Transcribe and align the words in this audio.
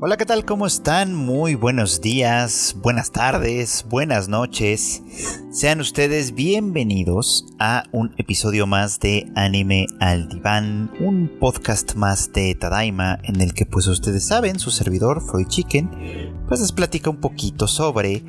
Hola, 0.00 0.16
¿qué 0.16 0.24
tal? 0.24 0.44
¿Cómo 0.44 0.64
están? 0.64 1.12
Muy 1.12 1.56
buenos 1.56 2.00
días, 2.00 2.76
buenas 2.80 3.10
tardes, 3.10 3.84
buenas 3.88 4.28
noches. 4.28 5.02
Sean 5.50 5.80
ustedes 5.80 6.34
bienvenidos 6.34 7.46
a 7.58 7.84
un 7.90 8.14
episodio 8.18 8.66
más 8.66 9.00
de 9.00 9.32
Anime 9.34 9.86
al 9.98 10.28
Diván, 10.28 10.90
un 11.00 11.38
podcast 11.40 11.94
más 11.94 12.30
de 12.34 12.54
Tadaima 12.54 13.18
en 13.22 13.40
el 13.40 13.54
que 13.54 13.64
pues 13.64 13.86
ustedes 13.86 14.26
saben, 14.26 14.58
su 14.58 14.70
servidor 14.70 15.22
Freud 15.22 15.48
Chicken 15.48 16.36
pues 16.48 16.60
les 16.60 16.72
platica 16.72 17.10
un 17.10 17.18
poquito 17.18 17.68
sobre 17.68 18.24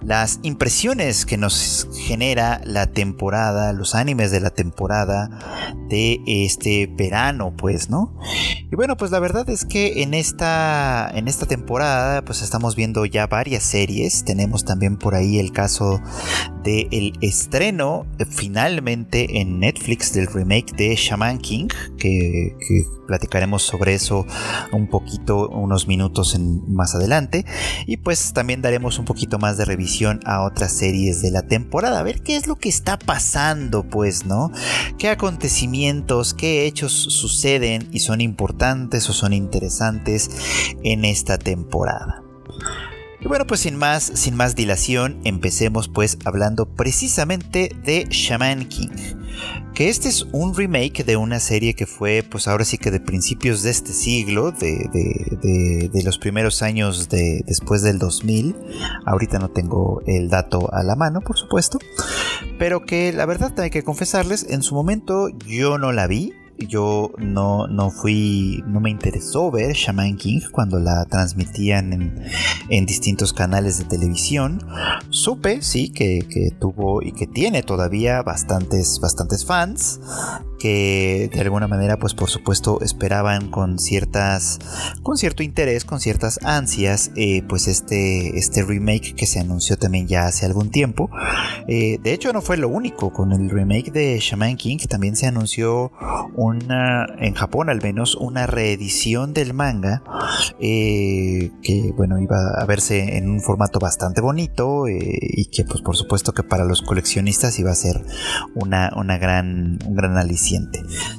las 0.00 0.38
impresiones 0.42 1.26
que 1.26 1.36
nos 1.36 1.88
genera 2.06 2.60
la 2.64 2.86
temporada, 2.86 3.72
los 3.72 3.96
animes 3.96 4.30
de 4.30 4.40
la 4.40 4.50
temporada 4.50 5.74
de 5.88 6.20
este 6.26 6.86
verano, 6.86 7.52
pues, 7.56 7.90
¿no? 7.90 8.16
Y 8.70 8.76
bueno, 8.76 8.96
pues 8.96 9.10
la 9.10 9.18
verdad 9.18 9.50
es 9.50 9.64
que 9.64 10.02
en 10.02 10.14
esta 10.14 11.10
en 11.14 11.26
esta 11.26 11.46
temporada 11.46 12.24
pues 12.24 12.42
estamos 12.42 12.76
viendo 12.76 13.04
ya 13.06 13.26
varias 13.26 13.64
series. 13.64 14.24
Tenemos 14.24 14.64
también 14.64 14.96
por 14.96 15.16
ahí 15.16 15.38
el 15.40 15.52
caso 15.52 16.00
del 16.82 16.88
el 16.92 17.12
estreno 17.20 18.06
eh, 18.18 18.24
finalmente 18.24 19.40
en 19.40 19.60
Netflix 19.60 20.12
del 20.12 20.26
remake 20.26 20.74
de 20.76 20.94
Shaman 20.94 21.38
King, 21.38 21.68
que, 21.98 22.56
platicaremos 23.06 23.62
sobre 23.62 23.94
eso 23.94 24.26
un 24.72 24.88
poquito, 24.88 25.48
unos 25.50 25.86
minutos 25.86 26.38
más 26.68 26.94
adelante. 26.94 27.44
Y 27.86 27.98
pues 27.98 28.32
también 28.32 28.62
daremos 28.62 28.98
un 28.98 29.04
poquito 29.04 29.38
más 29.38 29.58
de 29.58 29.66
revisión 29.66 30.20
a 30.24 30.42
otras 30.42 30.72
series 30.72 31.20
de 31.20 31.30
la 31.30 31.42
temporada. 31.42 32.00
A 32.00 32.02
ver 32.02 32.22
qué 32.22 32.36
es 32.36 32.46
lo 32.46 32.56
que 32.56 32.68
está 32.68 32.98
pasando, 32.98 33.84
pues, 33.84 34.24
¿no? 34.24 34.50
¿Qué 34.98 35.08
acontecimientos, 35.08 36.34
qué 36.34 36.66
hechos 36.66 36.92
suceden 36.92 37.88
y 37.92 38.00
son 38.00 38.20
importantes 38.20 39.08
o 39.10 39.12
son 39.12 39.32
interesantes 39.32 40.30
en 40.82 41.04
esta 41.04 41.38
temporada? 41.38 42.22
Y 43.24 43.26
bueno, 43.26 43.46
pues 43.46 43.60
sin 43.60 43.76
más, 43.76 44.04
sin 44.04 44.36
más 44.36 44.54
dilación, 44.54 45.18
empecemos 45.24 45.88
pues 45.88 46.18
hablando 46.26 46.66
precisamente 46.66 47.74
de 47.82 48.06
Shaman 48.10 48.66
King. 48.66 48.90
Que 49.74 49.88
este 49.88 50.10
es 50.10 50.26
un 50.32 50.54
remake 50.54 51.04
de 51.04 51.16
una 51.16 51.40
serie 51.40 51.74
que 51.74 51.86
fue, 51.86 52.22
pues 52.22 52.46
ahora 52.48 52.66
sí 52.66 52.76
que 52.76 52.90
de 52.90 53.00
principios 53.00 53.62
de 53.62 53.70
este 53.70 53.94
siglo, 53.94 54.52
de, 54.52 54.90
de, 55.90 56.02
los 56.04 56.18
primeros 56.18 56.62
años 56.62 57.08
de, 57.08 57.42
después 57.46 57.80
del 57.80 57.98
2000. 57.98 58.56
Ahorita 59.06 59.38
no 59.38 59.48
tengo 59.48 60.02
el 60.06 60.28
dato 60.28 60.72
a 60.74 60.82
la 60.82 60.94
mano, 60.94 61.22
por 61.22 61.38
supuesto. 61.38 61.78
Pero 62.58 62.84
que 62.84 63.10
la 63.14 63.24
verdad 63.24 63.58
hay 63.58 63.70
que 63.70 63.82
confesarles, 63.82 64.46
en 64.50 64.62
su 64.62 64.74
momento 64.74 65.30
yo 65.46 65.78
no 65.78 65.92
la 65.92 66.06
vi 66.06 66.34
yo 66.58 67.10
no, 67.18 67.66
no 67.66 67.90
fui, 67.90 68.62
no 68.66 68.80
me 68.80 68.90
interesó 68.90 69.50
ver 69.50 69.74
Shaman 69.74 70.16
King 70.16 70.40
cuando 70.50 70.78
la 70.78 71.04
transmitían 71.06 71.92
en, 72.68 72.86
distintos 72.86 73.32
canales 73.32 73.78
de 73.78 73.84
televisión. 73.84 74.60
Supe, 75.10 75.62
sí, 75.62 75.90
que, 75.90 76.20
que, 76.28 76.50
tuvo 76.50 77.02
y 77.02 77.12
que 77.12 77.26
tiene 77.26 77.62
todavía 77.62 78.22
bastantes, 78.22 78.98
bastantes 79.00 79.44
fans 79.44 80.00
que 80.64 81.28
de 81.30 81.40
alguna 81.42 81.68
manera, 81.68 81.98
pues 81.98 82.14
por 82.14 82.30
supuesto, 82.30 82.80
esperaban 82.80 83.50
con 83.50 83.78
ciertas, 83.78 84.58
con 85.02 85.18
cierto 85.18 85.42
interés, 85.42 85.84
con 85.84 86.00
ciertas 86.00 86.40
ansias, 86.42 87.10
eh, 87.16 87.42
pues 87.46 87.68
este, 87.68 88.38
este 88.38 88.62
remake 88.62 89.14
que 89.14 89.26
se 89.26 89.40
anunció 89.40 89.76
también 89.76 90.08
ya 90.08 90.24
hace 90.24 90.46
algún 90.46 90.70
tiempo. 90.70 91.10
Eh, 91.68 91.98
de 92.02 92.14
hecho, 92.14 92.32
no 92.32 92.40
fue 92.40 92.56
lo 92.56 92.70
único. 92.70 93.12
Con 93.12 93.32
el 93.32 93.50
remake 93.50 93.92
de 93.92 94.18
Shaman 94.18 94.56
King 94.56 94.78
también 94.88 95.16
se 95.16 95.26
anunció 95.26 95.92
una, 96.34 97.08
en 97.18 97.34
Japón 97.34 97.68
al 97.68 97.82
menos, 97.82 98.14
una 98.14 98.46
reedición 98.46 99.34
del 99.34 99.52
manga 99.52 100.02
eh, 100.60 101.50
que, 101.62 101.92
bueno, 101.94 102.18
iba 102.18 102.38
a 102.58 102.64
verse 102.64 103.18
en 103.18 103.28
un 103.28 103.42
formato 103.42 103.80
bastante 103.80 104.22
bonito 104.22 104.84
y 104.88 105.44
que, 105.44 105.64
pues 105.64 105.82
por 105.82 105.94
supuesto, 105.94 106.32
que 106.32 106.42
para 106.42 106.64
los 106.64 106.80
coleccionistas 106.80 107.58
iba 107.58 107.70
a 107.70 107.74
ser 107.74 108.02
una, 108.54 108.90
una 108.96 109.18
gran, 109.18 109.78
un 109.84 109.94
gran 109.94 110.16
aliciente 110.16 110.53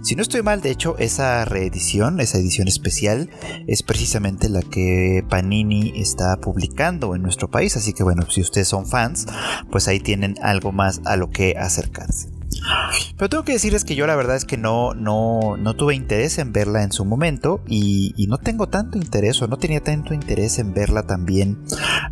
si 0.01 0.16
no 0.16 0.22
estoy 0.22 0.41
mal, 0.41 0.62
de 0.62 0.72
hecho, 0.72 0.97
esa 0.97 1.46
reedición, 1.46 2.19
esa 2.19 2.38
edición 2.38 2.68
especial, 2.68 3.29
es 3.68 3.84
precisamente 3.84 4.50
la 4.50 4.62
que 4.62 5.23
Panini 5.29 5.94
está 5.96 6.38
publicando 6.38 7.16
en 7.16 7.22
nuestro 7.22 7.50
país. 7.50 7.75
Así 7.78 7.94
que 7.94 8.03
bueno, 8.03 8.29
si 8.29 8.41
ustedes 8.41 8.68
son 8.68 8.85
fans, 8.85 9.25
pues 9.72 9.88
ahí 9.88 10.00
tienen 10.00 10.35
algo 10.41 10.72
más 10.72 11.01
a 11.06 11.16
lo 11.16 11.29
que 11.29 11.56
acercarse. 11.57 12.34
Pero 13.18 13.30
tengo 13.30 13.44
que 13.44 13.53
decirles 13.53 13.86
que 13.86 13.96
yo 13.96 14.08
la 14.08 14.16
verdad 14.16 14.36
es 14.36 14.46
que 14.46 14.58
no, 14.58 14.94
no, 14.94 15.58
no 15.58 15.74
tuve 15.76 15.96
interés 15.96 16.38
en 16.38 16.52
verla 16.53 16.84
en 16.84 16.92
su 16.92 17.06
momento 17.06 17.62
y, 17.68 18.14
no 18.28 18.40
tengo 18.40 18.68
tanto 18.68 18.98
interés 18.98 19.40
o 19.44 19.48
no 19.48 19.58
tenía 19.58 19.81
tanto 19.81 20.14
interés 20.14 20.58
en 20.58 20.74
verla 20.74 21.04
también 21.04 21.64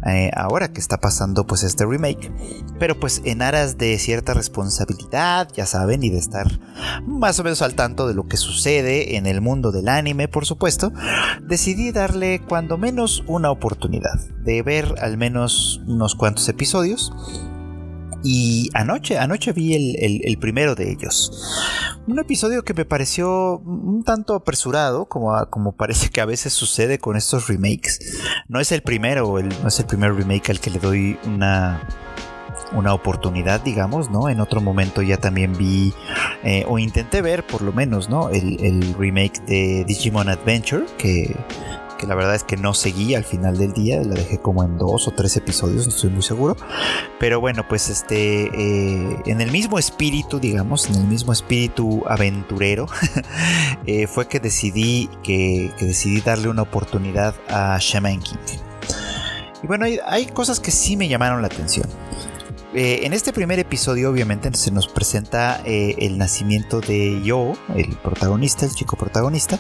eh, 0.05 0.29
ahora 0.35 0.71
que 0.71 0.79
está 0.79 0.99
pasando 0.99 1.47
pues 1.47 1.63
este 1.63 1.85
remake. 1.85 2.31
Pero 2.79 2.99
pues 2.99 3.21
en 3.25 3.41
aras 3.41 3.77
de 3.79 3.97
cierta 3.97 4.35
responsabilidad, 4.35 5.49
ya 5.55 5.65
saben, 5.65 6.03
y 6.03 6.11
de 6.11 6.19
estar 6.19 6.59
más 7.07 7.39
o 7.39 7.43
menos 7.43 7.63
al 7.63 7.73
tanto 7.73 8.07
de 8.07 8.13
lo 8.13 8.27
que 8.27 8.37
sucede 8.37 9.17
en 9.17 9.25
el 9.25 9.41
mundo 9.41 9.71
del 9.71 9.89
anime, 9.89 10.27
por 10.27 10.45
supuesto, 10.45 10.93
decidí 11.41 11.91
darle 11.91 12.41
cuando 12.47 12.77
menos 12.77 13.23
una 13.27 13.49
oportunidad 13.49 14.19
de 14.43 14.61
ver 14.61 14.95
al 15.01 15.17
menos 15.17 15.81
unos 15.87 16.15
cuantos 16.15 16.47
episodios 16.49 17.11
y 18.23 18.69
anoche, 18.73 19.17
anoche 19.17 19.51
vi 19.51 19.75
el, 19.75 20.37
primero 20.37 20.75
de 20.75 20.91
ellos. 20.91 21.31
Un 22.07 22.19
episodio 22.19 22.63
que 22.63 22.73
me 22.73 22.85
pareció 22.85 23.57
un 23.59 24.03
tanto 24.03 24.35
apresurado, 24.35 25.05
como, 25.05 25.33
como 25.49 25.75
parece 25.75 26.09
que 26.09 26.21
a 26.21 26.25
veces 26.25 26.53
sucede 26.53 26.99
con 26.99 27.17
estos 27.17 27.47
remakes. 27.47 27.99
No 28.47 28.59
es 28.59 28.71
el 28.71 28.81
primero, 28.81 29.37
no 29.41 29.67
es 29.67 29.79
el 29.79 29.85
primer 29.85 30.15
remake 30.15 30.49
al 30.49 30.59
que 30.59 30.69
le 30.69 30.79
doy 30.79 31.17
una, 31.25 31.87
una 32.73 32.93
oportunidad, 32.93 33.61
digamos, 33.61 34.09
¿no? 34.09 34.29
En 34.29 34.39
otro 34.39 34.61
momento 34.61 35.01
ya 35.01 35.17
también 35.17 35.57
vi 35.57 35.93
eh, 36.43 36.65
o 36.67 36.79
intenté 36.79 37.21
ver 37.21 37.45
por 37.45 37.61
lo 37.61 37.73
menos, 37.73 38.09
¿no? 38.09 38.29
El, 38.29 38.59
el 38.63 38.95
remake 38.97 39.39
de 39.45 39.85
Digimon 39.85 40.29
Adventure, 40.29 40.85
que 40.97 41.35
la 42.07 42.15
verdad 42.15 42.35
es 42.35 42.43
que 42.43 42.57
no 42.57 42.73
seguí 42.73 43.15
al 43.15 43.23
final 43.23 43.57
del 43.57 43.73
día, 43.73 44.01
la 44.01 44.15
dejé 44.15 44.39
como 44.39 44.63
en 44.63 44.77
dos 44.77 45.07
o 45.07 45.11
tres 45.11 45.35
episodios, 45.37 45.87
no 45.87 45.93
estoy 45.93 46.09
muy 46.09 46.21
seguro. 46.21 46.55
Pero 47.19 47.39
bueno, 47.39 47.65
pues 47.67 47.89
este, 47.89 48.45
eh, 48.45 49.21
en 49.25 49.41
el 49.41 49.51
mismo 49.51 49.79
espíritu, 49.79 50.39
digamos, 50.39 50.89
en 50.89 50.95
el 50.95 51.05
mismo 51.05 51.33
espíritu 51.33 52.03
aventurero, 52.07 52.87
eh, 53.85 54.07
fue 54.07 54.27
que 54.27 54.39
decidí, 54.39 55.09
que, 55.23 55.71
decidí 55.79 56.21
darle 56.21 56.49
una 56.49 56.63
oportunidad 56.63 57.35
a 57.49 57.77
Shaman 57.79 58.19
King. 58.19 58.37
Y 59.61 59.67
bueno, 59.67 59.85
hay 60.05 60.25
cosas 60.27 60.59
que 60.59 60.71
sí 60.71 60.97
me 60.97 61.07
llamaron 61.07 61.41
la 61.41 61.47
atención. 61.47 61.87
Eh, 62.75 63.05
en 63.05 63.13
este 63.13 63.33
primer 63.33 63.59
episodio, 63.59 64.09
obviamente, 64.09 64.49
se 64.55 64.71
nos 64.71 64.87
presenta 64.87 65.61
eh, 65.63 65.95
el 65.99 66.17
nacimiento 66.17 66.81
de 66.81 67.21
Yo, 67.23 67.53
el 67.75 67.95
protagonista, 67.97 68.65
el 68.65 68.73
chico 68.73 68.97
protagonista, 68.97 69.59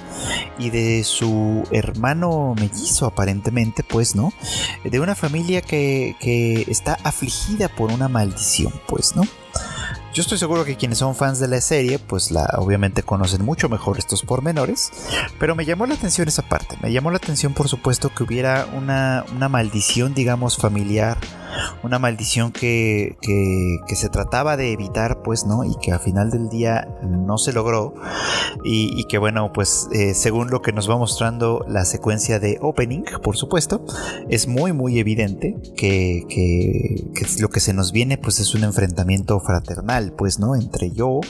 y 0.57 0.71
de 0.71 1.03
su 1.03 1.63
hermano 1.71 2.55
mellizo, 2.55 3.05
aparentemente, 3.05 3.83
pues, 3.83 4.15
¿no? 4.15 4.33
De 4.83 4.99
una 4.99 5.13
familia 5.13 5.61
que, 5.61 6.15
que 6.19 6.65
está 6.67 6.97
afligida 7.03 7.67
por 7.67 7.91
una 7.91 8.07
maldición, 8.07 8.73
pues, 8.87 9.15
¿no? 9.15 9.21
Yo 10.13 10.21
estoy 10.21 10.37
seguro 10.37 10.65
que 10.65 10.75
quienes 10.75 10.99
son 10.99 11.15
fans 11.15 11.39
de 11.39 11.47
la 11.47 11.59
serie, 11.59 11.97
pues 11.97 12.29
la, 12.29 12.45
obviamente 12.57 13.01
conocen 13.01 13.43
mucho 13.43 13.67
mejor 13.67 13.97
estos 13.97 14.21
pormenores, 14.21 14.91
pero 15.39 15.55
me 15.55 15.65
llamó 15.65 15.87
la 15.87 15.95
atención 15.95 16.27
esa 16.27 16.43
parte. 16.43 16.77
Me 16.83 16.91
llamó 16.91 17.09
la 17.09 17.17
atención, 17.17 17.53
por 17.53 17.67
supuesto, 17.67 18.09
que 18.09 18.23
hubiera 18.23 18.67
una, 18.75 19.25
una 19.35 19.49
maldición, 19.49 20.13
digamos, 20.13 20.57
familiar 20.57 21.17
una 21.83 21.99
maldición 21.99 22.51
que, 22.51 23.17
que, 23.21 23.95
se 23.95 24.09
trataba 24.09 24.57
de 24.57 24.71
evitar, 24.71 25.21
pues, 25.23 25.45
¿no? 25.45 25.63
Y 25.63 25.75
que 25.81 25.91
al 25.91 25.99
final 25.99 26.31
del 26.31 26.49
día 26.49 26.87
no 27.03 27.37
se 27.37 27.53
logró. 27.53 27.93
Y, 28.63 29.03
que 29.05 29.17
bueno, 29.17 29.51
pues, 29.53 29.87
eh, 29.91 30.13
según 30.13 30.49
lo 30.49 30.61
que 30.61 30.71
nos 30.71 30.89
va 30.89 30.97
mostrando 30.97 31.63
la 31.67 31.85
secuencia 31.85 32.39
de 32.39 32.57
opening, 32.61 33.03
por 33.21 33.37
supuesto, 33.37 33.85
es 34.29 34.47
muy, 34.47 34.73
muy 34.73 34.99
evidente 34.99 35.55
que, 35.77 36.23
que, 36.27 37.25
lo 37.39 37.49
que 37.49 37.59
se 37.59 37.73
nos 37.73 37.91
viene, 37.91 38.17
pues, 38.17 38.39
es 38.39 38.55
un 38.55 38.63
enfrentamiento 38.63 39.39
fraternal, 39.39 40.13
pues, 40.13 40.39
¿no? 40.39 40.55
Entre 40.55 40.91
yo 40.91 41.21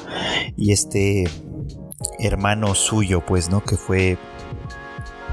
y 0.55 0.71
este 0.71 1.25
hermano 2.19 2.75
suyo, 2.75 3.23
pues, 3.25 3.49
¿no? 3.49 3.63
Que 3.63 3.77
fue 3.77 4.17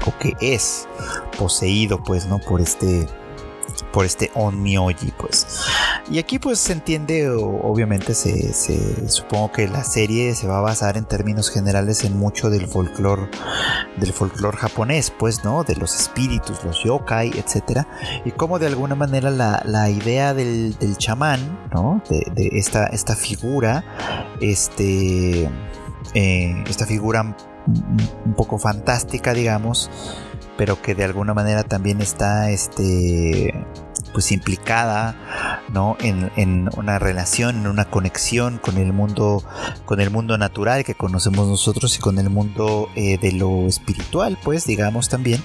o 0.05 0.17
que 0.17 0.33
es 0.41 0.87
poseído, 1.37 2.03
pues, 2.03 2.27
¿no? 2.27 2.39
Por 2.39 2.61
este 2.61 3.07
por 3.91 4.05
este 4.05 4.31
Onmyoji, 4.33 5.13
pues. 5.17 5.65
Y 6.09 6.19
aquí 6.19 6.39
pues 6.39 6.59
se 6.59 6.73
entiende, 6.73 7.29
obviamente 7.29 8.13
se, 8.13 9.09
supongo 9.09 9.51
que 9.51 9.67
la 9.67 9.83
serie 9.83 10.33
se 10.35 10.47
va 10.47 10.59
a 10.59 10.61
basar 10.61 10.97
en 10.97 11.05
términos 11.05 11.49
generales 11.49 12.03
en 12.03 12.17
mucho 12.17 12.49
del 12.49 12.67
folclore 12.67 13.29
del 13.97 14.13
folclore 14.13 14.57
japonés, 14.57 15.11
pues, 15.17 15.43
¿no? 15.43 15.63
De 15.63 15.75
los 15.75 15.95
espíritus, 15.95 16.63
los 16.63 16.83
yokai, 16.83 17.31
etcétera. 17.37 17.87
Y 18.25 18.31
como 18.31 18.59
de 18.59 18.67
alguna 18.67 18.95
manera 18.95 19.29
la, 19.29 19.89
idea 19.89 20.33
del, 20.33 20.75
chamán, 20.97 21.67
¿no? 21.73 22.01
De, 22.09 22.49
esta, 22.53 22.87
esta 22.87 23.15
figura, 23.15 23.83
este... 24.39 25.49
Eh, 26.13 26.63
esta 26.67 26.85
figura 26.85 27.35
un 28.25 28.33
poco 28.35 28.57
fantástica, 28.57 29.33
digamos, 29.33 29.89
pero 30.61 30.79
que 30.79 30.93
de 30.93 31.03
alguna 31.03 31.33
manera 31.33 31.63
también 31.63 32.01
está 32.01 32.51
este 32.51 33.51
pues 34.13 34.31
implicada 34.31 35.63
¿no? 35.73 35.97
en, 35.99 36.69
una 36.77 36.99
relación, 36.99 37.61
en 37.61 37.65
una 37.65 37.85
conexión 37.85 38.59
con 38.59 38.77
el 38.77 38.93
mundo, 38.93 39.43
con 39.85 39.99
el 40.01 40.11
mundo 40.11 40.37
natural 40.37 40.83
que 40.83 40.93
conocemos 40.93 41.47
nosotros 41.47 41.97
y 41.97 41.99
con 41.99 42.19
el 42.19 42.29
mundo 42.29 42.89
eh, 42.95 43.17
de 43.17 43.31
lo 43.31 43.65
espiritual, 43.65 44.37
pues 44.43 44.67
digamos 44.67 45.09
también, 45.09 45.41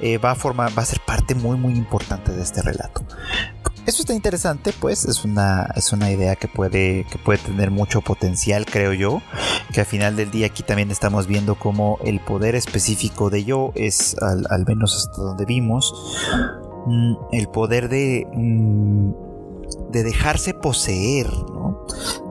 eh, 0.00 0.18
va 0.18 0.30
a 0.30 0.34
formar, 0.36 0.70
va 0.78 0.82
a 0.82 0.86
ser 0.86 1.00
parte 1.00 1.34
muy 1.34 1.58
muy 1.58 1.74
importante 1.74 2.30
de 2.30 2.40
este 2.40 2.62
relato. 2.62 3.02
Eso 3.86 4.02
está 4.02 4.14
interesante, 4.14 4.72
pues 4.78 5.04
es 5.04 5.24
una, 5.24 5.68
es 5.74 5.92
una 5.92 6.10
idea 6.10 6.36
que 6.36 6.48
puede, 6.48 7.04
que 7.10 7.18
puede 7.18 7.38
tener 7.38 7.70
mucho 7.70 8.00
potencial, 8.00 8.64
creo 8.64 8.92
yo. 8.92 9.22
Que 9.72 9.80
al 9.80 9.86
final 9.86 10.16
del 10.16 10.30
día 10.30 10.46
aquí 10.46 10.62
también 10.62 10.90
estamos 10.90 11.26
viendo 11.26 11.56
cómo 11.56 11.98
el 12.04 12.20
poder 12.20 12.54
específico 12.54 13.30
de 13.30 13.44
yo 13.44 13.72
es, 13.74 14.16
al, 14.20 14.64
menos 14.66 14.96
hasta 14.96 15.20
donde 15.22 15.44
vimos, 15.44 15.92
Mm, 16.86 17.14
el 17.30 17.48
poder 17.48 17.88
de, 17.88 18.26
mm, 18.34 19.12
de 19.92 20.02
dejarse 20.02 20.52
poseer, 20.52 21.28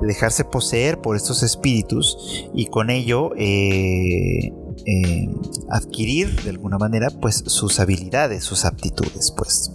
de 0.01 0.07
dejarse 0.07 0.44
poseer 0.44 1.00
por 1.00 1.15
estos 1.15 1.42
espíritus 1.42 2.50
y 2.53 2.65
con 2.65 2.89
ello 2.89 3.31
eh, 3.38 4.51
eh, 4.86 5.30
adquirir 5.69 6.42
de 6.44 6.50
alguna 6.50 6.77
manera 6.77 7.09
pues 7.09 7.44
sus 7.48 7.80
habilidades, 7.80 8.44
sus 8.44 8.65
aptitudes, 8.65 9.31
pues. 9.31 9.71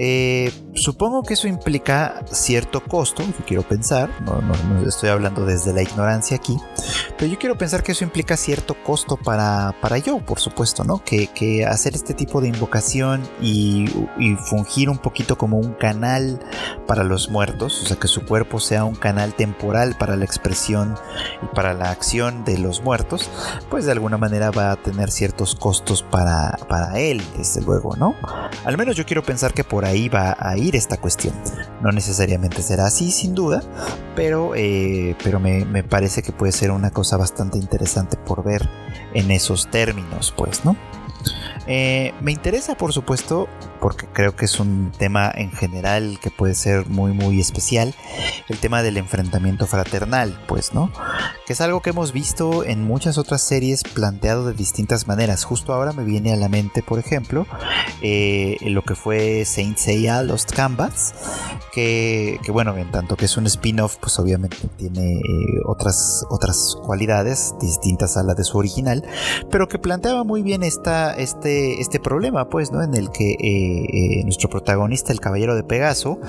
Eh, 0.00 0.52
supongo 0.74 1.24
que 1.24 1.34
eso 1.34 1.48
implica 1.48 2.24
cierto 2.30 2.80
costo, 2.84 3.24
yo 3.24 3.44
quiero 3.44 3.64
pensar, 3.64 4.08
no, 4.20 4.40
estoy 4.86 5.08
hablando 5.08 5.44
desde 5.44 5.72
la 5.72 5.82
ignorancia 5.82 6.36
aquí, 6.36 6.56
pero 7.16 7.30
yo 7.30 7.38
quiero 7.38 7.58
pensar 7.58 7.82
que 7.82 7.92
eso 7.92 8.04
implica 8.04 8.36
cierto 8.36 8.74
costo 8.84 9.16
para, 9.16 9.74
para 9.80 9.98
yo, 9.98 10.18
por 10.18 10.40
supuesto, 10.40 10.84
¿no? 10.84 11.02
Que, 11.04 11.28
hacer 11.68 11.94
este 11.94 12.14
tipo 12.14 12.40
de 12.40 12.48
invocación 12.48 13.22
y, 13.40 13.86
fungir 14.46 14.88
un 14.88 14.98
poquito 14.98 15.36
como 15.36 15.58
un 15.58 15.74
canal 15.74 16.40
para 16.86 17.04
los 17.04 17.30
muertos, 17.30 17.82
o 17.82 17.86
sea, 17.86 17.96
que 17.96 18.08
su 18.08 18.24
cuerpo 18.24 18.60
sea 18.60 18.84
un 18.84 18.94
canal 18.94 19.34
temporal 19.34 19.96
para 19.98 20.16
la 20.16 20.24
expresión 20.24 20.94
y 21.42 21.54
para 21.54 21.74
la 21.74 21.90
acción 21.90 22.44
de 22.44 22.58
los 22.58 22.82
muertos, 22.82 23.30
pues 23.70 23.84
de 23.84 23.92
alguna 23.92 24.16
manera 24.16 24.50
va 24.50 24.72
a 24.72 24.76
tener 24.76 25.10
ciertos 25.10 25.54
costos 25.54 26.02
para, 26.02 26.56
para 26.68 26.98
él, 26.98 27.22
desde 27.36 27.60
luego, 27.62 27.96
¿no? 27.96 28.14
Al 28.64 28.76
menos 28.76 28.96
yo 28.96 29.04
quiero 29.04 29.22
pensar 29.22 29.52
que 29.52 29.64
por 29.64 29.84
ahí 29.84 30.08
va 30.08 30.36
a 30.38 30.56
ir 30.56 30.76
esta 30.76 30.96
cuestión. 30.96 31.34
No 31.82 31.90
necesariamente 31.90 32.62
será 32.62 32.86
así, 32.86 33.10
sin 33.10 33.34
duda, 33.34 33.62
pero, 34.14 34.54
eh, 34.54 35.16
pero 35.22 35.40
me, 35.40 35.64
me, 35.64 35.84
parece 35.84 36.22
que 36.22 36.32
puede 36.32 36.52
ser 36.52 36.67
una 36.74 36.90
cosa 36.90 37.16
bastante 37.16 37.58
interesante 37.58 38.16
por 38.16 38.44
ver 38.44 38.68
en 39.14 39.30
esos 39.30 39.68
términos, 39.68 40.32
pues, 40.36 40.64
¿no? 40.64 40.76
Eh, 41.70 42.14
me 42.22 42.32
interesa, 42.32 42.76
por 42.76 42.94
supuesto, 42.94 43.46
porque 43.78 44.06
creo 44.06 44.34
que 44.34 44.46
es 44.46 44.58
un 44.58 44.90
tema 44.96 45.30
en 45.34 45.52
general 45.52 46.18
que 46.22 46.30
puede 46.30 46.54
ser 46.54 46.86
muy, 46.86 47.12
muy 47.12 47.40
especial, 47.40 47.94
el 48.48 48.58
tema 48.58 48.82
del 48.82 48.96
enfrentamiento 48.96 49.66
fraternal, 49.66 50.42
pues, 50.48 50.72
¿no? 50.72 50.90
Que 51.46 51.52
es 51.52 51.60
algo 51.60 51.80
que 51.82 51.90
hemos 51.90 52.12
visto 52.12 52.64
en 52.64 52.84
muchas 52.84 53.18
otras 53.18 53.42
series 53.42 53.82
planteado 53.84 54.46
de 54.46 54.54
distintas 54.54 55.06
maneras. 55.06 55.44
Justo 55.44 55.74
ahora 55.74 55.92
me 55.92 56.04
viene 56.04 56.32
a 56.32 56.36
la 56.36 56.48
mente, 56.48 56.82
por 56.82 56.98
ejemplo, 56.98 57.46
eh, 58.00 58.56
lo 58.62 58.82
que 58.82 58.94
fue 58.94 59.44
Saint 59.44 59.76
Seiya 59.76 60.22
Lost 60.22 60.52
Canvas, 60.52 61.14
que, 61.72 62.40
bueno, 62.50 62.76
en 62.76 62.90
tanto 62.90 63.16
que 63.16 63.26
es 63.26 63.36
un 63.36 63.46
spin-off, 63.46 63.98
pues 64.00 64.18
obviamente 64.18 64.56
tiene 64.78 65.12
eh, 65.12 65.20
otras, 65.66 66.24
otras 66.30 66.76
cualidades 66.82 67.54
distintas 67.60 68.16
a 68.16 68.22
la 68.22 68.34
de 68.34 68.42
su 68.42 68.58
original, 68.58 69.04
pero 69.50 69.68
que 69.68 69.78
planteaba 69.78 70.24
muy 70.24 70.42
bien 70.42 70.62
esta, 70.62 71.14
este 71.14 71.57
este, 71.78 72.00
problema, 72.00 72.48
pues, 72.48 72.72
¿no? 72.72 72.82
En 72.82 72.94
el 72.94 73.10
que 73.10 73.32
eh, 73.32 73.38
eh, 73.40 74.24
nuestro 74.24 74.48
protagonista, 74.48 75.12
el 75.12 75.20
caballero 75.20 75.54
de 75.54 75.62
Pegaso, 75.62 76.20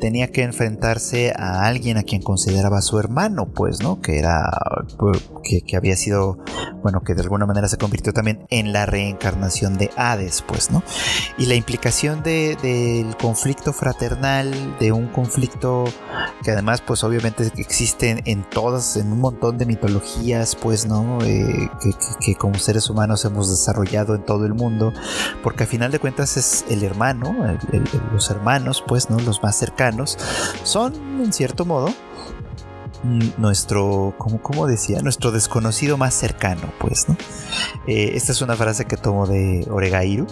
tenía 0.00 0.28
que 0.28 0.42
enfrentarse 0.42 1.32
a 1.36 1.66
alguien 1.66 1.96
a 1.96 2.02
quien 2.02 2.22
consideraba 2.22 2.80
su 2.82 2.98
hermano, 2.98 3.46
pues, 3.46 3.82
¿no? 3.82 4.00
Que 4.00 4.18
era, 4.18 4.50
que, 5.42 5.76
había 5.76 5.96
sido, 5.96 6.38
bueno, 6.82 7.02
que 7.02 7.14
de 7.14 7.22
alguna 7.22 7.46
manera 7.46 7.68
se 7.68 7.76
convirtió 7.76 8.12
también 8.12 8.46
en 8.50 8.72
la 8.72 8.86
reencarnación 8.86 9.78
de 9.78 9.90
Hades, 9.96 10.42
pues, 10.46 10.70
¿no? 10.70 10.82
Y 11.38 11.46
la 11.46 11.54
implicación 11.54 12.22
del 12.22 13.16
conflicto 13.16 13.72
fraternal, 13.72 14.52
de 14.78 14.92
un 14.92 15.08
conflicto 15.08 15.84
que 16.42 16.50
además, 16.50 16.82
pues, 16.86 17.04
obviamente 17.04 17.50
existe 17.56 18.22
en, 18.24 18.44
todas, 18.44 18.96
en 18.96 19.12
un 19.12 19.20
montón 19.20 19.58
de 19.58 19.66
mitologías, 19.66 20.56
pues, 20.56 20.86
¿no? 20.86 21.18
Eh, 21.22 21.70
que 22.20 22.34
como 22.34 22.56
seres 22.56 22.90
humanos 22.90 23.24
hemos 23.24 23.50
desarrollado 23.50 24.14
en 24.14 24.24
todo 24.24 24.44
el 24.46 24.54
mundo 24.54 24.65
porque 25.42 25.64
a 25.64 25.66
final 25.66 25.90
de 25.90 25.98
cuentas 25.98 26.36
es 26.36 26.64
el 26.68 26.82
hermano, 26.82 27.34
los 28.12 28.30
hermanos, 28.30 28.82
pues, 28.86 29.10
¿no? 29.10 29.18
Los 29.20 29.42
más 29.42 29.56
cercanos, 29.56 30.18
son, 30.62 30.94
en 31.22 31.32
cierto 31.32 31.64
modo, 31.64 31.88
nuestro, 33.38 34.14
como, 34.18 34.66
decía, 34.66 35.00
nuestro 35.00 35.30
desconocido 35.30 35.96
más 35.96 36.14
cercano, 36.14 36.72
pues, 36.78 37.08
¿no? 37.08 37.16
Eh, 37.86 38.12
esta 38.14 38.32
es 38.32 38.42
una 38.42 38.56
frase 38.56 38.84
que 38.84 38.96
tomo 38.96 39.26
de 39.26 39.66
Oregairu, 39.70 40.26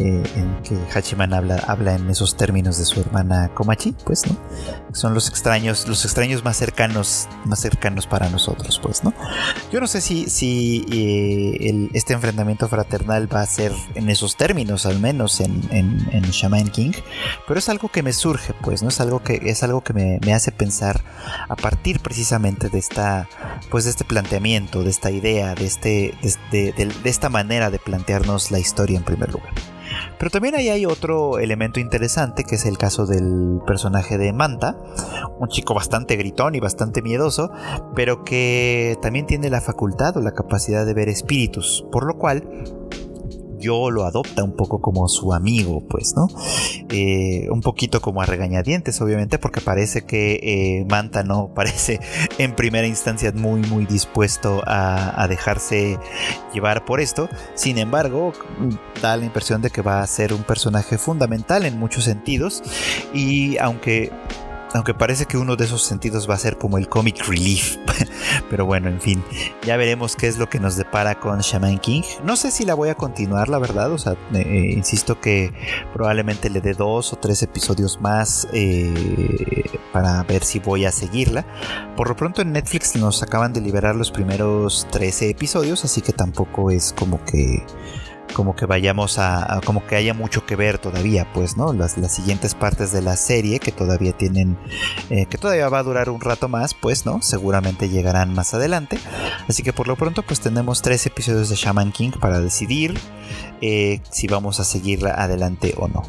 eh, 0.00 0.22
en 0.34 0.62
que 0.62 0.78
Hachiman 0.94 1.34
habla, 1.34 1.94
en 1.94 2.08
esos 2.08 2.34
términos 2.34 2.78
de 2.78 2.86
su 2.86 3.00
hermana 3.00 3.50
Komachi, 3.52 3.94
pues, 4.06 4.26
¿no? 4.26 4.34
Son 4.94 5.12
los 5.12 5.28
extraños, 5.28 5.86
los 5.86 6.06
extraños 6.06 6.42
más 6.42 6.56
cercanos, 6.56 7.28
más 7.44 7.60
cercanos 7.60 8.06
para 8.06 8.30
nosotros, 8.30 8.80
pues, 8.82 9.04
¿no? 9.04 9.12
Yo 9.70 9.78
no 9.78 9.86
sé 9.86 10.00
si, 10.00 10.30
si 10.30 10.86
eh, 10.90 11.90
este 11.92 12.14
enfrentamiento 12.14 12.66
fraternal 12.66 13.28
va 13.30 13.42
a 13.42 13.46
ser 13.46 13.72
en 13.94 14.08
esos 14.08 14.36
términos, 14.36 14.86
al 14.86 15.00
menos 15.00 15.40
en, 15.40 15.68
en, 15.70 16.22
Shaman 16.30 16.70
King, 16.70 16.92
pero 17.46 17.58
es 17.58 17.68
algo 17.68 17.90
que 17.90 18.02
me 18.02 18.14
surge, 18.14 18.54
pues, 18.62 18.82
¿no? 18.82 18.88
Es 18.88 19.02
algo 19.02 19.22
que, 19.22 19.38
es 19.44 19.62
algo 19.62 19.82
que 19.82 19.92
me, 19.92 20.32
hace 20.32 20.50
pensar 20.50 21.02
a 21.46 21.56
partir 21.56 22.00
precisamente 22.00 22.70
de 22.70 22.78
esta, 22.78 23.28
pues, 23.70 23.84
de 23.84 23.90
este 23.90 24.04
planteamiento, 24.04 24.82
de 24.82 24.88
esta 24.88 25.10
idea, 25.10 25.54
de 25.54 25.66
este, 25.66 26.14
de 26.50 26.90
esta 27.04 27.28
manera 27.28 27.70
de 27.70 27.78
plantearnos 27.78 28.50
la 28.50 28.58
historia 28.58 28.96
en 28.96 29.04
primer 29.04 29.30
lugar. 29.30 29.52
Pero 30.20 30.30
también 30.30 30.54
ahí 30.54 30.68
hay 30.68 30.84
otro 30.84 31.38
elemento 31.38 31.80
interesante 31.80 32.44
que 32.44 32.56
es 32.56 32.66
el 32.66 32.76
caso 32.76 33.06
del 33.06 33.58
personaje 33.66 34.18
de 34.18 34.34
Manta, 34.34 34.76
un 35.38 35.48
chico 35.48 35.72
bastante 35.72 36.16
gritón 36.16 36.54
y 36.54 36.60
bastante 36.60 37.00
miedoso, 37.00 37.50
pero 37.96 38.22
que 38.22 38.98
también 39.00 39.24
tiene 39.24 39.48
la 39.48 39.62
facultad 39.62 40.18
o 40.18 40.20
la 40.20 40.32
capacidad 40.32 40.84
de 40.84 40.92
ver 40.92 41.08
espíritus, 41.08 41.86
por 41.90 42.06
lo 42.06 42.18
cual 42.18 42.44
yo 43.60 43.90
lo 43.90 44.04
adopta 44.04 44.42
un 44.42 44.56
poco 44.56 44.80
como 44.80 45.08
su 45.08 45.32
amigo, 45.32 45.82
pues, 45.88 46.14
¿no? 46.16 46.28
Eh, 46.88 47.48
un 47.50 47.60
poquito 47.60 48.00
como 48.00 48.22
a 48.22 48.26
regañadientes, 48.26 49.00
obviamente, 49.00 49.38
porque 49.38 49.60
parece 49.60 50.02
que 50.02 50.40
eh, 50.42 50.86
Manta 50.88 51.22
no 51.22 51.52
parece 51.54 52.00
en 52.38 52.56
primera 52.56 52.86
instancia 52.86 53.32
muy, 53.32 53.60
muy 53.62 53.86
dispuesto 53.86 54.62
a, 54.66 55.22
a, 55.22 55.28
dejarse 55.28 55.98
llevar 56.52 56.84
por 56.84 57.00
esto. 57.00 57.28
Sin 57.54 57.78
embargo, 57.78 58.32
da 59.00 59.16
la 59.16 59.24
impresión 59.24 59.62
de 59.62 59.70
que 59.70 59.82
va 59.82 60.02
a 60.02 60.06
ser 60.06 60.32
un 60.32 60.42
personaje 60.42 60.98
fundamental 60.98 61.64
en 61.64 61.78
muchos 61.78 62.04
sentidos. 62.04 62.62
Y 63.12 63.58
aunque 63.58 64.10
aunque 64.72 64.94
parece 64.94 65.26
que 65.26 65.36
uno 65.36 65.56
de 65.56 65.64
esos 65.64 65.82
sentidos 65.82 66.28
va 66.28 66.34
a 66.34 66.38
ser 66.38 66.58
como 66.58 66.78
el 66.78 66.88
comic 66.88 67.26
relief. 67.26 67.76
Pero 68.50 68.66
bueno, 68.66 68.88
en 68.88 69.00
fin, 69.00 69.24
ya 69.64 69.76
veremos 69.76 70.16
qué 70.16 70.28
es 70.28 70.38
lo 70.38 70.48
que 70.48 70.60
nos 70.60 70.76
depara 70.76 71.18
con 71.18 71.40
Shaman 71.40 71.78
King. 71.78 72.02
No 72.24 72.36
sé 72.36 72.50
si 72.50 72.64
la 72.64 72.74
voy 72.74 72.88
a 72.88 72.94
continuar, 72.94 73.48
la 73.48 73.58
verdad. 73.58 73.92
O 73.92 73.98
sea, 73.98 74.12
eh, 74.12 74.16
eh, 74.34 74.72
insisto 74.72 75.20
que 75.20 75.52
probablemente 75.92 76.50
le 76.50 76.60
dé 76.60 76.74
dos 76.74 77.12
o 77.12 77.16
tres 77.16 77.42
episodios 77.42 78.00
más 78.00 78.48
eh, 78.52 79.64
para 79.92 80.22
ver 80.24 80.44
si 80.44 80.58
voy 80.58 80.84
a 80.84 80.92
seguirla. 80.92 81.44
Por 81.96 82.08
lo 82.08 82.16
pronto 82.16 82.42
en 82.42 82.52
Netflix 82.52 82.96
nos 82.96 83.22
acaban 83.22 83.52
de 83.52 83.60
liberar 83.60 83.96
los 83.96 84.10
primeros 84.10 84.86
13 84.90 85.30
episodios, 85.30 85.84
así 85.84 86.00
que 86.00 86.12
tampoco 86.12 86.70
es 86.70 86.94
como 86.96 87.24
que 87.24 87.64
como 88.32 88.56
que 88.56 88.66
vayamos 88.66 89.18
a, 89.18 89.60
como 89.64 89.86
que 89.86 89.96
haya 89.96 90.14
mucho 90.14 90.46
que 90.46 90.56
ver 90.56 90.78
todavía, 90.78 91.30
pues, 91.32 91.56
¿no? 91.56 91.72
Las, 91.72 91.98
las 91.98 92.14
siguientes 92.14 92.54
partes 92.54 92.92
de 92.92 93.02
la 93.02 93.16
serie 93.16 93.58
que 93.58 93.72
todavía 93.72 94.12
tienen, 94.12 94.58
eh, 95.10 95.26
que 95.26 95.38
todavía 95.38 95.68
va 95.68 95.78
a 95.78 95.82
durar 95.82 96.10
un 96.10 96.20
rato 96.20 96.48
más, 96.48 96.74
pues, 96.74 97.06
¿no? 97.06 97.22
Seguramente 97.22 97.88
llegarán 97.88 98.34
más 98.34 98.54
adelante. 98.54 98.98
Así 99.48 99.62
que 99.62 99.72
por 99.72 99.88
lo 99.88 99.96
pronto, 99.96 100.22
pues 100.22 100.40
tenemos 100.40 100.82
tres 100.82 101.06
episodios 101.06 101.48
de 101.48 101.56
Shaman 101.56 101.92
King 101.92 102.12
para 102.20 102.40
decidir 102.40 102.94
eh, 103.60 104.00
si 104.10 104.26
vamos 104.26 104.60
a 104.60 104.64
seguirla 104.64 105.10
adelante 105.14 105.74
o 105.78 105.88
no. 105.88 106.02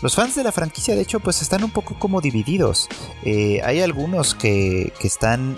Los 0.00 0.14
fans 0.14 0.36
de 0.36 0.44
la 0.44 0.52
franquicia, 0.52 0.94
de 0.94 1.02
hecho, 1.02 1.20
pues 1.20 1.42
están 1.42 1.64
un 1.64 1.70
poco 1.70 1.98
como 1.98 2.20
divididos. 2.20 2.88
Eh, 3.24 3.60
hay 3.64 3.80
algunos 3.80 4.34
que, 4.34 4.92
que 5.00 5.08
están, 5.08 5.56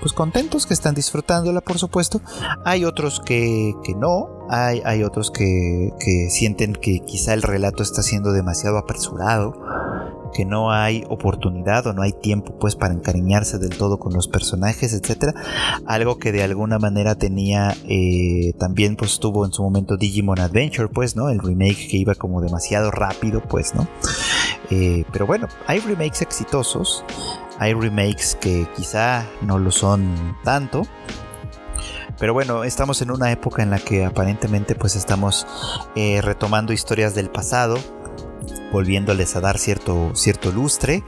pues 0.00 0.12
contentos, 0.14 0.66
que 0.66 0.74
están 0.74 0.94
disfrutándola, 0.94 1.60
por 1.60 1.78
supuesto. 1.78 2.22
Hay 2.64 2.84
otros 2.84 3.20
que, 3.20 3.74
que 3.84 3.94
no, 3.94 4.34
hay, 4.48 5.02
otros 5.02 5.30
que, 5.30 5.90
sienten 6.28 6.74
que 6.74 7.00
quizá 7.00 7.34
el 7.34 7.42
relato 7.42 7.82
está 7.82 8.02
siendo 8.02 8.32
demasiado 8.32 8.78
apresurado, 8.78 9.54
que 10.34 10.44
no 10.44 10.72
hay 10.72 11.04
oportunidad 11.08 11.86
o 11.86 11.92
no 11.94 12.02
hay 12.02 12.12
tiempo 12.12 12.58
pues 12.58 12.76
para 12.76 12.92
encariñarse 12.92 13.58
del 13.58 13.76
todo 13.78 13.98
con 13.98 14.12
los 14.12 14.28
personajes, 14.28 14.92
etcétera. 14.92 15.32
Algo 15.86 16.18
que 16.18 16.32
de 16.32 16.42
alguna 16.42 16.78
manera 16.78 17.14
tenía 17.14 17.74
eh, 17.88 18.52
también 18.58 18.96
pues 18.96 19.20
tuvo 19.20 19.46
en 19.46 19.52
su 19.52 19.62
momento 19.62 19.96
Digimon 19.96 20.40
Adventure, 20.40 20.88
pues, 20.88 21.16
¿no? 21.16 21.30
El 21.30 21.38
remake 21.38 21.88
que 21.88 21.96
iba 21.96 22.14
como 22.14 22.40
demasiado 22.40 22.90
rápido, 22.90 23.42
pues, 23.42 23.74
¿no? 23.74 23.88
Eh, 24.70 25.04
pero 25.12 25.26
bueno, 25.26 25.48
hay 25.66 25.78
remakes 25.78 26.22
exitosos, 26.22 27.04
hay 27.58 27.72
remakes 27.72 28.36
que 28.40 28.66
quizá 28.76 29.26
no 29.42 29.58
lo 29.58 29.70
son 29.70 30.36
tanto. 30.44 30.82
Pero 32.18 32.32
bueno, 32.32 32.64
estamos 32.64 33.02
en 33.02 33.10
una 33.10 33.32
época 33.32 33.62
en 33.62 33.70
la 33.70 33.78
que 33.78 34.04
aparentemente 34.04 34.74
pues 34.74 34.94
estamos 34.94 35.46
eh, 35.96 36.20
retomando 36.22 36.72
historias 36.72 37.14
del 37.14 37.28
pasado, 37.28 37.76
volviéndoles 38.72 39.36
a 39.36 39.40
dar 39.40 39.58
cierto, 39.58 40.12
cierto 40.14 40.50
lustre 40.52 41.04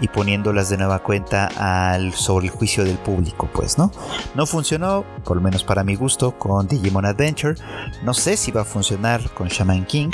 y 0.00 0.08
poniéndolas 0.08 0.68
de 0.68 0.76
nueva 0.76 1.00
cuenta 1.00 1.48
al, 1.56 2.12
sobre 2.12 2.46
el 2.46 2.52
juicio 2.52 2.84
del 2.84 2.98
público, 2.98 3.48
pues, 3.52 3.78
¿no? 3.78 3.90
No 4.34 4.46
funcionó, 4.46 5.04
por 5.24 5.36
lo 5.36 5.42
menos 5.42 5.64
para 5.64 5.84
mi 5.84 5.94
gusto, 5.94 6.38
con 6.38 6.66
Digimon 6.68 7.06
Adventure. 7.06 7.54
No 8.02 8.14
sé 8.14 8.36
si 8.36 8.50
va 8.50 8.62
a 8.62 8.64
funcionar 8.64 9.30
con 9.30 9.48
Shaman 9.48 9.86
King 9.86 10.10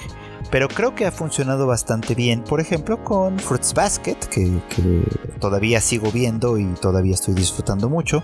pero 0.52 0.68
creo 0.68 0.94
que 0.94 1.06
ha 1.06 1.10
funcionado 1.10 1.66
bastante 1.66 2.14
bien, 2.14 2.44
por 2.44 2.60
ejemplo, 2.60 3.02
con 3.02 3.38
Fruits 3.38 3.72
Basket, 3.72 4.18
que, 4.30 4.60
todavía 5.40 5.80
sigo 5.80 6.12
viendo 6.12 6.58
y 6.58 6.66
todavía 6.74 7.14
estoy 7.14 7.32
disfrutando 7.32 7.88
mucho, 7.88 8.22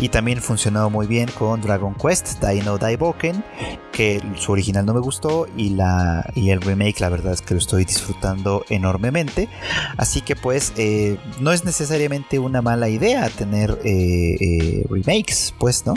y 0.00 0.08
también 0.08 0.38
ha 0.38 0.40
funcionado 0.40 0.88
muy 0.88 1.06
bien 1.06 1.28
con 1.38 1.60
Dragon 1.60 1.94
Quest, 1.94 2.42
Dino 2.42 2.78
Daiboken, 2.78 3.44
que 3.92 4.22
su 4.36 4.52
original 4.52 4.86
no 4.86 4.94
me 4.94 5.00
gustó, 5.00 5.46
y, 5.54 5.70
la, 5.70 6.24
y 6.34 6.48
el 6.48 6.62
remake 6.62 6.98
la 7.00 7.10
verdad 7.10 7.34
es 7.34 7.42
que 7.42 7.52
lo 7.52 7.60
estoy 7.60 7.84
disfrutando 7.84 8.64
enormemente, 8.70 9.50
así 9.98 10.22
que 10.22 10.34
pues 10.34 10.72
eh, 10.78 11.18
no 11.40 11.52
es 11.52 11.66
necesariamente 11.66 12.38
una 12.38 12.62
mala 12.62 12.88
idea 12.88 13.28
tener 13.28 13.78
eh, 13.84 14.36
eh, 14.40 14.86
remakes, 14.88 15.54
pues, 15.58 15.84
¿no? 15.84 15.92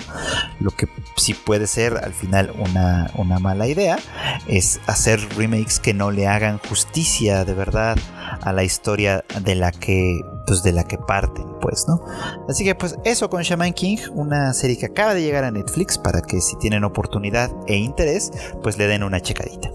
Lo 0.59 0.71
que 0.71 0.89
sí 1.15 1.33
puede 1.33 1.67
ser 1.67 1.97
al 1.97 2.13
final 2.13 2.53
una, 2.59 3.11
una 3.15 3.39
mala 3.39 3.65
idea 3.65 3.97
es 4.45 4.81
hacer 4.85 5.21
remakes 5.37 5.68
que 5.77 5.93
no 5.93 6.09
le 6.09 6.25
hagan 6.25 6.57
justicia 6.57 7.45
de 7.45 7.53
verdad 7.53 7.97
a 8.41 8.53
la 8.53 8.63
historia 8.63 9.23
de 9.41 9.55
la 9.55 9.71
que 9.71 10.21
pues 10.47 10.63
de 10.63 10.71
la 10.71 10.85
que 10.85 10.97
parten 10.97 11.45
pues 11.61 11.85
no 11.87 12.01
así 12.47 12.63
que 12.63 12.73
pues 12.73 12.95
eso 13.03 13.29
con 13.29 13.43
Shaman 13.43 13.73
King 13.73 13.97
una 14.13 14.53
serie 14.53 14.77
que 14.77 14.87
acaba 14.87 15.13
de 15.13 15.21
llegar 15.21 15.43
a 15.43 15.51
Netflix 15.51 15.97
para 15.97 16.21
que 16.21 16.41
si 16.41 16.57
tienen 16.57 16.85
oportunidad 16.85 17.51
e 17.67 17.75
interés 17.75 18.31
pues 18.63 18.77
le 18.77 18.87
den 18.87 19.03
una 19.03 19.19
checadita 19.19 19.69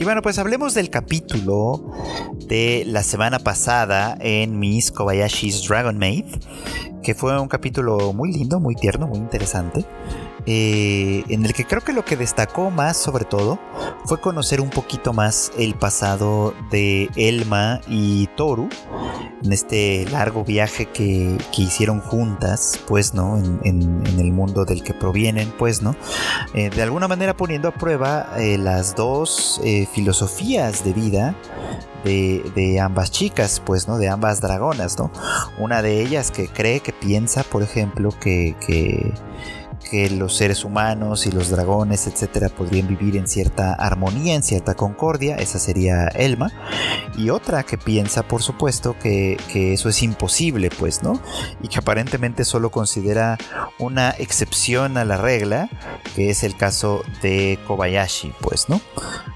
y 0.00 0.04
bueno, 0.04 0.22
pues 0.22 0.38
hablemos 0.38 0.74
del 0.74 0.90
capítulo 0.90 1.82
de 2.46 2.84
la 2.86 3.02
semana 3.02 3.40
pasada 3.40 4.16
en 4.20 4.60
Miss 4.60 4.92
Kobayashi's 4.92 5.66
Dragon 5.66 5.98
Maid, 5.98 6.24
que 7.02 7.16
fue 7.16 7.38
un 7.40 7.48
capítulo 7.48 8.12
muy 8.12 8.32
lindo, 8.32 8.60
muy 8.60 8.76
tierno, 8.76 9.08
muy 9.08 9.18
interesante. 9.18 9.84
Eh, 10.50 11.24
en 11.28 11.44
el 11.44 11.52
que 11.52 11.66
creo 11.66 11.82
que 11.82 11.92
lo 11.92 12.06
que 12.06 12.16
destacó 12.16 12.70
más 12.70 12.96
sobre 12.96 13.26
todo 13.26 13.58
fue 14.06 14.18
conocer 14.18 14.62
un 14.62 14.70
poquito 14.70 15.12
más 15.12 15.52
el 15.58 15.74
pasado 15.74 16.54
de 16.70 17.10
Elma 17.16 17.82
y 17.86 18.28
Toru 18.28 18.70
en 19.44 19.52
este 19.52 20.06
largo 20.10 20.44
viaje 20.46 20.86
que, 20.86 21.36
hicieron 21.58 22.00
juntas, 22.00 22.80
pues, 22.86 23.12
¿no? 23.12 23.36
En, 23.36 24.02
el 24.06 24.32
mundo 24.32 24.64
del 24.64 24.82
que 24.82 24.94
provienen, 24.94 25.52
pues, 25.58 25.82
¿no? 25.82 25.94
Eh, 26.54 26.70
de 26.70 26.82
alguna 26.82 27.08
manera 27.08 27.36
poniendo 27.36 27.68
a 27.68 27.72
prueba 27.72 28.30
eh, 28.38 28.56
las 28.56 28.96
dos 28.96 29.60
filosofías 29.92 30.82
de 30.82 30.92
vida 30.94 31.34
de, 32.04 32.80
ambas 32.80 33.10
chicas, 33.10 33.60
pues, 33.64 33.86
¿no? 33.86 33.98
De 33.98 34.08
ambas 34.08 34.40
dragonas, 34.40 34.98
¿no? 34.98 35.10
Una 35.58 35.82
de 35.82 36.00
ellas 36.00 36.30
que 36.30 36.48
cree, 36.48 36.80
que 36.80 36.94
piensa, 36.94 37.42
por 37.42 37.62
ejemplo, 37.62 38.10
que, 38.18 38.56
que 38.66 39.12
que 39.90 40.10
los 40.10 40.36
seres 40.36 40.64
humanos 40.64 41.26
y 41.26 41.30
los 41.30 41.50
dragones, 41.50 42.06
etcétera, 42.06 42.48
podrían 42.48 42.88
vivir 42.88 43.16
en 43.16 43.26
cierta 43.26 43.74
armonía, 43.74 44.34
en 44.34 44.42
cierta 44.42 44.74
concordia. 44.74 45.36
Esa 45.36 45.58
sería 45.58 46.08
Elma. 46.08 46.52
Y 47.16 47.30
otra 47.30 47.62
que 47.62 47.78
piensa, 47.78 48.22
por 48.22 48.42
supuesto, 48.42 48.96
que, 48.98 49.36
eso 49.54 49.88
es 49.88 50.02
imposible, 50.02 50.70
pues, 50.70 51.02
¿no? 51.02 51.20
Y 51.62 51.68
que 51.68 51.78
aparentemente 51.78 52.44
solo 52.44 52.70
considera 52.70 53.38
una 53.78 54.10
excepción 54.10 54.96
a 54.96 55.04
la 55.04 55.16
regla, 55.16 55.68
que 56.14 56.30
es 56.30 56.42
el 56.44 56.56
caso 56.56 57.02
de 57.22 57.58
Kobayashi, 57.66 58.32
pues, 58.40 58.68
¿no? 58.68 58.80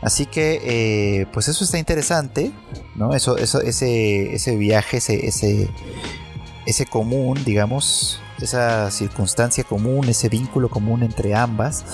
Así 0.00 0.26
que, 0.26 0.60
eh, 0.64 1.26
pues 1.32 1.48
eso 1.48 1.64
está 1.64 1.78
interesante, 1.78 2.52
¿no? 2.94 3.14
Eso, 3.14 3.36
ese, 3.36 4.34
ese 4.34 4.56
viaje, 4.56 4.98
ese, 4.98 5.26
ese, 5.26 5.68
ese 6.66 6.86
común, 6.86 7.42
digamos, 7.44 8.21
esa 8.44 8.90
circunstancia 8.90 9.64
común, 9.64 10.08
ese 10.08 10.28
vínculo 10.28 10.68
común 10.68 11.02
entre 11.02 11.34
ambas, 11.34 11.84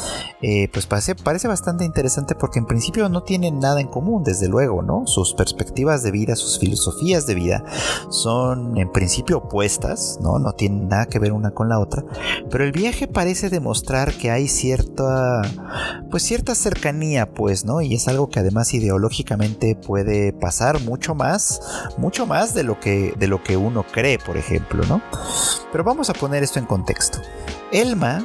eh, 0.43 0.69
pues 0.73 0.87
parece, 0.87 1.15
parece 1.15 1.49
bastante 1.49 1.85
interesante 1.85 2.35
porque 2.35 2.59
en 2.59 2.67
principio 2.67 3.09
no 3.09 3.23
tienen 3.23 3.59
nada 3.59 3.81
en 3.81 3.89
común, 3.89 4.25
desde 4.25 4.49
luego, 4.49 4.83
¿no? 4.83 5.07
Sus 5.07 5.35
perspectivas 5.35 6.03
de 6.03 6.11
vida, 6.11 6.37
sus 6.37 6.59
filosofías 6.59 7.27
de 7.27 7.35
vida 7.35 7.65
son 8.11 8.77
en 8.79 8.91
principio 8.93 9.39
opuestas, 9.39 10.19
¿no? 10.23 10.39
No 10.39 10.53
tienen 10.53 10.89
nada 10.89 11.07
que 11.07 11.19
ver 11.19 11.33
una 11.33 11.51
con 11.51 11.69
la 11.69 11.79
otra, 11.79 12.05
pero 12.51 12.65
el 12.65 12.73
viaje 12.73 13.07
parece 13.07 13.51
demostrar 13.51 14.15
que 14.15 14.31
hay 14.31 14.49
cierta, 14.49 15.43
pues 16.11 16.23
cierta 16.23 16.55
cercanía, 16.55 17.33
pues, 17.33 17.65
¿no? 17.65 17.81
Y 17.81 17.95
es 17.95 18.09
algo 18.09 18.29
que 18.29 18.41
además 18.41 18.75
ideológicamente 18.75 19.77
puede 19.77 20.33
pasar 20.33 20.81
mucho 20.81 21.15
más, 21.15 21.61
mucho 21.99 22.27
más 22.27 22.55
de 22.55 22.63
lo 22.63 22.81
que, 22.81 23.15
de 23.19 23.27
lo 23.27 23.43
que 23.43 23.57
uno 23.57 23.85
cree, 23.91 24.19
por 24.19 24.37
ejemplo, 24.37 24.85
¿no? 24.87 25.03
Pero 25.73 25.85
vamos 25.85 26.11
a 26.11 26.15
poner 26.15 26.38
esto 26.43 26.59
en 26.59 26.67
contexto. 26.67 27.21
Elma, 27.73 28.25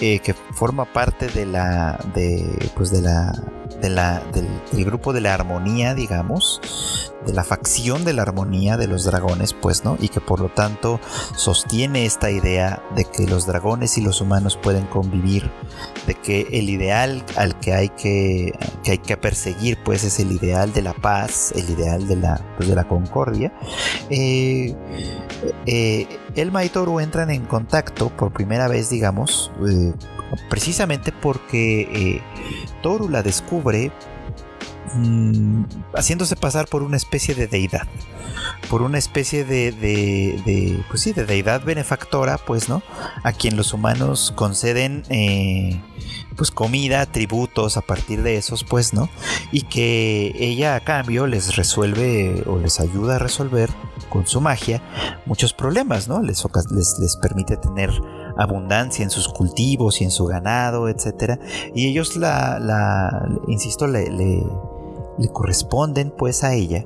eh, 0.00 0.18
que 0.18 0.34
forma 0.34 0.84
parte 0.84 1.28
de 1.28 1.46
la, 1.46 1.98
de, 2.14 2.70
pues 2.74 2.90
de 2.90 3.02
la, 3.02 3.32
de 3.80 3.88
la, 3.88 4.20
del, 4.32 4.84
grupo 4.84 5.12
de 5.12 5.20
la 5.20 5.34
armonía, 5.34 5.94
digamos, 5.94 7.12
de 7.26 7.32
la 7.32 7.44
facción 7.44 8.04
de 8.04 8.12
la 8.12 8.22
armonía 8.22 8.76
de 8.76 8.88
los 8.88 9.04
dragones, 9.04 9.52
pues, 9.52 9.84
¿no? 9.84 9.96
Y 10.00 10.08
que 10.08 10.20
por 10.20 10.40
lo 10.40 10.48
tanto 10.48 10.98
sostiene 11.36 12.04
esta 12.04 12.30
idea 12.30 12.82
de 12.96 13.04
que 13.04 13.26
los 13.26 13.46
dragones 13.46 13.96
y 13.96 14.00
los 14.00 14.20
humanos 14.20 14.56
pueden 14.56 14.86
convivir, 14.86 15.50
de 16.06 16.14
que 16.14 16.48
el 16.50 16.68
ideal 16.70 17.24
al 17.36 17.58
que 17.60 17.74
hay 17.74 17.88
que, 17.90 18.52
que 18.82 18.92
hay 18.92 18.98
que 18.98 19.16
perseguir, 19.16 19.78
pues, 19.84 20.02
es 20.04 20.18
el 20.18 20.32
ideal 20.32 20.72
de 20.72 20.82
la 20.82 20.94
paz, 20.94 21.52
el 21.54 21.70
ideal 21.70 22.08
de 22.08 22.16
la, 22.16 22.40
pues, 22.56 22.68
de 22.68 22.74
la 22.74 22.88
concordia. 22.88 23.52
Eh, 24.10 24.74
eh, 25.66 26.08
Elma 26.36 26.64
y 26.64 26.68
Toru 26.68 27.00
entran 27.00 27.30
en 27.30 27.44
contacto 27.44 28.08
por 28.10 28.32
primera 28.32 28.68
vez, 28.68 28.90
digamos, 28.90 29.50
eh, 29.68 29.92
precisamente 30.48 31.12
porque 31.12 32.22
Toru 32.82 33.08
la 33.08 33.22
descubre 33.22 33.92
Mm, 34.94 35.64
haciéndose 35.94 36.36
pasar 36.36 36.68
por 36.68 36.82
una 36.82 36.98
especie 36.98 37.34
de 37.34 37.46
deidad, 37.46 37.86
por 38.68 38.82
una 38.82 38.98
especie 38.98 39.44
de, 39.44 39.72
de, 39.72 40.84
pues 40.90 41.00
sí, 41.02 41.12
de 41.12 41.24
deidad 41.24 41.64
benefactora, 41.64 42.36
pues, 42.36 42.68
¿no? 42.68 42.82
A 43.22 43.32
quien 43.32 43.56
los 43.56 43.72
humanos 43.72 44.32
conceden, 44.36 45.04
eh, 45.08 45.80
pues, 46.36 46.50
comida, 46.50 47.06
tributos 47.06 47.78
a 47.78 47.80
partir 47.80 48.22
de 48.22 48.36
esos, 48.36 48.64
pues, 48.64 48.92
¿no? 48.92 49.08
Y 49.50 49.62
que 49.62 50.34
ella 50.38 50.74
a 50.76 50.80
cambio 50.80 51.26
les 51.26 51.56
resuelve 51.56 52.42
o 52.46 52.58
les 52.58 52.78
ayuda 52.78 53.16
a 53.16 53.18
resolver 53.18 53.70
con 54.12 54.26
su 54.26 54.42
magia 54.42 54.82
muchos 55.24 55.54
problemas, 55.54 56.06
¿no? 56.06 56.20
Les, 56.20 56.44
les, 56.70 56.98
les 57.00 57.16
permite 57.16 57.56
tener 57.56 57.90
abundancia 58.36 59.02
en 59.02 59.08
sus 59.08 59.26
cultivos 59.26 60.02
y 60.02 60.04
en 60.04 60.10
su 60.10 60.26
ganado, 60.26 60.90
etcétera. 60.90 61.38
Y 61.74 61.88
ellos 61.88 62.16
la, 62.16 63.26
insisto, 63.48 63.86
le 63.86 64.42
corresponden 65.32 66.12
pues 66.16 66.44
a 66.44 66.52
ella 66.52 66.84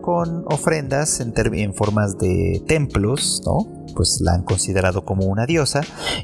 con 0.00 0.44
ofrendas 0.46 1.20
en, 1.20 1.32
en 1.36 1.72
formas 1.72 2.18
de 2.18 2.60
templos, 2.66 3.42
¿no? 3.46 3.76
pues 3.96 4.20
la 4.20 4.34
han 4.34 4.42
considerado 4.42 5.04
como 5.04 5.24
una 5.24 5.46
diosa 5.46 5.80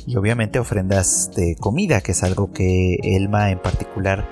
y 0.07 0.17
obviamente 0.17 0.59
ofrendas 0.59 1.31
de 1.35 1.57
comida, 1.59 2.01
que 2.03 2.13
es 2.13 2.23
algo 2.23 2.53
que 2.53 2.99
Elma 3.03 3.51
en 3.51 3.61
particular 3.61 4.29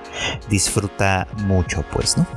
disfruta 0.49 1.27
mucho, 1.45 1.83
pues, 1.91 2.17
¿no? 2.17 2.27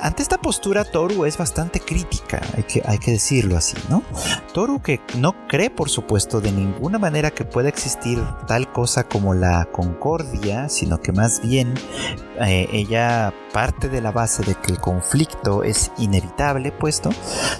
Ante 0.00 0.22
esta 0.22 0.38
postura, 0.38 0.84
Toru 0.84 1.24
es 1.24 1.36
bastante 1.36 1.80
crítica, 1.80 2.40
hay 2.56 2.62
que, 2.62 2.82
hay 2.84 2.98
que 2.98 3.12
decirlo 3.12 3.56
así, 3.56 3.76
¿no? 3.88 4.02
Toru 4.52 4.80
que 4.80 5.00
no 5.16 5.34
cree, 5.48 5.70
por 5.70 5.88
supuesto, 5.88 6.40
de 6.40 6.52
ninguna 6.52 6.98
manera 6.98 7.30
que 7.30 7.44
pueda 7.44 7.68
existir 7.68 8.22
tal 8.46 8.70
cosa 8.72 9.04
como 9.04 9.34
la 9.34 9.66
concordia, 9.72 10.68
sino 10.68 11.00
que 11.00 11.12
más 11.12 11.40
bien 11.40 11.74
eh, 12.40 12.68
ella 12.72 13.32
parte 13.54 13.88
de 13.88 14.00
la 14.00 14.10
base 14.10 14.42
de 14.42 14.56
que 14.56 14.72
el 14.72 14.80
conflicto 14.80 15.62
es 15.62 15.92
inevitable, 15.96 16.72
puesto, 16.72 17.10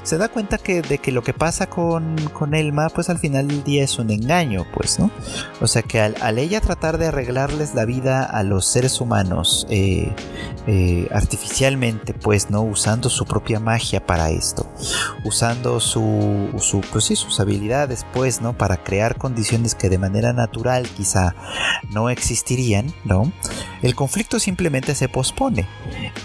se 0.03 0.19
da 0.19 0.29
cuenta 0.29 0.59
que, 0.59 0.83
de 0.83 0.99
que 0.99 1.13
lo 1.13 1.23
que 1.23 1.33
pasa 1.33 1.69
con, 1.69 2.17
con, 2.33 2.53
Elma, 2.53 2.89
pues 2.89 3.09
al 3.11 3.21
final 3.21 3.47
del 3.47 3.63
día 3.63 3.85
es 3.85 4.01
un 4.01 4.11
engaño, 4.11 4.67
pues, 4.75 4.99
¿no? 4.99 5.13
O 5.61 5.69
sea 5.69 5.83
que 5.83 6.01
al, 6.01 6.39
ella 6.41 6.61
tratar 6.61 6.99
de 6.99 7.07
arreglarles 7.07 7.77
la 7.77 7.85
vida 7.85 8.25
a 8.25 8.43
los 8.43 8.67
seres 8.67 9.01
humanos 9.01 9.69
eh, 9.71 10.13
eh, 10.67 11.07
artificialmente, 11.13 12.13
pues, 12.13 12.51
¿no? 12.51 12.63
Usando 12.63 13.09
su 13.09 13.25
propia 13.25 13.61
magia 13.61 14.05
para 14.05 14.31
esto, 14.31 14.67
usando 15.23 15.79
su, 15.79 16.51
su, 16.59 16.81
pues 16.81 17.05
sus 17.05 17.39
habilidades, 17.39 18.05
pues, 18.13 18.41
¿no? 18.41 18.59
Para 18.59 18.83
crear 18.83 19.17
condiciones 19.17 19.77
que 19.77 19.89
de 19.89 19.99
manera 19.99 20.33
natural 20.33 20.89
quizá 20.89 21.37
no 21.93 22.11
existirían, 22.11 22.93
¿no? 23.05 23.33
El 23.81 23.95
conflicto 23.95 24.41
simplemente 24.41 24.97
se 24.97 25.09
pospone. 25.09 25.69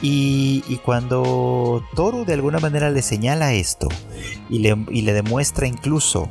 Y, 0.01 0.79
cuando 0.85 1.83
Toru 1.95 2.25
de 2.25 2.33
alguna 2.33 2.59
manera 2.59 2.89
le 2.89 3.01
señala 3.01 3.53
esto 3.53 3.87
y 4.49 4.59
le, 4.59 4.75
y 4.89 5.01
le 5.01 5.13
demuestra 5.13 5.67
incluso 5.67 6.29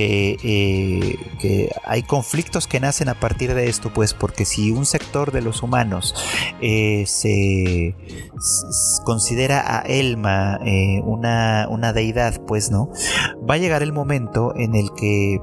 eh, 0.00 1.16
que, 1.40 1.70
hay 1.84 2.02
conflictos 2.02 2.66
que 2.66 2.78
nacen 2.78 3.08
a 3.08 3.14
partir 3.14 3.54
de 3.54 3.68
esto, 3.68 3.92
pues 3.92 4.14
porque 4.14 4.44
si 4.44 4.70
un 4.70 4.86
sector 4.86 5.32
de 5.32 5.42
los 5.42 5.62
humanos 5.62 6.14
eh, 6.60 7.04
se, 7.06 7.96
considera 9.04 9.78
a 9.78 9.80
Elma 9.82 10.60
eh, 10.64 11.00
una, 11.04 11.66
una 11.68 11.92
deidad, 11.92 12.40
pues 12.46 12.70
no, 12.70 12.90
va 13.48 13.54
a 13.54 13.58
llegar 13.58 13.82
el 13.82 13.92
momento 13.92 14.54
en 14.56 14.76
el 14.76 14.90
que 14.94 15.40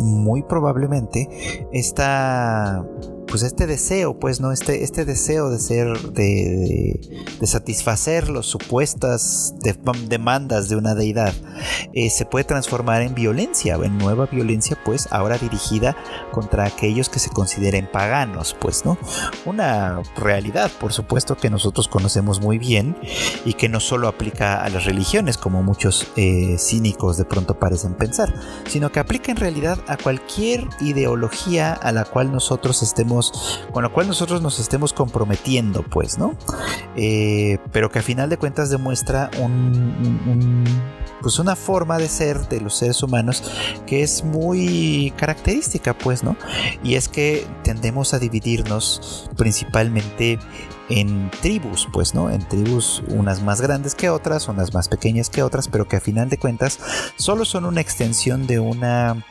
muy 0.00 0.42
probablemente 0.42 1.68
esta 1.72 2.84
pues 3.28 3.42
este 3.42 3.66
deseo, 3.66 4.18
pues, 4.18 4.40
¿no? 4.40 4.52
Este, 4.52 4.82
este 4.82 5.04
deseo 5.04 5.50
de 5.50 5.58
ser, 5.58 5.98
de, 6.12 7.00
satisfacer 7.42 8.28
las 8.28 8.46
supuestas 8.46 9.54
demandas 10.08 10.68
de 10.68 10.76
una 10.76 10.94
deidad, 10.94 11.34
eh, 11.92 12.10
se 12.10 12.24
puede 12.24 12.44
transformar 12.44 13.02
en 13.02 13.14
violencia, 13.14 13.76
en 13.82 13.98
nueva 13.98 14.26
violencia, 14.26 14.78
pues, 14.84 15.08
ahora 15.10 15.38
dirigida 15.38 15.96
contra 16.32 16.64
aquellos 16.64 17.08
que 17.08 17.18
se 17.18 17.30
consideren 17.30 17.88
paganos, 17.90 18.56
pues, 18.58 18.84
¿no? 18.84 18.98
Una 19.44 20.02
realidad, 20.16 20.70
por 20.80 20.92
supuesto, 20.92 21.36
que 21.36 21.50
nosotros 21.50 21.88
conocemos 21.88 22.40
muy 22.40 22.58
bien 22.58 22.96
y 23.44 23.54
que 23.54 23.68
no 23.68 23.80
solo 23.80 24.08
aplica 24.08 24.62
a 24.62 24.68
las 24.70 24.84
religiones, 24.84 25.36
como 25.36 25.62
muchos 25.62 26.08
eh, 26.16 26.56
cínicos 26.58 27.16
de 27.16 27.24
pronto 27.24 27.58
parecen 27.58 27.94
pensar, 27.94 28.34
sino 28.66 28.90
que 28.90 29.00
aplica 29.00 29.30
en 29.30 29.36
realidad 29.36 29.78
a 29.86 29.96
cualquier 29.96 30.66
ideología 30.80 31.72
a 31.72 31.92
la 31.92 32.04
cual 32.04 32.32
nosotros 32.32 32.82
estemos 32.82 33.17
con 33.72 33.82
lo 33.82 33.92
cual 33.92 34.08
nosotros 34.08 34.42
nos 34.42 34.58
estemos 34.58 34.92
comprometiendo, 34.92 35.82
pues, 35.82 36.18
¿no? 36.18 36.34
Eh, 36.96 37.58
pero 37.72 37.90
que 37.90 37.98
a 37.98 38.02
final 38.02 38.28
de 38.28 38.38
cuentas 38.38 38.70
demuestra 38.70 39.30
un, 39.40 40.64
pues 41.20 41.38
una 41.38 41.56
forma 41.56 41.98
de 41.98 42.08
ser 42.08 42.48
de 42.48 42.60
los 42.60 42.76
seres 42.76 43.02
humanos 43.02 43.42
que 43.86 44.02
es 44.02 44.24
muy 44.24 45.12
característica, 45.16 45.96
pues, 45.96 46.22
¿no? 46.22 46.36
Y 46.82 46.94
es 46.94 47.08
que 47.08 47.46
tendemos 47.62 48.14
a 48.14 48.18
dividirnos 48.18 49.30
principalmente 49.36 50.38
en 50.88 51.30
tribus, 51.42 51.88
pues, 51.92 52.14
¿no? 52.14 52.30
En 52.30 52.46
tribus 52.46 53.02
unas 53.08 53.42
más 53.42 53.60
grandes 53.60 53.94
que 53.94 54.10
otras, 54.10 54.48
unas 54.48 54.72
más 54.74 54.88
pequeñas 54.88 55.30
que 55.30 55.42
otras, 55.42 55.68
pero 55.68 55.88
que 55.88 55.96
a 55.96 56.00
final 56.00 56.28
de 56.28 56.38
cuentas 56.38 56.78
solo 57.16 57.44
son 57.44 57.64
una 57.64 57.80
extensión 57.80 58.46
de 58.46 58.58
una, 58.58 59.24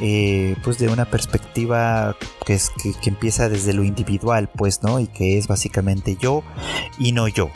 eh, 0.00 0.56
pues, 0.62 0.78
de 0.78 0.88
una 0.88 1.04
perspectiva 1.04 2.16
que, 2.46 2.54
es, 2.54 2.70
que, 2.70 2.92
que 2.94 3.10
empieza 3.10 3.48
desde 3.48 3.72
lo 3.72 3.84
individual, 3.84 4.48
pues, 4.48 4.82
¿no? 4.82 5.00
Y 5.00 5.06
que 5.06 5.38
es 5.38 5.48
básicamente 5.48 6.16
yo 6.20 6.42
y 6.98 7.12
no 7.12 7.28
yo 7.28 7.50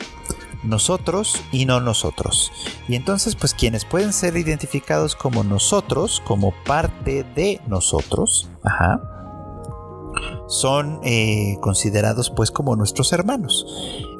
nosotros 0.65 1.41
y 1.51 1.65
no 1.65 1.79
nosotros. 1.79 2.51
Y 2.87 2.95
entonces, 2.95 3.35
pues 3.35 3.53
quienes 3.53 3.85
pueden 3.85 4.13
ser 4.13 4.35
identificados 4.35 5.15
como 5.15 5.43
nosotros, 5.43 6.21
como 6.25 6.53
parte 6.65 7.23
de 7.35 7.61
nosotros, 7.67 8.49
ajá, 8.63 9.14
son 10.47 10.99
eh, 11.03 11.57
considerados 11.61 12.29
pues 12.29 12.51
como 12.51 12.75
nuestros 12.75 13.13
hermanos. 13.13 13.65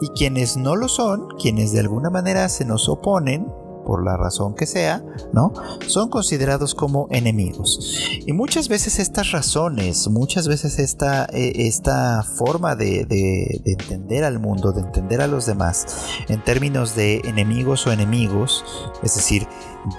Y 0.01 0.09
quienes 0.09 0.57
no 0.57 0.75
lo 0.75 0.87
son, 0.87 1.29
quienes 1.39 1.71
de 1.71 1.79
alguna 1.79 2.09
manera 2.09 2.49
se 2.49 2.65
nos 2.65 2.89
oponen, 2.89 3.47
por 3.85 4.03
la 4.03 4.17
razón 4.17 4.55
que 4.55 4.65
sea, 4.65 5.03
¿no? 5.33 5.53
Son 5.87 6.09
considerados 6.09 6.75
como 6.75 7.07
enemigos. 7.11 8.09
Y 8.25 8.33
muchas 8.33 8.67
veces 8.67 8.99
estas 8.99 9.31
razones, 9.31 10.07
muchas 10.07 10.47
veces 10.47 10.79
esta, 10.79 11.25
eh, 11.25 11.67
esta 11.67 12.23
forma 12.23 12.75
de, 12.75 13.05
de, 13.05 13.61
entender 13.65 14.23
al 14.23 14.39
mundo, 14.39 14.71
de 14.71 14.81
entender 14.81 15.21
a 15.21 15.27
los 15.27 15.45
demás, 15.45 15.85
en 16.27 16.43
términos 16.43 16.95
de 16.95 17.21
enemigos 17.25 17.85
o 17.87 17.91
enemigos, 17.91 18.65
es 19.03 19.15
decir, 19.15 19.47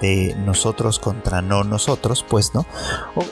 de 0.01 0.35
nosotros 0.45 0.99
contra 0.99 1.41
no 1.41 1.63
nosotros, 1.63 2.25
pues 2.27 2.53
no, 2.53 2.65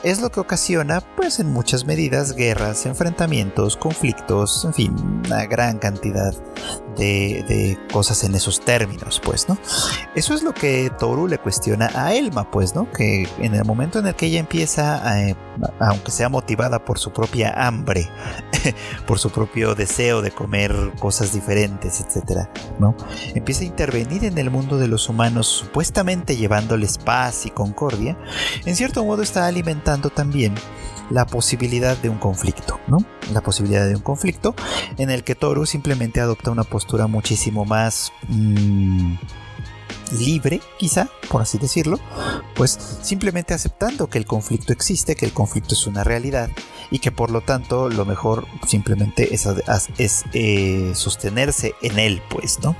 es 0.02 0.20
lo 0.20 0.30
que 0.30 0.40
ocasiona, 0.40 1.02
pues 1.16 1.38
en 1.38 1.52
muchas 1.52 1.84
medidas, 1.84 2.34
guerras, 2.34 2.86
enfrentamientos, 2.86 3.76
conflictos, 3.76 4.64
en 4.64 4.74
fin, 4.74 5.22
una 5.26 5.44
gran 5.46 5.78
cantidad 5.78 6.34
de, 6.96 7.78
cosas 7.92 8.24
en 8.24 8.34
esos 8.34 8.60
términos, 8.60 9.20
pues, 9.24 9.48
¿no? 9.48 9.58
Eso 10.14 10.34
es 10.34 10.42
lo 10.42 10.52
que 10.52 10.90
Toru 10.98 11.28
le 11.28 11.38
cuestiona 11.38 11.90
a 11.94 12.14
Elma, 12.14 12.50
pues, 12.50 12.74
¿no? 12.74 12.90
Que 12.90 13.28
en 13.38 13.54
el 13.54 13.64
momento 13.64 13.98
en 13.98 14.06
el 14.06 14.14
que 14.14 14.26
ella 14.26 14.40
empieza, 14.40 14.96
a, 14.96 15.36
aunque 15.80 16.10
sea 16.10 16.28
motivada 16.28 16.84
por 16.84 16.98
su 16.98 17.12
propia 17.12 17.52
hambre, 17.66 18.08
por 19.06 19.18
su 19.18 19.30
propio 19.30 19.74
deseo 19.74 20.22
de 20.22 20.30
comer 20.30 20.92
cosas 20.98 21.32
diferentes, 21.32 22.00
etcétera, 22.00 22.50
¿no? 22.78 22.96
Empieza 23.34 23.62
a 23.62 23.66
intervenir 23.66 24.24
en 24.24 24.38
el 24.38 24.50
mundo 24.50 24.78
de 24.78 24.88
los 24.88 25.08
humanos, 25.08 25.46
supuestamente 25.46 26.36
llevándoles 26.36 26.98
paz 26.98 27.46
y 27.46 27.50
concordia, 27.50 28.16
en 28.64 28.76
cierto 28.76 29.04
modo 29.04 29.22
está 29.22 29.46
alimentando 29.46 30.10
también 30.10 30.54
la 31.10 31.26
posibilidad 31.26 31.96
de 31.96 32.08
un 32.08 32.18
conflicto, 32.18 32.80
¿no? 32.88 32.98
La 33.32 33.40
posibilidad 33.40 33.86
de 33.86 33.96
un 33.96 34.02
conflicto 34.02 34.54
en 34.98 35.10
el 35.10 35.24
que 35.24 35.34
Toru 35.34 35.66
simplemente 35.66 36.20
adopta 36.20 36.50
una 36.50 36.64
postura 36.64 37.06
muchísimo 37.06 37.64
más... 37.64 38.12
Mm, 38.28 39.14
libre, 40.12 40.60
quizá, 40.78 41.08
por 41.28 41.42
así 41.42 41.58
decirlo, 41.58 41.98
pues 42.54 42.78
simplemente 43.02 43.54
aceptando 43.54 44.08
que 44.08 44.18
el 44.18 44.26
conflicto 44.26 44.72
existe, 44.72 45.16
que 45.16 45.26
el 45.26 45.32
conflicto 45.32 45.74
es 45.74 45.86
una 45.86 46.04
realidad 46.04 46.50
y 46.90 46.98
que 46.98 47.10
por 47.10 47.30
lo 47.30 47.40
tanto 47.40 47.88
lo 47.88 48.04
mejor 48.04 48.46
simplemente 48.66 49.34
es, 49.34 49.48
es 49.98 50.24
eh, 50.32 50.92
sostenerse 50.94 51.74
en 51.82 51.98
él, 51.98 52.22
pues, 52.30 52.60
¿no? 52.60 52.76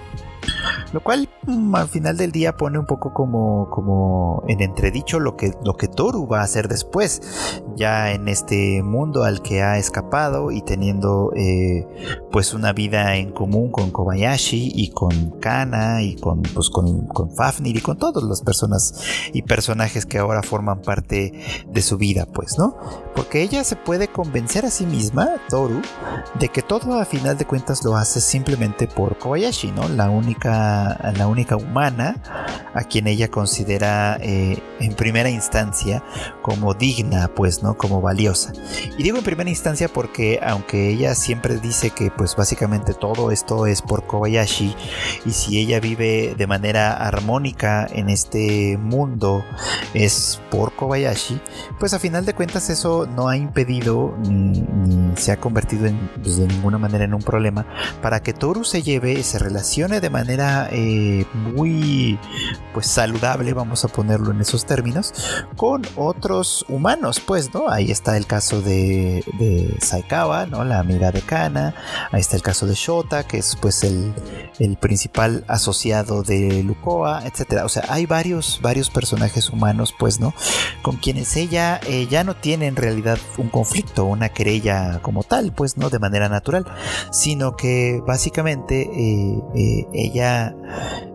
Lo 0.93 1.03
cual 1.03 1.29
mm, 1.47 1.75
al 1.75 1.89
final 1.89 2.17
del 2.17 2.33
día 2.33 2.57
pone 2.57 2.79
un 2.79 2.87
poco 2.87 3.13
como, 3.13 3.69
como 3.71 4.45
en 4.49 4.61
entredicho 4.61 5.21
lo 5.21 5.37
que, 5.37 5.53
lo 5.65 5.77
que 5.77 5.89
Toru 5.89 6.27
va 6.27 6.41
a 6.41 6.45
hacer 6.45 6.69
después, 6.69 7.61
ya 7.77 8.13
en 8.13 8.29
este 8.29 8.83
mundo 8.83 9.25
al 9.25 9.43
que 9.43 9.63
ha 9.63 9.79
escapado 9.79 10.51
y 10.51 10.63
teniendo 10.63 11.33
eh, 11.37 11.87
pues 12.31 12.55
una 12.55 12.73
vida 12.73 13.17
en 13.17 13.33
común 13.33 13.71
con 13.71 13.91
Kobayashi 13.91 14.73
y 14.75 14.91
con 14.91 15.39
Kana 15.41 16.03
y 16.03 16.17
con, 16.17 16.43
pues, 16.43 16.71
con, 16.71 17.07
con 17.09 17.31
Fafnir 17.35 17.77
y 17.77 17.81
con 17.81 17.99
todas 17.99 18.23
las 18.23 18.43
personas 18.43 19.03
y 19.33 19.43
personajes 19.43 20.07
que 20.07 20.19
ahora 20.19 20.43
forman 20.43 20.83
parte 20.83 21.33
de 21.69 21.83
su 21.83 21.99
vida, 21.99 22.27
pues, 22.27 22.59
¿no? 22.59 22.77
Porque 23.15 23.43
ella 23.43 23.65
se 23.65 23.77
puede 23.77 24.09
convencer 24.09 24.65
a 24.65 24.71
sí 24.71 24.87
misma, 24.87 25.29
Toru, 25.49 25.81
de 26.39 26.49
que 26.49 26.63
todo 26.63 26.99
a 26.99 27.05
final 27.05 27.37
de 27.37 27.45
cuentas 27.45 27.85
lo 27.85 27.97
hace 27.97 28.21
simplemente 28.21 28.87
por 28.87 29.19
Kobayashi, 29.19 29.73
¿no? 29.73 29.89
La 29.89 30.11
única 30.11 30.36
la 30.45 31.27
única 31.29 31.57
humana 31.57 32.17
a 32.77 32.85
quien 32.85 33.07
ella 33.07 33.29
considera 33.29 34.19
eh, 34.21 34.63
en 34.81 34.93
primera 34.95 35.31
instancia 35.31 36.03
como 36.43 36.75
digna, 36.75 37.29
pues, 37.35 37.63
¿no? 37.63 37.79
Como 37.79 38.03
valiosa. 38.03 38.53
Y 38.99 39.03
digo 39.03 39.17
en 39.17 39.25
primera 39.25 39.49
instancia 39.49 39.89
porque 39.89 40.41
aunque 40.47 40.91
ella 40.91 41.15
siempre 41.15 41.59
dice 41.59 41.91
que 41.91 42.11
pues 42.11 42.37
básicamente 42.37 42.93
todo 42.93 43.31
esto 43.31 43.67
es 43.67 43.81
por 43.81 44.07
Kobayashi 44.07 44.77
y 45.25 45.31
si 45.31 45.59
ella 45.59 45.81
vive 45.81 46.35
de 46.37 46.47
manera 46.47 46.93
armónica 46.93 47.87
en 47.91 48.11
este 48.11 48.77
mundo 48.77 49.43
es 49.95 50.41
por 50.51 50.75
Kobayashi, 50.75 51.41
pues 51.81 51.95
a 51.95 51.99
final 51.99 52.27
de 52.27 52.35
cuentas 52.35 52.69
eso 52.69 53.07
no 53.07 53.29
ha 53.29 53.39
impedido 53.39 54.15
ni, 54.29 54.67
se 55.17 55.33
ha 55.33 55.41
convertido 55.41 55.87
en, 55.87 56.11
pues, 56.23 56.37
de 56.37 56.47
ninguna 56.47 56.77
manera 56.77 57.05
en 57.05 57.15
un 57.15 57.23
problema 57.23 57.67
para 58.03 58.21
que 58.21 58.35
Toru 58.35 58.65
se 58.65 58.83
lleve 58.83 59.15
y 59.15 59.23
se 59.23 59.39
relacione 59.39 60.01
de 60.01 60.11
manera 60.11 60.26
eh, 60.29 61.27
muy 61.35 62.19
pues 62.77 62.89
saludable, 62.89 63.55
vamos 63.55 63.87
a 63.87 63.89
ponerlo 63.89 64.33
en 64.33 64.43
esos 64.43 64.67
términos, 64.67 65.15
con 65.57 65.81
otros 65.97 66.67
humanos, 66.69 67.21
pues, 67.21 67.55
¿no? 67.55 67.71
Ahí 67.71 67.91
está 67.91 68.19
el 68.19 68.27
caso 68.27 68.61
de, 68.61 69.25
Saikawa, 69.81 70.45
¿no? 70.45 70.63
La 70.63 70.81
amiga 70.81 71.11
de 71.11 71.23
Kana, 71.23 71.75
ahí 72.13 72.21
está 72.21 72.37
el 72.37 72.43
caso 72.43 72.67
de 72.67 72.75
Shota, 72.75 73.27
que 73.27 73.39
es 73.39 73.57
pues 73.57 73.83
el, 73.83 74.13
el 74.59 74.77
principal 74.77 75.45
asociado 75.49 76.23
de 76.23 76.63
Lukoa, 76.63 77.23
etcétera. 77.25 77.65
O 77.65 77.71
sea, 77.71 77.85
hay 77.89 78.05
varios, 78.05 78.61
varios 78.61 78.91
personajes 78.91 79.49
humanos, 79.49 79.95
pues, 79.99 80.21
¿no? 80.21 80.35
Con 80.83 80.97
quienes 80.97 81.35
ella 81.37 81.81
eh, 81.87 82.07
ya 82.11 82.25
no 82.25 82.37
tiene 82.37 82.67
en 82.67 82.77
realidad 82.77 83.19
un 83.39 83.49
conflicto, 83.49 84.05
una 84.05 84.29
querella 84.31 85.01
como 85.01 85.23
tal, 85.23 85.55
pues, 85.55 85.79
¿no? 85.79 85.89
De 85.89 85.99
manera 85.99 86.29
natural, 86.29 86.67
sino 87.11 87.57
que 87.57 88.03
básicamente 88.07 88.91
eh, 89.55 89.87
ella 89.95 90.16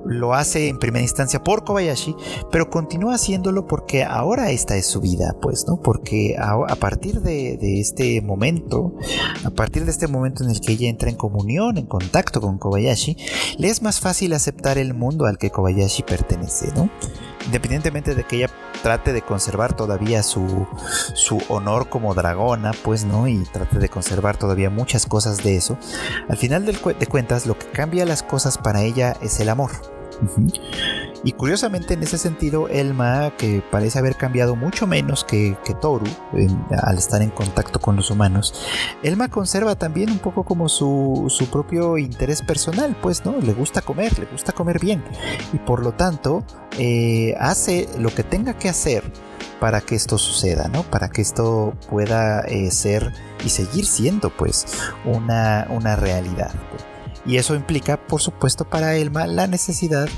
lo 0.06 0.34
hace 0.34 0.68
en 0.68 0.80
primera 0.80 1.02
instancia 1.02 1.44
por 1.44 1.64
Kobayashi, 1.64 2.16
pero 2.52 2.70
continúa 2.70 3.16
haciéndolo 3.16 3.68
porque 3.68 4.04
ahora 4.04 4.52
esta 4.52 4.76
es 4.76 4.86
su 4.86 5.02
vida, 5.02 5.36
pues, 5.42 5.66
¿no? 5.68 5.78
Porque 5.82 6.36
a, 6.40 6.76
partir 6.76 7.22
de, 7.22 7.58
este 7.80 8.22
momento, 8.22 8.96
a 9.44 9.50
partir 9.52 9.86
de 9.86 9.92
este 9.92 10.08
momento 10.08 10.44
en 10.44 10.50
el 10.50 10.62
que 10.62 10.74
ella 10.74 10.90
entra 10.90 11.10
en 11.10 11.16
comunión, 11.16 11.78
en 11.78 11.86
contacto 11.86 12.42
con 12.42 12.58
Kobayashi, 12.58 13.18
le 13.58 13.70
es 13.70 13.82
más 13.82 14.00
fácil 14.00 14.34
aceptar 14.34 14.78
el 14.78 14.94
mundo 14.94 15.26
al 15.26 15.38
que 15.38 15.52
Kobayashi 15.52 16.04
pertenece, 16.04 16.72
¿no? 16.76 16.90
Independientemente 17.46 18.16
de 18.16 18.24
que 18.24 18.38
ella 18.38 18.50
trate 18.84 19.14
de 19.14 19.22
conservar 19.22 19.76
todavía 19.76 20.24
su, 20.24 20.68
su 21.14 21.42
honor 21.50 21.90
como 21.90 22.14
dragona, 22.14 22.72
pues, 22.84 23.04
¿no? 23.04 23.28
Y 23.28 23.44
trate 23.46 23.80
de 23.80 23.90
conservar 23.90 24.38
todavía 24.38 24.70
muchas 24.70 25.06
cosas 25.06 25.38
de 25.44 25.56
eso, 25.56 25.78
al 26.30 26.38
final 26.38 26.66
de 26.66 27.08
cuentas 27.08 27.46
lo 27.46 27.58
que 27.58 27.68
cambia 27.68 28.06
las 28.06 28.24
cosas 28.24 28.58
para 28.58 28.84
ella 28.84 29.16
es 29.22 29.40
el 29.40 29.50
amor. 29.50 30.01
Y 31.24 31.34
curiosamente 31.34 31.94
en 31.94 32.04
ese 32.04 32.18
sentido, 32.18 32.68
Elma, 32.68 33.34
que 33.38 33.64
parece 33.72 34.00
haber 34.00 34.16
cambiado 34.16 34.56
mucho 34.56 34.88
menos 34.88 35.24
que, 35.24 35.56
Toru 35.80 36.06
al 36.84 36.98
estar 36.98 37.22
en 37.22 37.30
contacto 37.30 37.80
con 37.80 37.96
los 37.96 38.10
humanos, 38.12 38.54
Elma 39.04 39.30
conserva 39.30 39.76
también 39.76 40.12
un 40.12 40.20
poco 40.20 40.44
como 40.44 40.68
su, 40.70 41.32
propio 41.52 41.98
interés 41.98 42.42
personal, 42.42 42.96
pues, 43.02 43.26
¿no? 43.26 43.38
Le 43.40 43.54
gusta 43.54 43.82
comer, 43.82 44.18
le 44.20 44.26
gusta 44.26 44.52
comer 44.52 44.80
bien. 44.80 45.04
Y 45.54 45.58
por 45.58 45.84
lo 45.84 45.94
tanto, 45.94 46.44
eh, 46.78 47.36
hace 47.40 47.88
lo 48.00 48.10
que 48.14 48.24
tenga 48.24 48.54
que 48.54 48.70
hacer 48.70 49.04
para 49.60 49.82
que 49.82 49.96
esto 49.96 50.18
suceda, 50.18 50.70
¿no? 50.70 50.84
Para 50.84 51.10
que 51.10 51.22
esto 51.22 51.74
pueda 51.90 52.42
eh, 52.42 52.72
ser 52.72 53.14
y 53.46 53.50
seguir 53.50 53.86
siendo, 53.86 54.30
pues, 54.32 54.66
una, 55.06 55.68
una 55.70 55.96
realidad. 55.96 56.52
Y 57.26 57.38
eso 57.38 57.56
implica, 57.56 57.98
por 58.08 58.22
supuesto, 58.22 58.66
para 58.66 58.96
Elma 58.96 59.28
la 59.28 59.48
necesidad 59.48 60.10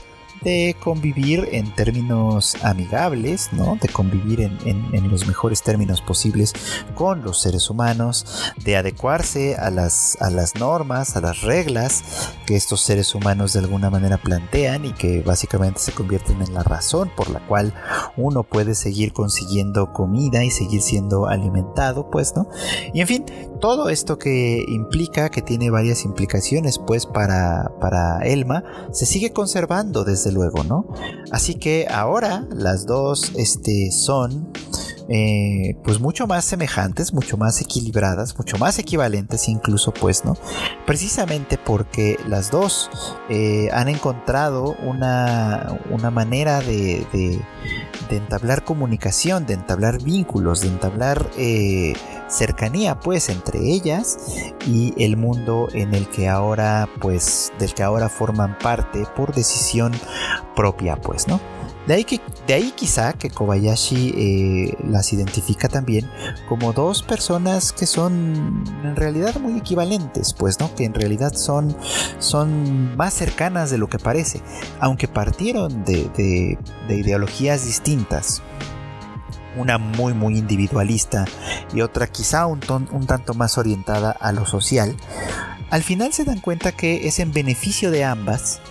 de 0.44 0.76
convivir 0.80 1.48
en 1.52 1.74
términos 1.74 2.56
amigables, 2.64 3.50
¿no? 3.54 3.78
de 3.82 3.88
convivir 3.90 4.42
en, 4.42 5.10
los 5.10 5.28
mejores 5.28 5.62
términos 5.62 6.02
posibles 6.02 6.54
con 6.96 7.24
los 7.24 7.40
seres 7.40 7.70
humanos, 7.70 8.54
de 8.64 8.76
adecuarse 8.78 9.56
a 9.56 9.70
las, 9.70 10.18
a 10.22 10.30
las 10.30 10.56
normas, 10.56 11.16
a 11.16 11.22
las 11.22 11.42
reglas 11.42 12.04
que 12.46 12.56
estos 12.56 12.82
seres 12.82 13.14
humanos 13.16 13.54
de 13.54 13.60
alguna 13.60 13.90
manera 13.90 14.18
plantean 14.18 14.86
y 14.86 14.94
que 14.94 15.22
básicamente 15.22 15.80
se 15.80 15.92
convierten 15.92 16.42
en 16.42 16.54
la 16.54 16.64
razón 16.64 17.12
por 17.16 17.30
la 17.30 17.40
cual 17.48 17.74
uno 18.18 18.44
puede 18.44 18.76
seguir 18.76 19.14
consiguiendo 19.14 19.94
comida 19.94 20.44
y 20.44 20.52
seguir 20.52 20.82
siendo 20.82 21.28
alimentado, 21.28 22.10
pues, 22.10 22.36
¿no? 22.36 22.48
Y 22.94 23.02
en 23.02 23.08
fin, 23.08 23.26
todo 23.64 23.88
esto 23.88 24.20
que 24.20 24.66
implica, 24.68 25.30
que 25.30 25.42
tiene 25.42 25.70
varias 25.70 26.04
implicaciones, 26.04 26.80
pues, 26.86 27.06
para, 27.06 27.72
para 27.80 28.20
Elma, 28.26 28.62
se 28.92 29.06
sigue 29.06 29.32
conservando 29.32 30.04
desde 30.04 30.34
luego, 30.34 30.66
¿no? 30.66 30.86
Así 31.32 31.56
que 31.56 31.88
ahora 31.90 32.46
las 32.52 32.86
dos 32.86 33.32
este, 33.38 33.90
son 33.92 34.52
eh, 35.08 35.78
pues 35.84 36.00
mucho 36.00 36.28
más 36.28 36.44
semejantes, 36.44 37.14
mucho 37.14 37.38
más 37.38 37.62
equilibradas, 37.62 38.38
mucho 38.38 38.58
más 38.58 38.80
equivalentes 38.80 39.48
incluso, 39.48 39.94
pues, 39.94 40.24
¿no? 40.26 40.36
Precisamente 40.86 41.58
porque 41.58 42.18
las 42.28 42.52
dos 42.52 42.90
eh, 43.30 43.70
han 43.72 43.88
encontrado 43.88 44.76
una, 44.84 45.80
una 45.90 46.12
manera 46.12 46.60
de, 46.60 47.06
de, 47.14 47.40
entablar 48.10 48.64
comunicación, 48.64 49.48
de 49.48 49.56
entablar 49.56 50.02
vínculos, 50.04 50.62
de 50.62 50.68
entablar 50.68 51.30
eh, 51.36 51.94
cercanía, 52.34 53.00
pues, 53.00 53.30
entre 53.30 53.60
ellas 53.60 54.18
y 54.66 54.94
el 54.98 55.18
mundo 55.18 55.68
en 55.74 55.94
el 55.94 56.08
que 56.10 56.28
ahora, 56.28 56.90
pues, 57.00 57.54
del 57.60 57.74
que 57.74 57.84
ahora 57.84 58.10
forman 58.10 58.58
parte 58.58 59.06
por 59.16 59.34
decisión 59.34 59.94
propia, 60.56 60.96
pues, 60.96 61.28
¿no? 61.28 61.40
De 61.88 61.96
ahí, 61.96 62.06
que, 62.06 62.22
de 62.48 62.54
ahí 62.54 62.72
quizá 62.74 63.12
que 63.12 63.30
Kobayashi 63.30 64.14
eh, 64.16 64.78
las 64.88 65.12
identifica 65.12 65.68
también 65.68 66.10
como 66.48 66.72
dos 66.72 67.04
personas 67.04 67.74
que 67.74 67.86
son 67.86 68.64
en 68.86 68.96
realidad 68.96 69.36
muy 69.36 69.58
equivalentes, 69.58 70.34
pues, 70.34 70.62
¿no? 70.62 70.74
Que 70.76 70.86
en 70.86 70.94
realidad 70.94 71.34
son, 71.34 71.76
son 72.20 72.96
más 72.96 73.14
cercanas 73.14 73.70
de 73.70 73.78
lo 73.78 73.90
que 73.90 74.00
parece, 74.00 74.42
aunque 74.80 75.10
partieron 75.10 75.84
de, 75.84 76.58
ideologías 76.88 77.66
distintas 77.66 78.42
una 79.56 79.78
muy 79.78 80.14
muy 80.14 80.38
individualista 80.38 81.26
y 81.74 81.82
otra 81.82 82.08
quizá 82.08 82.46
un, 82.48 82.62
un, 82.92 83.06
tanto 83.06 83.34
más 83.34 83.58
orientada 83.58 84.12
a 84.12 84.32
lo 84.32 84.46
social, 84.46 84.96
al 85.70 85.84
final 85.84 86.14
se 86.14 86.24
dan 86.24 86.40
cuenta 86.40 86.72
que 86.72 87.08
es 87.08 87.20
en 87.20 87.34
beneficio 87.34 87.92
de 87.92 88.04
ambas 88.04 88.62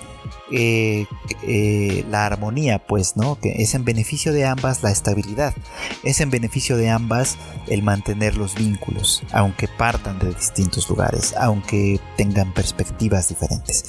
eh, 0.53 1.07
eh, 1.45 2.05
la 2.11 2.27
armonía, 2.27 2.79
pues, 2.79 3.17
¿no? 3.17 3.39
Que 3.39 3.63
es 3.63 3.75
en 3.75 3.85
beneficio 3.85 4.33
de 4.35 4.45
ambas 4.45 4.83
la 4.83 4.91
estabilidad, 4.91 5.55
es 6.03 6.21
en 6.21 6.31
beneficio 6.31 6.77
de 6.77 6.91
ambas 6.91 7.39
el 7.69 7.83
mantener 7.83 8.37
los 8.37 8.55
vínculos, 8.55 9.23
aunque 9.33 9.67
partan 9.67 10.19
de 10.19 10.35
distintos 10.35 10.91
lugares, 10.91 11.35
aunque 11.39 11.99
tengan 12.19 12.53
perspectivas 12.53 13.29
diferentes. 13.29 13.85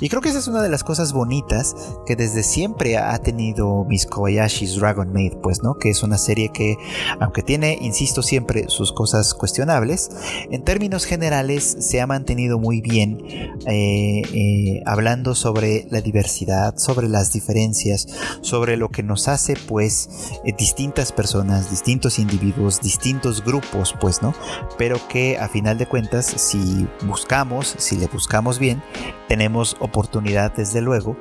Y 0.00 0.08
creo 0.08 0.20
que 0.20 0.30
esa 0.30 0.40
es 0.40 0.48
una 0.48 0.60
de 0.60 0.68
las 0.68 0.82
cosas 0.82 1.12
bonitas 1.12 1.76
que 2.04 2.16
desde 2.16 2.42
siempre 2.42 2.98
ha 2.98 3.18
tenido 3.18 3.84
Miss 3.84 4.06
Kobayashi's 4.06 4.74
Dragon 4.74 5.12
Maid, 5.12 5.34
pues, 5.42 5.62
¿no? 5.62 5.78
Que 5.78 5.90
es 5.90 6.02
una 6.02 6.18
serie 6.18 6.50
que, 6.50 6.76
aunque 7.20 7.42
tiene, 7.42 7.78
insisto 7.80 8.22
siempre, 8.22 8.64
sus 8.68 8.92
cosas 8.92 9.34
cuestionables, 9.34 10.10
en 10.50 10.64
términos 10.64 11.04
generales 11.04 11.76
se 11.78 12.00
ha 12.00 12.08
mantenido 12.08 12.58
muy 12.58 12.80
bien 12.80 13.22
eh, 13.66 14.82
hablando 14.84 15.36
sobre 15.36 15.86
la 15.90 16.00
diversidad, 16.08 16.76
sobre 16.78 17.08
las 17.08 17.32
diferencias, 17.32 18.06
sobre 18.40 18.76
lo 18.76 18.88
que 18.88 19.02
nos 19.02 19.28
hace 19.28 19.54
pues 19.68 20.08
eh, 20.44 20.54
distintas 20.56 21.12
personas, 21.12 21.70
distintos 21.70 22.18
individuos, 22.18 22.80
distintos 22.80 23.44
grupos, 23.44 23.94
pues, 24.00 24.22
¿no? 24.22 24.34
Pero 24.78 24.96
que 25.08 25.38
a 25.38 25.48
final 25.48 25.76
de 25.76 25.86
cuentas, 25.86 26.26
si 26.26 26.88
buscamos, 27.02 27.74
si 27.78 27.96
le 27.96 28.06
buscamos 28.06 28.58
bien, 28.58 28.82
tenemos 29.28 29.76
oportunidad 29.80 30.52
desde 30.56 30.80
luego 30.80 31.16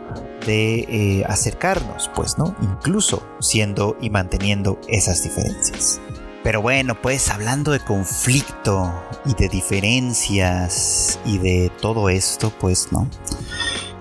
de 0.45 0.79
eh, 0.79 1.25
acercarnos, 1.27 2.09
pues, 2.15 2.37
¿no? 2.37 2.55
Incluso 2.61 3.27
siendo 3.39 3.97
y 3.99 4.09
manteniendo 4.09 4.79
esas 4.87 5.23
diferencias. 5.23 5.99
Pero 6.47 6.61
bueno, 6.61 6.95
pues 7.01 7.29
hablando 7.29 7.71
de 7.71 7.81
conflicto 7.81 8.93
y 9.25 9.33
de 9.33 9.49
diferencias 9.49 11.19
y 11.25 11.39
de 11.39 11.69
todo 11.81 12.07
esto, 12.07 12.53
pues, 12.57 12.87
¿no? 12.93 13.09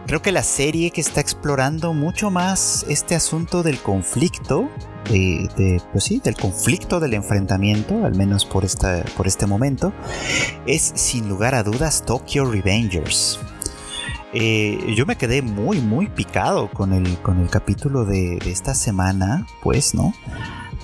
Creo 0.06 0.22
que 0.22 0.30
la 0.30 0.44
serie 0.44 0.92
que 0.92 1.00
está 1.00 1.20
explorando 1.20 1.92
mucho 1.92 2.30
más 2.30 2.86
este 2.88 3.16
asunto 3.16 3.64
del 3.64 3.80
conflicto, 3.80 4.70
pues 5.04 6.04
sí, 6.04 6.20
del 6.22 6.36
conflicto, 6.36 7.00
del 7.00 7.14
enfrentamiento, 7.14 8.04
al 8.04 8.14
menos 8.14 8.44
por, 8.44 8.64
esta, 8.64 9.04
por 9.16 9.26
este 9.26 9.46
momento, 9.46 9.92
es 10.64 10.92
sin 10.94 11.28
lugar 11.28 11.56
a 11.56 11.64
dudas 11.64 12.04
Tokyo 12.06 12.44
Revengers. 12.44 13.40
Eh, 14.32 14.94
yo 14.96 15.06
me 15.06 15.16
quedé 15.16 15.42
muy, 15.42 15.80
muy 15.80 16.06
picado 16.06 16.70
con 16.70 16.92
el, 16.92 17.18
con 17.22 17.40
el 17.40 17.50
capítulo 17.50 18.04
de, 18.04 18.38
esta 18.46 18.74
semana, 18.74 19.44
pues, 19.60 19.92
¿no? 19.92 20.14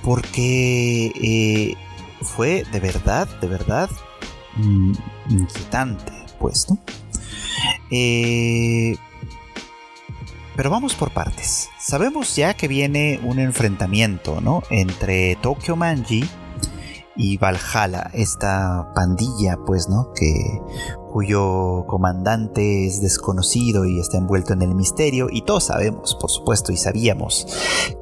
Porque 0.02 1.12
eh, 1.14 1.76
fue 2.22 2.64
de 2.72 2.80
verdad, 2.80 3.28
de 3.40 3.46
verdad 3.46 3.88
mm, 4.56 4.92
inquietante, 5.28 6.12
pues, 6.40 6.66
¿no? 6.68 6.78
Eh, 7.90 8.96
pero 10.56 10.70
vamos 10.70 10.94
por 10.94 11.12
partes. 11.12 11.70
Sabemos 11.78 12.36
ya 12.36 12.54
que 12.54 12.68
viene 12.68 13.20
un 13.22 13.38
enfrentamiento, 13.38 14.40
¿no? 14.40 14.62
Entre 14.70 15.36
Tokyo 15.36 15.76
Manji 15.76 16.24
y 17.16 17.36
Valhalla, 17.36 18.10
esta 18.14 18.90
pandilla, 18.94 19.58
pues, 19.66 19.88
¿no? 19.88 20.12
Que 20.14 20.60
cuyo 21.12 21.84
comandante 21.86 22.86
es 22.86 23.02
desconocido 23.02 23.84
y 23.84 24.00
está 24.00 24.16
envuelto 24.16 24.54
en 24.54 24.62
el 24.62 24.74
misterio 24.74 25.28
y 25.30 25.42
todos 25.42 25.64
sabemos, 25.64 26.16
por 26.18 26.30
supuesto, 26.30 26.72
y 26.72 26.78
sabíamos 26.78 27.46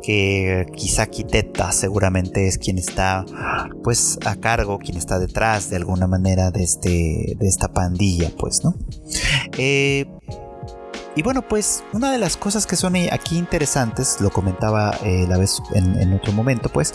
que 0.01 0.67
Kisaki 0.77 1.25
Teta 1.25 1.73
seguramente 1.73 2.47
es 2.47 2.57
quien 2.57 2.79
está 2.79 3.25
pues 3.83 4.19
a 4.25 4.37
cargo, 4.37 4.79
quien 4.79 4.97
está 4.97 5.19
detrás 5.19 5.71
de 5.71 5.77
alguna 5.77 6.07
manera 6.07 6.53
de 6.53 6.63
este 6.63 7.37
de 7.37 7.49
esta 7.49 7.73
pandilla, 7.73 8.31
pues, 8.39 8.63
¿no? 8.63 8.75
Eh, 9.59 10.07
y 11.17 11.23
bueno, 11.23 11.43
pues 11.43 11.83
una 11.93 12.13
de 12.13 12.19
las 12.19 12.37
cosas 12.37 12.67
que 12.67 12.77
son 12.77 12.95
aquí 13.11 13.37
interesantes, 13.37 14.21
lo 14.21 14.31
comentaba 14.31 14.97
eh, 15.05 15.27
la 15.29 15.39
vez 15.39 15.61
en, 15.75 16.13
otro 16.13 16.33
momento, 16.33 16.69
pues, 16.69 16.95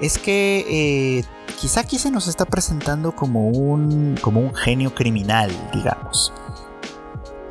es 0.00 0.18
que 0.18 0.64
eh, 0.68 1.24
quizá 1.60 1.80
aquí 1.80 1.98
se 1.98 2.10
nos 2.10 2.28
está 2.28 2.44
presentando 2.44 3.12
como 3.12 3.48
un, 3.48 4.16
como 4.20 4.40
un 4.40 4.54
genio 4.54 4.94
criminal, 4.94 5.50
digamos. 5.72 6.32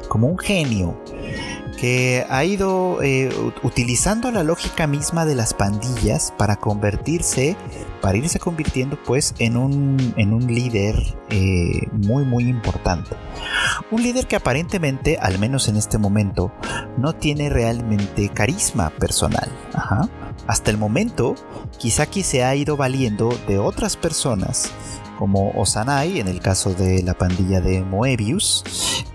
Como 0.08 0.28
un 0.28 0.38
genio 0.38 0.98
ha 2.30 2.44
ido 2.46 3.02
eh, 3.02 3.30
utilizando 3.64 4.32
la 4.32 4.44
lógica 4.44 4.88
misma 4.88 5.26
de 5.26 5.36
las 5.36 5.54
pandillas 5.54 6.34
para 6.38 6.56
convertirse, 6.56 7.58
para 8.02 8.18
irse 8.18 8.40
convirtiendo 8.40 8.98
pues 9.04 9.34
en 9.40 9.58
un, 9.58 10.14
en 10.18 10.34
un 10.34 10.48
líder 10.48 10.96
eh, 11.30 11.88
muy 11.92 12.24
muy 12.24 12.48
importante. 12.48 13.12
Un 13.92 14.04
líder 14.04 14.28
que 14.28 14.36
aparentemente, 14.36 15.18
al 15.20 15.40
menos 15.40 15.68
en 15.68 15.76
este 15.76 15.98
momento, 15.98 16.52
no 16.98 17.14
tiene 17.14 17.50
realmente 17.50 18.30
carisma 18.30 18.90
personal. 18.92 19.52
Hasta 20.48 20.72
el 20.72 20.78
momento, 20.78 21.36
Kisaki 21.80 22.24
se 22.24 22.44
ha 22.44 22.56
ido 22.56 22.78
valiendo 22.78 23.30
de 23.48 23.58
otras 23.58 23.98
personas 23.98 24.72
como 25.18 25.52
Osanai, 25.52 26.20
en 26.20 26.28
el 26.28 26.40
caso 26.40 26.74
de 26.74 27.04
la 27.04 27.14
pandilla 27.14 27.62
de 27.62 27.84
Moebius, 27.84 28.64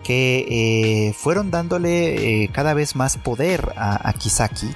que 0.03 0.47
eh, 1.09 1.13
fueron 1.13 1.51
dándole 1.51 2.45
eh, 2.45 2.51
cada 2.53 2.75
vez 2.75 2.97
más 2.97 3.17
poder 3.17 3.73
a, 3.77 4.13
Kisaki 4.13 4.69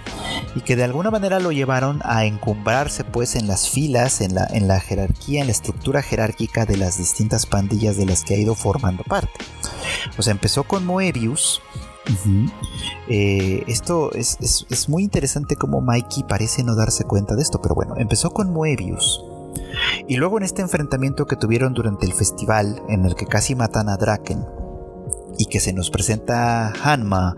y 0.54 0.60
que 0.60 0.76
de 0.76 0.84
alguna 0.84 1.10
manera 1.10 1.40
lo 1.40 1.50
llevaron 1.50 2.00
a 2.04 2.24
encumbrarse 2.24 3.04
pues 3.04 3.34
en 3.34 3.48
las 3.48 3.68
filas, 3.68 4.20
en 4.20 4.34
la, 4.34 4.46
en 4.50 4.68
la 4.68 4.80
jerarquía, 4.80 5.40
en 5.40 5.48
la 5.48 5.52
estructura 5.52 6.02
jerárquica 6.02 6.66
de 6.66 6.76
las 6.76 6.98
distintas 6.98 7.46
pandillas 7.46 7.96
de 7.96 8.06
las 8.06 8.22
que 8.22 8.34
ha 8.34 8.38
ido 8.38 8.54
formando 8.54 9.02
parte. 9.02 9.44
O 10.16 10.22
sea, 10.22 10.32
empezó 10.32 10.64
con 10.64 10.86
Moebius, 10.86 11.60
eh, 13.08 13.64
esto 13.66 14.12
es, 14.12 14.36
es, 14.40 14.88
muy 14.88 15.04
interesante 15.04 15.56
como 15.56 15.80
Mikey 15.80 16.24
parece 16.24 16.62
no 16.62 16.74
darse 16.74 17.04
cuenta 17.04 17.34
de 17.34 17.42
esto, 17.42 17.60
pero 17.62 17.74
bueno, 17.74 17.94
empezó 17.96 18.30
con 18.30 18.52
Moebius. 18.52 19.24
Y 20.06 20.16
luego 20.16 20.38
en 20.38 20.44
este 20.44 20.62
enfrentamiento 20.62 21.26
que 21.26 21.36
tuvieron 21.36 21.74
durante 21.74 22.06
el 22.06 22.12
festival, 22.12 22.82
en 22.88 23.04
el 23.04 23.14
que 23.14 23.26
casi 23.26 23.54
matan 23.54 23.88
a 23.88 23.96
Draken, 23.96 24.44
y 25.38 25.46
que 25.46 25.60
se 25.60 25.72
nos 25.72 25.90
presenta 25.90 26.72
Hanma 26.82 27.36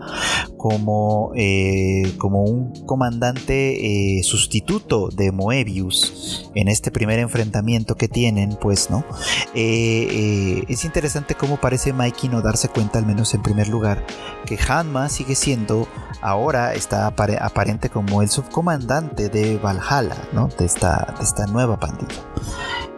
como, 0.57 1.31
eh, 1.35 2.13
como 2.17 2.43
un 2.43 2.85
comandante 2.85 4.17
eh, 4.17 4.23
sustituto 4.23 5.09
de 5.09 5.31
Moebius 5.31 6.49
en 6.55 6.67
este 6.67 6.91
primer 6.91 7.19
enfrentamiento 7.19 7.95
que 7.95 8.07
tienen, 8.07 8.57
pues, 8.59 8.89
¿no? 8.89 9.05
Eh, 9.53 10.63
es 10.67 10.85
interesante 10.85 11.35
cómo 11.35 11.57
parece 11.57 11.93
Mikey 11.93 12.29
no 12.29 12.41
darse 12.41 12.69
cuenta, 12.69 12.99
al 12.99 13.05
menos 13.05 13.33
en 13.33 13.41
primer 13.41 13.67
lugar, 13.67 14.05
que 14.45 14.57
Hanma 14.57 15.09
sigue 15.09 15.35
siendo, 15.35 15.87
ahora 16.21 16.73
está 16.73 17.07
aparente 17.07 17.89
como 17.89 18.21
el 18.21 18.29
subcomandante 18.29 19.29
de 19.29 19.57
Valhalla, 19.57 20.17
¿no? 20.33 20.47
De 20.47 20.65
esta, 20.65 21.13
de 21.17 21.23
esta 21.23 21.45
nueva 21.47 21.79
pandilla. 21.79 22.23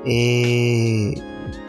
Eh, 0.06 1.14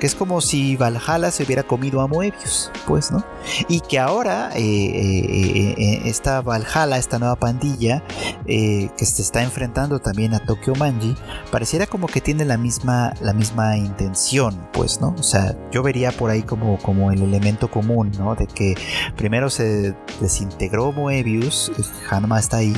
que 0.00 0.06
es 0.06 0.14
como 0.14 0.40
si 0.40 0.76
Valhalla 0.76 1.30
se 1.30 1.44
hubiera 1.44 1.62
comido 1.62 2.00
a 2.00 2.06
Moebius, 2.06 2.72
pues, 2.86 3.12
¿no? 3.12 3.22
Y 3.68 3.80
que 3.80 3.98
ahora 3.98 4.50
eh, 4.56 4.62
eh, 4.62 5.74
eh, 5.76 6.00
esta 6.06 6.40
Valhalla, 6.40 6.96
esta 6.96 7.18
nueva 7.18 7.36
pandilla 7.36 8.02
que 8.46 9.06
se 9.06 9.22
está 9.22 9.42
enfrentando 9.42 10.00
también 10.00 10.34
a 10.34 10.40
Tokyo 10.40 10.74
Manji, 10.74 11.14
pareciera 11.52 11.86
como 11.86 12.06
que 12.06 12.20
tiene 12.20 12.44
la 12.44 12.56
misma, 12.56 13.12
la 13.20 13.32
misma 13.32 13.76
intención, 13.76 14.68
pues, 14.72 15.00
¿no? 15.00 15.14
O 15.18 15.22
sea, 15.22 15.54
yo 15.70 15.82
vería 15.82 16.10
por 16.12 16.30
ahí 16.30 16.42
como, 16.42 16.78
como 16.78 17.12
el 17.12 17.22
elemento 17.22 17.70
común, 17.70 18.10
¿no? 18.18 18.34
De 18.34 18.46
que 18.46 18.74
primero 19.16 19.50
se 19.50 19.94
desintegró 20.20 20.92
Moebius, 20.92 21.70
Hanma 22.08 22.40
está 22.40 22.56
ahí, 22.56 22.72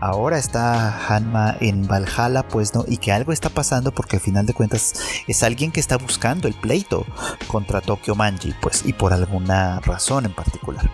ahora 0.00 0.36
está 0.36 1.06
Hanma 1.08 1.56
en 1.60 1.86
Valhalla, 1.86 2.46
pues, 2.46 2.74
¿no? 2.74 2.84
Y 2.88 2.96
que 2.96 3.12
algo 3.12 3.32
está 3.32 3.50
pasando 3.50 3.92
porque 3.92 4.16
al 4.16 4.22
final 4.22 4.46
de 4.46 4.52
cuentas 4.52 4.94
es 5.28 5.42
alguien 5.44 5.70
que 5.70 5.80
está 5.80 5.96
buscando 5.96 6.48
el 6.48 6.55
pleito 6.56 7.06
contra 7.46 7.80
Tokyo 7.80 8.14
Manji, 8.14 8.54
pues, 8.60 8.84
y 8.84 8.92
por 8.92 9.12
alguna 9.12 9.80
razón 9.80 10.26
en 10.26 10.32
particular. 10.32 10.90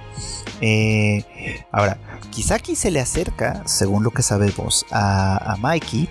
Eh, 0.60 1.24
ahora, 1.72 1.98
Kisaki 2.30 2.76
se 2.76 2.90
le 2.90 3.00
acerca, 3.00 3.62
según 3.66 4.04
lo 4.04 4.10
que 4.10 4.22
sabemos, 4.22 4.86
a, 4.90 5.52
a 5.52 5.56
Mikey 5.56 6.08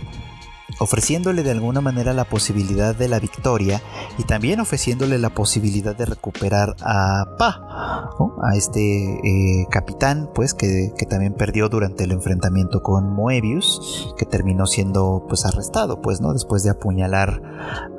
ofreciéndole 0.79 1.43
de 1.43 1.51
alguna 1.51 1.81
manera 1.81 2.13
la 2.13 2.25
posibilidad 2.25 2.95
de 2.95 3.07
la 3.07 3.19
victoria 3.19 3.81
y 4.17 4.23
también 4.23 4.60
ofreciéndole 4.60 5.17
la 5.17 5.29
posibilidad 5.29 5.95
de 5.95 6.05
recuperar 6.05 6.75
a 6.81 7.25
Pa, 7.38 8.10
a 8.43 8.55
este 8.55 8.81
eh, 8.81 9.67
capitán, 9.69 10.29
pues 10.34 10.53
que, 10.53 10.91
también 11.10 11.34
perdió 11.34 11.67
durante 11.67 12.05
el 12.05 12.12
enfrentamiento 12.12 12.81
con 12.81 13.12
Moebius, 13.13 14.13
que 14.17 14.25
terminó 14.25 14.65
siendo 14.65 15.25
pues 15.27 15.45
arrestado, 15.45 16.01
pues, 16.01 16.21
¿no? 16.21 16.31
Después 16.34 16.63
de 16.63 16.69
apuñalar 16.69 17.41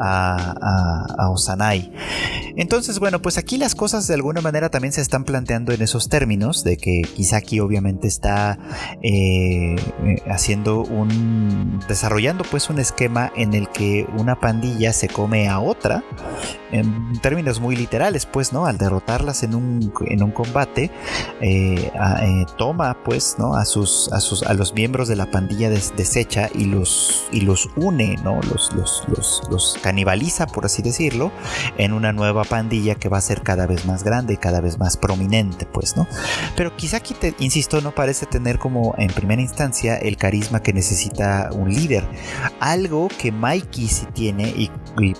a, 0.00 1.06
a, 1.18 1.30
Osanai. 1.30 1.92
Entonces, 2.56 2.98
bueno, 2.98 3.20
pues 3.20 3.38
aquí 3.38 3.58
las 3.58 3.74
cosas 3.74 4.06
de 4.06 4.14
alguna 4.14 4.40
manera 4.40 4.70
también 4.70 4.92
se 4.92 5.00
están 5.00 5.24
planteando 5.24 5.72
en 5.72 5.82
esos 5.82 6.08
términos, 6.08 6.64
de 6.64 6.76
que 6.76 7.02
Kisaki 7.02 7.60
obviamente 7.60 8.08
está 8.08 8.58
eh, 9.02 9.76
eh, 9.76 10.22
haciendo 10.26 10.82
un, 10.82 11.80
desarrollando 11.88 12.44
pues 12.44 12.61
un 12.70 12.78
esquema 12.78 13.32
en 13.36 13.54
el 13.54 13.68
que 13.68 14.06
una 14.16 14.38
pandilla 14.38 14.92
se 14.92 15.08
come 15.08 15.48
a 15.48 15.60
otra, 15.60 16.02
en 16.72 17.18
términos 17.20 17.60
muy 17.60 17.76
literales, 17.76 18.26
pues, 18.26 18.52
¿no? 18.52 18.66
Al 18.66 18.78
derrotarlas 18.78 19.42
en 19.42 19.54
un, 19.54 19.92
en 20.06 20.22
un 20.22 20.30
combate, 20.30 20.90
eh, 21.40 21.92
eh, 22.22 22.46
toma, 22.56 22.96
pues, 23.04 23.36
¿no? 23.38 23.54
A 23.54 23.64
sus, 23.64 24.10
a 24.12 24.20
sus, 24.20 24.42
a 24.42 24.54
los 24.54 24.74
miembros 24.74 25.08
de 25.08 25.16
la 25.16 25.30
pandilla 25.30 25.70
deshecha 25.70 26.48
y 26.54 26.64
los, 26.64 27.26
y 27.30 27.42
los 27.42 27.68
une, 27.76 28.16
¿no? 28.24 28.40
Los, 28.50 28.72
los, 28.74 29.04
los, 29.08 29.42
los 29.50 29.78
canibaliza, 29.82 30.46
por 30.46 30.64
así 30.64 30.82
decirlo, 30.82 31.30
en 31.76 31.92
una 31.92 32.12
nueva 32.12 32.44
pandilla 32.44 32.94
que 32.94 33.08
va 33.08 33.18
a 33.18 33.22
ser 33.22 33.42
cada 33.42 33.66
vez 33.66 33.84
más 33.84 34.02
grande 34.02 34.34
y 34.34 34.36
cada 34.38 34.60
vez 34.60 34.78
más 34.78 34.96
prominente, 34.96 35.66
pues, 35.66 35.96
¿no? 35.96 36.06
Pero 36.56 36.74
quizá 36.76 36.98
aquí, 36.98 37.14
te, 37.14 37.34
insisto, 37.38 37.80
no 37.80 37.94
parece 37.94 38.26
tener 38.26 38.58
como 38.58 38.94
en 38.96 39.08
primera 39.08 39.42
instancia 39.42 39.96
el 39.96 40.16
carisma 40.16 40.62
que 40.62 40.72
necesita 40.72 41.50
un 41.52 41.72
líder 41.72 42.04
algo 42.60 43.08
que 43.08 43.32
Mikey 43.32 43.88
sí 43.88 44.06
tiene 44.14 44.48
y, 44.48 44.70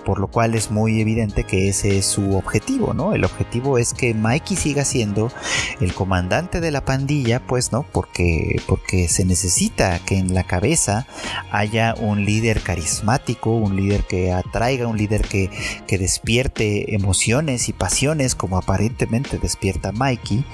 por 0.05 0.19
lo 0.19 0.27
cual 0.27 0.55
es 0.55 0.71
muy 0.71 1.01
evidente 1.01 1.43
que 1.43 1.67
ese 1.67 1.97
es 1.97 2.05
su 2.05 2.35
objetivo, 2.35 2.93
¿no? 2.93 3.13
El 3.13 3.25
objetivo 3.25 3.77
es 3.77 3.93
que 3.93 4.13
Mikey 4.13 4.55
siga 4.55 4.85
siendo 4.85 5.31
el 5.79 5.93
comandante 5.93 6.61
de 6.61 6.71
la 6.71 6.85
pandilla, 6.85 7.45
pues, 7.45 7.71
¿no? 7.71 7.83
Porque, 7.83 8.61
porque 8.67 9.07
se 9.07 9.25
necesita 9.25 9.99
que 9.99 10.17
en 10.17 10.33
la 10.33 10.43
cabeza 10.43 11.07
haya 11.51 11.95
un 11.99 12.25
líder 12.25 12.61
carismático, 12.61 13.51
un 13.51 13.75
líder 13.75 14.03
que 14.03 14.31
atraiga, 14.31 14.87
un 14.87 14.97
líder 14.97 15.21
que, 15.27 15.49
que 15.87 15.97
despierte 15.97 16.95
emociones 16.95 17.69
y 17.69 17.73
pasiones 17.73 18.35
como 18.35 18.57
aparentemente 18.57 19.39
despierta 19.39 19.91
Mikey 19.91 20.45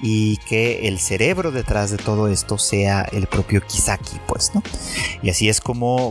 y 0.00 0.36
que 0.38 0.88
el 0.88 0.98
cerebro 0.98 1.50
detrás 1.50 1.90
de 1.90 1.96
todo 1.96 2.28
esto 2.28 2.58
sea 2.58 3.02
el 3.12 3.26
propio 3.26 3.60
Kisaki, 3.66 4.20
pues, 4.26 4.52
¿no? 4.54 4.62
Y 5.22 5.30
así 5.30 5.48
es 5.48 5.60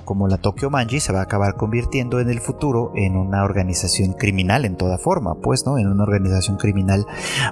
como, 0.06 0.28
la 0.28 0.38
Tokyo 0.38 0.70
Manji 0.70 1.00
se 1.00 1.14
va 1.14 1.20
a 1.20 1.24
acabar 1.24 1.56
convirtiendo 1.56 2.20
en 2.20 2.30
el 2.30 2.40
futuro 2.40 2.92
en 2.96 3.16
una 3.16 3.44
organización 3.44 4.14
criminal 4.14 4.66
en 4.66 4.76
toda 4.76 4.98
forma, 4.98 5.36
pues, 5.36 5.66
¿no? 5.66 5.78
En 5.78 5.88
una 5.88 6.04
organización 6.04 6.58
criminal 6.58 7.06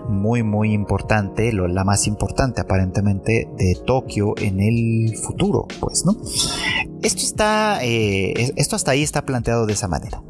muy, 0.07 0.43
muy 0.43 0.73
importante, 0.73 1.51
la 1.51 1.83
más 1.83 2.07
importante 2.07 2.61
aparentemente 2.61 3.49
de 3.57 3.75
Tokio 3.85 4.33
en 4.37 4.59
el 4.59 5.17
futuro, 5.17 5.67
pues, 5.79 6.03
¿no? 6.05 6.15
Esto 7.01 7.21
está, 7.21 7.83
eh, 7.83 8.51
esto 8.55 8.75
hasta 8.75 8.91
ahí 8.91 9.03
está 9.03 9.23
planteado 9.25 9.65
de 9.65 9.73
esa 9.73 9.87
manera. 9.87 10.23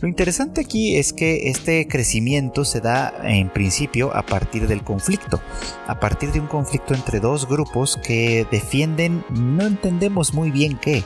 Lo 0.00 0.08
interesante 0.08 0.60
aquí 0.60 0.96
es 0.96 1.12
que 1.12 1.50
este 1.50 1.86
crecimiento 1.86 2.64
se 2.64 2.80
da 2.80 3.12
en 3.22 3.50
principio 3.50 4.14
a 4.14 4.22
partir 4.22 4.66
del 4.66 4.82
conflicto, 4.82 5.40
a 5.86 6.00
partir 6.00 6.32
de 6.32 6.40
un 6.40 6.46
conflicto 6.46 6.94
entre 6.94 7.20
dos 7.20 7.48
grupos 7.48 7.98
que 8.02 8.46
defienden, 8.50 9.24
no 9.30 9.64
entendemos 9.64 10.34
muy 10.34 10.50
bien 10.50 10.78
qué, 10.80 11.04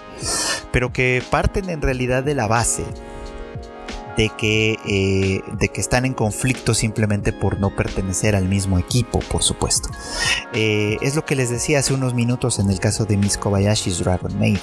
pero 0.72 0.92
que 0.92 1.22
parten 1.30 1.70
en 1.70 1.82
realidad 1.82 2.22
de 2.22 2.34
la 2.34 2.46
base 2.46 2.84
de 4.18 4.31
que, 4.31 4.76
eh, 4.85 5.42
de 5.61 5.68
que 5.68 5.81
están 5.81 6.04
en 6.04 6.12
conflicto 6.12 6.74
simplemente 6.74 7.33
por 7.33 7.61
no 7.61 7.70
pertenecer 7.70 8.35
al 8.35 8.48
mismo 8.48 8.76
equipo, 8.76 9.20
por 9.20 9.44
supuesto. 9.44 9.90
Eh, 10.52 10.96
es 11.02 11.14
lo 11.14 11.24
que 11.24 11.37
les 11.37 11.50
decía 11.50 11.78
hace 11.78 11.94
unos 11.94 12.14
minutos 12.14 12.59
en 12.59 12.68
el 12.68 12.81
caso 12.81 13.04
de 13.04 13.16
Miss 13.16 13.38
Kobayashi's 13.38 14.00
Dragon 14.00 14.37
Maid. 14.37 14.59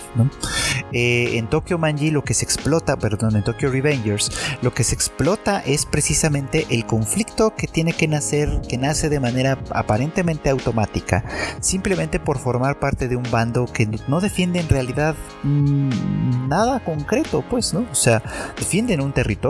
Eh, 0.91 1.37
en 1.37 1.47
Tokyo 1.49 1.77
Manji 1.77 2.11
lo 2.11 2.21
que 2.21 2.33
se 2.33 2.43
explota, 2.43 2.97
perdón, 2.97 3.37
en 3.37 3.45
Tokyo 3.45 3.71
Revengers, 3.71 4.29
lo 4.61 4.73
que 4.73 4.83
se 4.83 4.93
explota 4.93 5.61
es 5.65 5.85
precisamente 5.85 6.67
el 6.69 6.85
conflicto 6.85 7.55
que 7.55 7.67
tiene 7.67 7.93
que 7.93 8.09
nacer, 8.09 8.59
que 8.67 8.77
nace 8.77 9.07
de 9.07 9.21
manera 9.21 9.57
aparentemente 9.69 10.49
automática, 10.49 11.23
simplemente 11.61 12.19
por 12.19 12.39
formar 12.39 12.77
parte 12.77 13.07
de 13.07 13.15
un 13.15 13.23
bando 13.31 13.67
que 13.71 13.87
no 14.09 14.19
defiende 14.19 14.59
en 14.59 14.67
realidad 14.67 15.15
mm, 15.43 16.49
nada 16.49 16.81
concreto, 16.81 17.41
pues, 17.49 17.73
¿no? 17.73 17.85
O 17.89 17.95
sea, 17.95 18.21
defienden 18.57 18.99
un 18.99 19.13
territorio 19.13 19.44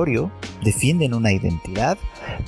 defienden 0.64 1.14
una 1.14 1.32
identidad, 1.32 1.98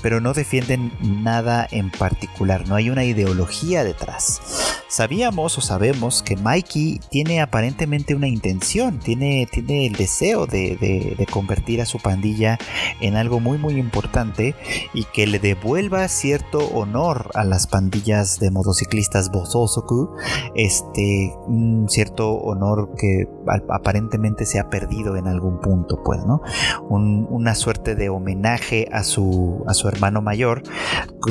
pero 0.02 0.22
no 0.22 0.34
defienden 0.34 0.92
nada 1.02 1.68
en 1.72 1.92
particular, 1.92 2.68
no 2.68 2.76
hay 2.76 2.90
una 2.90 3.04
ideología 3.04 3.84
detrás. 3.84 4.42
sabíamos 4.90 5.58
o 5.58 5.62
sabemos 5.62 6.24
que 6.24 6.38
Mikey 6.38 7.02
tiene 7.10 7.42
aparentemente 7.42 8.16
una 8.16 8.28
intención, 8.28 9.00
tiene, 9.00 9.48
tiene 9.52 9.86
el 9.86 9.94
deseo 9.94 10.48
de, 10.48 11.28
convertir 11.32 11.82
a 11.82 11.86
su 11.86 12.00
pandilla 12.00 12.58
en 13.02 13.16
algo 13.16 13.40
muy 13.40 13.58
muy 13.58 13.78
importante 13.78 14.56
y 14.94 15.04
que 15.06 15.28
le 15.28 15.40
devuelva 15.40 16.08
cierto 16.08 16.60
honor 16.70 17.32
a 17.34 17.44
las 17.44 17.68
pandillas 17.68 18.40
de 18.40 18.50
motociclistas 18.50 19.30
Bososoku, 19.30 20.16
este, 20.56 21.34
un 21.48 21.88
cierto 21.90 22.34
honor 22.34 22.96
que 22.98 23.28
aparentemente 23.70 24.46
se 24.46 24.60
ha 24.60 24.70
perdido 24.70 25.16
en 25.18 25.28
algún 25.28 25.60
punto, 25.60 26.02
pues, 26.04 26.26
¿no? 26.26 26.42
una 26.90 27.56
suerte 27.56 27.96
de 27.96 28.10
homenaje 28.10 28.88
a 28.92 29.04
su, 29.04 29.64
a 29.68 29.74
su 29.74 29.88
hermano 29.88 30.22
mayor, 30.22 30.64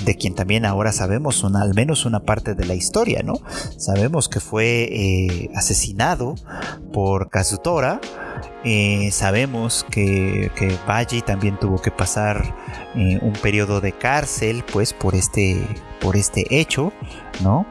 de 0.05 0.15
quien 0.17 0.35
también 0.35 0.65
ahora 0.65 0.93
sabemos 0.93 1.43
una, 1.43 1.63
al 1.63 1.75
menos 1.75 2.05
una 2.05 2.21
parte 2.21 2.55
de 2.55 2.67
la 2.67 2.75
historia, 2.75 3.23
¿no? 3.23 3.35
Sabemos 3.79 4.29
que 4.29 4.41
fue 4.41 4.89
eh, 4.91 5.51
asesinado 5.55 6.35
por 6.93 7.31
Kazutora. 7.31 8.01
Eh, 8.65 9.11
sabemos 9.13 9.87
que, 9.91 10.51
que 10.57 10.77
también 11.25 11.59
tuvo 11.59 11.81
que 11.81 11.91
pasar 11.91 12.55
eh, 12.95 13.19
un 13.23 13.33
periodo 13.33 13.81
de 13.81 13.93
cárcel, 13.93 14.65
pues, 14.73 14.93
por 14.93 15.15
este, 15.15 15.57
por 16.01 16.17
este 16.17 16.45
hecho, 16.51 16.93
¿no? 17.43 17.67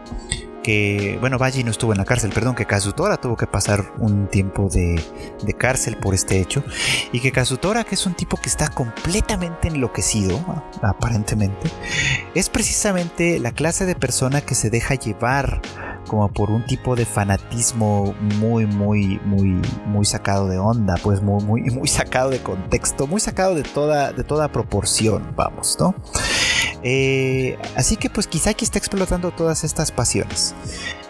Que, 0.65 1.19
bueno, 1.21 1.37
Baji 1.37 1.63
no 1.63 1.69
estuvo 1.69 1.91
en 1.91 1.99
la 1.99 2.05
cárcel, 2.05 2.31
perdón, 2.33 2.55
que 2.55 2.65
Kazutora 2.65 3.17
tuvo 3.17 3.37
que 3.37 3.45
pasar 3.45 3.93
un 3.99 4.25
tiempo 4.25 4.67
de, 4.67 4.99
cárcel 5.59 5.95
por 5.97 6.15
este 6.15 6.39
hecho, 6.39 6.63
y 7.11 7.19
que 7.19 7.31
Kazutora, 7.31 7.83
que 7.83 7.93
es 7.93 8.07
un 8.07 8.15
tipo 8.15 8.35
que 8.37 8.49
está 8.49 8.69
completamente 8.69 9.67
enloquecido, 9.67 10.43
aparentemente, 10.81 11.69
es 12.33 12.49
precisamente 12.49 13.37
la 13.37 13.51
clase 13.51 13.85
de 13.85 13.93
persona 13.93 14.41
que 14.41 14.55
se 14.55 14.71
deja 14.71 14.95
llevar 14.95 15.61
como 16.07 16.29
por 16.29 16.49
un 16.49 16.65
tipo 16.65 16.95
de 16.95 17.05
fanatismo 17.05 18.15
muy, 18.39 18.65
muy, 18.65 19.19
muy, 19.23 19.61
muy 19.85 20.05
sacado 20.05 20.47
de 20.47 20.57
onda, 20.57 20.95
pues 21.03 21.21
muy, 21.21 21.43
muy, 21.43 21.61
muy 21.61 21.87
sacado 21.87 22.31
de 22.31 22.39
contexto, 22.39 23.05
muy 23.05 23.21
sacado 23.21 23.53
de 23.53 23.61
toda, 23.61 24.13
de 24.13 24.23
toda 24.23 24.51
proporción, 24.51 25.31
vamos, 25.35 25.77
¿no? 25.79 25.93
Eh, 26.87 27.57
así 27.75 27.97
que 27.97 28.11
pues 28.11 28.27
quizá 28.27 28.51
aquí 28.51 28.63
está 28.63 28.77
explotando 28.77 29.31
todas 29.31 29.63
estas 29.63 29.91
pasiones. 29.91 30.53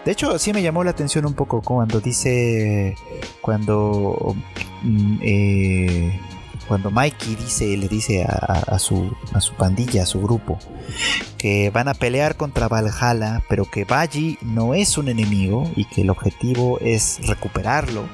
De 0.06 0.12
hecho, 0.12 0.38
sí 0.38 0.54
me 0.54 0.62
llamó 0.62 0.82
la 0.82 0.92
atención 0.92 1.26
un 1.26 1.34
poco 1.34 1.60
cuando 1.60 2.00
dice, 2.00 2.96
cuando... 3.42 4.34
Mm, 4.82 5.18
eh, 5.20 6.20
cuando 6.68 6.90
Mikey 6.90 7.36
dice, 7.36 7.76
le 7.76 7.88
dice 7.88 8.24
a, 8.24 8.78
su, 8.78 9.12
pandilla, 9.56 10.02
a 10.02 10.06
su 10.06 10.20
grupo, 10.20 10.58
que 11.38 11.70
van 11.70 11.88
a 11.88 11.94
pelear 11.94 12.36
contra 12.36 12.68
Valhalla, 12.68 13.42
pero 13.48 13.64
que 13.64 13.84
Baji 13.84 14.38
no 14.42 14.74
es 14.74 14.98
un 14.98 15.08
enemigo 15.08 15.70
y 15.76 15.84
que 15.84 16.02
el 16.02 16.10
objetivo 16.10 16.78
es 16.80 17.20
recuperarlo, 17.26 18.04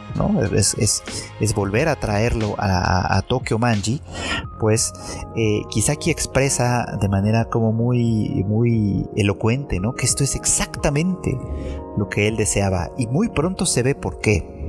es, 0.55 1.03
volver 1.55 1.88
a 1.88 1.97
traerlo 1.97 2.55
a, 2.59 3.17
a, 3.17 3.23
Tokyo 3.23 3.59
Manji, 3.59 4.01
pues 4.59 4.93
eh, 5.37 5.62
Kisaki 5.71 6.11
expresa 6.11 6.87
de 7.01 7.09
manera 7.09 7.47
como 7.47 7.73
muy, 7.73 8.45
muy 8.47 9.07
elocuente, 9.17 9.81
¿no? 9.81 9.95
que 9.95 10.07
esto 10.07 10.25
es 10.25 10.35
exactamente 10.35 11.38
lo 11.97 12.09
que 12.09 12.29
él 12.29 12.37
deseaba 12.37 12.91
y 12.97 13.07
muy 13.07 13.29
pronto 13.29 13.67
se 13.67 13.83
ve 13.83 13.95
por 13.95 14.21
qué. 14.21 14.62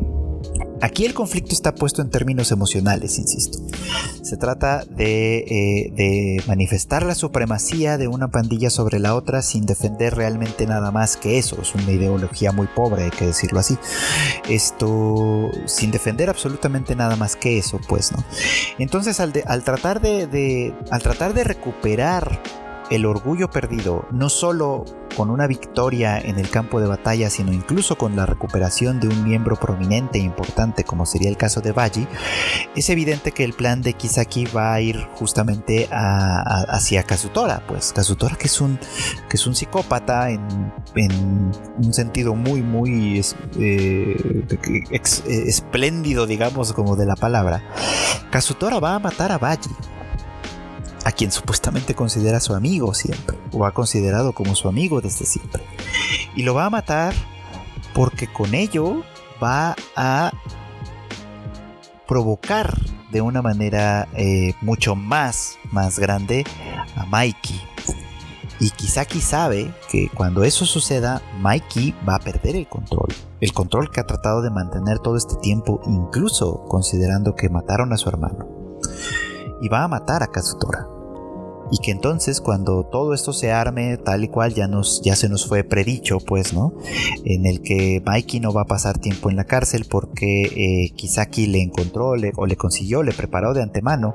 Aquí 0.84 1.06
el 1.06 1.13
conflicto 1.13 1.54
está 1.54 1.74
puesto 1.76 2.02
en 2.02 2.10
términos 2.10 2.52
emocionales, 2.52 3.17
insisto. 3.17 3.58
Se 4.22 4.36
trata 4.36 4.84
eh, 4.98 5.93
de, 5.96 6.43
manifestar 6.46 7.06
la 7.06 7.15
supremacía 7.15 7.98
de 7.98 8.10
una 8.10 8.28
pandilla 8.28 8.69
sobre 8.69 9.00
la 9.00 9.15
otra 9.15 9.41
sin 9.43 9.65
defender 9.65 10.13
realmente 10.13 10.67
nada 10.67 10.91
más 10.91 11.15
que 11.15 11.38
eso. 11.38 11.58
Es 11.62 11.74
una 11.74 11.89
ideología 11.89 12.52
muy 12.52 12.67
pobre, 12.67 13.06
hay 13.06 13.12
que 13.12 13.28
decirlo 13.28 13.62
así. 13.62 13.78
Esto, 14.50 15.52
sin 15.67 15.89
defender 15.89 16.30
absolutamente 16.30 16.98
nada 16.98 17.15
más 17.15 17.38
que 17.38 17.58
eso, 17.58 17.80
pues, 17.88 18.12
¿no? 18.12 18.22
Entonces, 18.78 19.22
al, 19.22 19.32
tratar 19.63 20.02
de, 20.02 20.76
al 20.91 21.02
tratar 21.02 21.34
de 21.34 21.46
recuperar 21.46 22.41
el 22.91 23.06
orgullo 23.06 23.50
perdido, 23.50 24.06
no 24.12 24.28
solo 24.28 24.84
con 25.15 25.30
una 25.30 25.47
victoria 25.47 26.19
en 26.19 26.38
el 26.38 26.49
campo 26.49 26.80
de 26.80 26.88
batalla, 26.88 27.30
sino 27.30 27.54
incluso 27.54 27.97
con 27.97 28.15
la 28.15 28.26
recuperación 28.26 28.99
de 28.99 29.08
un 29.08 29.23
miembro 29.23 29.56
prominente 29.56 30.19
e 30.19 30.21
importante 30.21 30.84
como 30.84 31.06
sería 31.06 31.30
el 31.30 31.38
caso 31.38 31.62
de 31.62 31.71
Baji, 31.71 32.08
es 32.76 32.89
evidente 32.89 33.32
que 33.32 33.43
el 33.43 33.54
plan 33.54 33.82
de 33.82 33.93
Kisaki 33.93 34.45
va 34.45 34.73
a 34.73 34.82
ir 34.82 35.08
justamente 35.15 35.88
hacia 35.91 37.04
Kazutora, 37.04 37.63
pues 37.67 37.93
Kazutora 37.93 38.36
que 38.36 38.47
es 38.47 38.62
un, 38.62 38.80
que 39.30 39.38
es 39.38 39.47
un 39.47 39.56
psicópata 39.56 40.30
en, 40.30 40.41
un 41.78 41.93
sentido 41.93 42.36
muy, 42.36 42.62
muy 42.62 43.21
eh, 43.60 44.45
espléndido, 45.26 46.28
digamos, 46.28 46.73
como 46.73 46.95
de 46.95 47.06
la 47.06 47.15
palabra. 47.15 47.63
Kazutora 48.32 48.80
va 48.80 48.95
a 48.95 48.99
matar 48.99 49.32
a 49.32 49.38
Baji 49.38 49.69
a 51.03 51.11
quien 51.11 51.31
supuestamente 51.31 51.95
considera 51.95 52.39
su 52.39 52.53
amigo 52.53 52.93
siempre, 52.93 53.37
o 53.51 53.65
ha 53.65 53.73
considerado 53.73 54.33
como 54.33 54.55
su 54.55 54.67
amigo 54.67 55.01
desde 55.01 55.25
siempre. 55.25 55.63
Y 56.35 56.43
lo 56.43 56.53
va 56.53 56.65
a 56.65 56.69
matar 56.69 57.13
porque 57.93 58.27
con 58.27 58.53
ello 58.55 59.03
va 59.41 59.75
a 59.95 60.31
provocar 62.07 62.77
de 63.11 63.21
una 63.21 63.41
manera 63.41 64.07
eh, 64.15 64.53
mucho 64.61 64.95
más, 64.95 65.57
más 65.71 65.99
grande 65.99 66.45
a 66.95 67.05
Mikey. 67.05 67.61
Y 68.59 68.69
Kisaki 68.69 69.19
sabe 69.19 69.73
que 69.89 70.09
cuando 70.13 70.43
eso 70.43 70.65
suceda, 70.65 71.21
Mikey 71.41 71.93
va 72.07 72.15
a 72.15 72.19
perder 72.19 72.55
el 72.55 72.67
control. 72.67 73.09
El 73.41 73.51
control 73.51 73.91
que 73.91 73.99
ha 73.99 74.05
tratado 74.05 74.41
de 74.41 74.51
mantener 74.51 74.99
todo 74.99 75.17
este 75.17 75.35
tiempo, 75.41 75.81
incluso 75.85 76.63
considerando 76.69 77.35
que 77.35 77.49
mataron 77.49 77.91
a 77.91 77.97
su 77.97 78.07
hermano. 78.09 78.47
Y 79.61 79.67
va 79.67 79.83
a 79.83 79.87
matar 79.87 80.23
a 80.23 80.27
Kazutora 80.27 80.92
y 81.73 81.79
que 81.79 81.89
entonces 81.89 82.39
cuando 82.39 82.83
todo 82.83 83.15
esto 83.15 83.33
se 83.33 83.51
arme 83.51 83.97
tal 83.97 84.23
y 84.23 84.27
cual 84.27 84.53
ya 84.53 84.67
nos 84.67 85.01
ya 85.01 85.15
se 85.15 85.27
nos 85.27 85.47
fue 85.47 85.63
predicho 85.63 86.19
pues 86.19 86.53
no 86.53 86.75
en 87.25 87.47
el 87.47 87.63
que 87.63 87.99
Mikey 88.05 88.39
no 88.39 88.53
va 88.53 88.62
a 88.62 88.65
pasar 88.65 88.99
tiempo 88.99 89.31
en 89.31 89.38
la 89.38 89.45
cárcel 89.45 89.88
porque 89.89 90.43
eh, 90.43 90.93
Kisaki 90.95 91.47
le 91.47 91.63
encontró 91.63 92.09
o 92.36 92.45
le 92.45 92.57
consiguió 92.57 93.01
le 93.01 93.12
preparó 93.12 93.55
de 93.55 93.63
antemano 93.63 94.13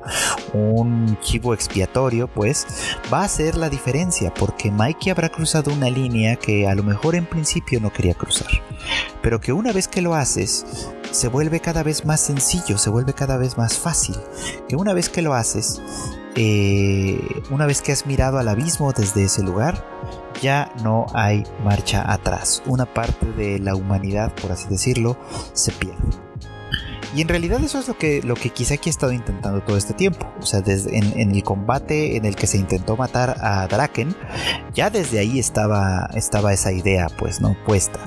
un 0.53 1.17
chivo 1.19 1.53
expiatorio 1.53 2.29
pues 2.33 2.65
va 3.13 3.25
a 3.25 3.27
ser 3.27 3.57
la 3.57 3.69
diferencia 3.69 4.33
porque 4.33 4.71
Mikey 4.71 5.11
habrá 5.11 5.27
cruzado 5.27 5.73
una 5.73 5.89
línea 5.89 6.37
que 6.37 6.65
a 6.65 6.75
lo 6.75 6.83
mejor 6.83 7.15
en 7.15 7.25
principio 7.25 7.81
no 7.81 7.91
quería 7.91 8.13
cruzar 8.13 8.47
pero 9.21 9.41
que 9.41 9.51
una 9.51 9.73
vez 9.73 9.89
que 9.89 10.01
lo 10.01 10.15
haces 10.15 10.65
se 11.11 11.27
vuelve 11.27 11.59
cada 11.59 11.83
vez 11.83 12.05
más 12.05 12.21
sencillo, 12.21 12.77
se 12.77 12.89
vuelve 12.89 13.13
cada 13.13 13.37
vez 13.37 13.57
más 13.57 13.77
fácil. 13.77 14.15
Que 14.67 14.75
una 14.75 14.93
vez 14.93 15.09
que 15.09 15.21
lo 15.21 15.33
haces, 15.33 15.81
eh, 16.35 17.19
una 17.49 17.65
vez 17.65 17.81
que 17.81 17.91
has 17.91 18.05
mirado 18.05 18.37
al 18.37 18.47
abismo 18.47 18.91
desde 18.93 19.23
ese 19.23 19.43
lugar, 19.43 19.85
ya 20.41 20.71
no 20.83 21.05
hay 21.13 21.43
marcha 21.63 22.11
atrás. 22.11 22.63
Una 22.65 22.85
parte 22.85 23.25
de 23.33 23.59
la 23.59 23.75
humanidad, 23.75 24.33
por 24.35 24.51
así 24.51 24.67
decirlo, 24.69 25.17
se 25.53 25.71
pierde. 25.71 26.28
Y 27.15 27.21
en 27.21 27.27
realidad 27.27 27.63
eso 27.63 27.79
es 27.79 27.87
lo 27.87 27.97
que, 27.97 28.21
lo 28.21 28.35
que 28.35 28.49
Kisaki 28.49 28.89
ha 28.89 28.91
estado 28.91 29.11
intentando 29.11 29.61
todo 29.61 29.77
este 29.77 29.93
tiempo. 29.93 30.31
O 30.39 30.45
sea, 30.45 30.61
desde 30.61 30.97
en, 30.97 31.31
el 31.31 31.43
combate 31.43 32.17
en 32.17 32.25
el 32.25 32.35
que 32.35 32.47
se 32.47 32.57
intentó 32.57 32.95
matar 32.95 33.35
a 33.41 33.67
Draken, 33.67 34.15
ya 34.73 34.89
desde 34.89 35.19
ahí 35.19 35.39
estaba, 35.39 36.09
estaba 36.13 36.53
esa 36.53 36.71
idea, 36.71 37.07
pues, 37.17 37.41
¿no? 37.41 37.55
Puesta. 37.65 37.99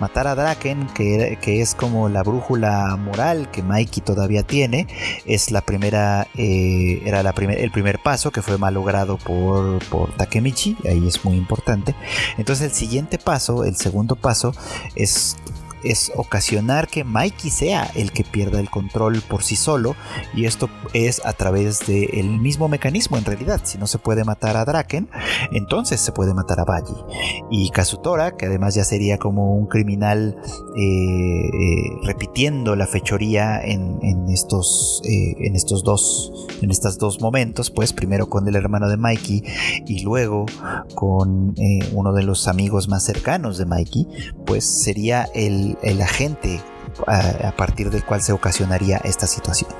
Matar 0.00 0.26
a 0.26 0.34
Draken, 0.34 0.86
que, 0.88 1.38
que 1.40 1.60
es 1.60 1.74
como 1.74 2.08
la 2.08 2.22
brújula 2.22 2.96
moral 2.96 3.50
que 3.50 3.62
Mikey 3.62 4.02
todavía 4.02 4.42
tiene, 4.42 4.86
es 5.24 5.50
la 5.50 5.60
primera, 5.60 6.26
eh, 6.36 7.02
era 7.04 7.22
la 7.22 7.32
primer, 7.32 7.58
el 7.58 7.70
primer 7.70 7.98
paso 8.02 8.30
que 8.30 8.42
fue 8.42 8.58
malogrado 8.58 9.16
por, 9.18 9.84
por 9.86 10.12
Takemichi, 10.16 10.76
ahí 10.88 11.06
es 11.06 11.24
muy 11.24 11.36
importante. 11.36 11.94
Entonces 12.38 12.70
el 12.70 12.72
siguiente 12.72 13.18
paso, 13.18 13.64
el 13.64 13.76
segundo 13.76 14.16
paso, 14.16 14.52
es 14.94 15.36
es 15.84 16.12
ocasionar 16.16 16.88
que 16.88 17.04
Mikey 17.04 17.50
sea 17.50 17.90
el 17.94 18.12
que 18.12 18.24
pierda 18.24 18.60
el 18.60 18.70
control 18.70 19.20
por 19.20 19.42
sí 19.42 19.56
solo 19.56 19.94
y 20.34 20.46
esto 20.46 20.68
es 20.92 21.24
a 21.24 21.32
través 21.32 21.86
del 21.86 22.38
mismo 22.38 22.68
mecanismo 22.68 23.16
en 23.16 23.24
realidad. 23.24 23.60
Si 23.64 23.78
no 23.78 23.86
se 23.86 23.98
puede 23.98 24.24
matar 24.24 24.56
a 24.56 24.64
Draken, 24.64 25.08
entonces 25.52 26.00
se 26.00 26.12
puede 26.12 26.34
matar 26.34 26.60
a 26.60 26.64
Baji. 26.64 26.94
Y 27.50 27.70
Kazutora, 27.70 28.36
que 28.36 28.46
además 28.46 28.74
ya 28.74 28.84
sería 28.84 29.18
como 29.18 29.54
un 29.54 29.66
criminal 29.66 30.36
eh, 30.76 30.80
eh, 30.80 31.98
repitiendo 32.04 32.76
la 32.76 32.86
fechoría 32.86 33.60
en, 33.62 34.28
estos, 34.28 35.02
eh, 35.04 35.34
en 35.38 35.54
estos 35.54 35.84
dos 35.84 36.32
en 36.62 36.70
estos 36.70 36.98
dos 36.98 37.20
momentos, 37.20 37.70
pues 37.70 37.92
primero 37.92 38.28
con 38.28 38.48
el 38.48 38.56
hermano 38.56 38.88
de 38.88 38.96
Mikey 38.96 39.42
y 39.86 40.02
luego 40.02 40.46
con 40.94 41.54
uno 41.92 42.12
de 42.12 42.22
los 42.22 42.48
amigos 42.48 42.88
más 42.88 43.04
cercanos 43.04 43.58
de 43.58 43.66
Mikey, 43.66 44.06
pues 44.46 44.64
sería 44.64 45.28
el, 45.34 45.73
el 45.82 46.00
agente 46.02 46.60
a, 47.06 47.52
partir 47.56 47.90
del 47.90 48.04
cual 48.04 48.22
se 48.22 48.32
ocasionaría 48.32 48.98
esta 48.98 49.26
situación. 49.26 49.70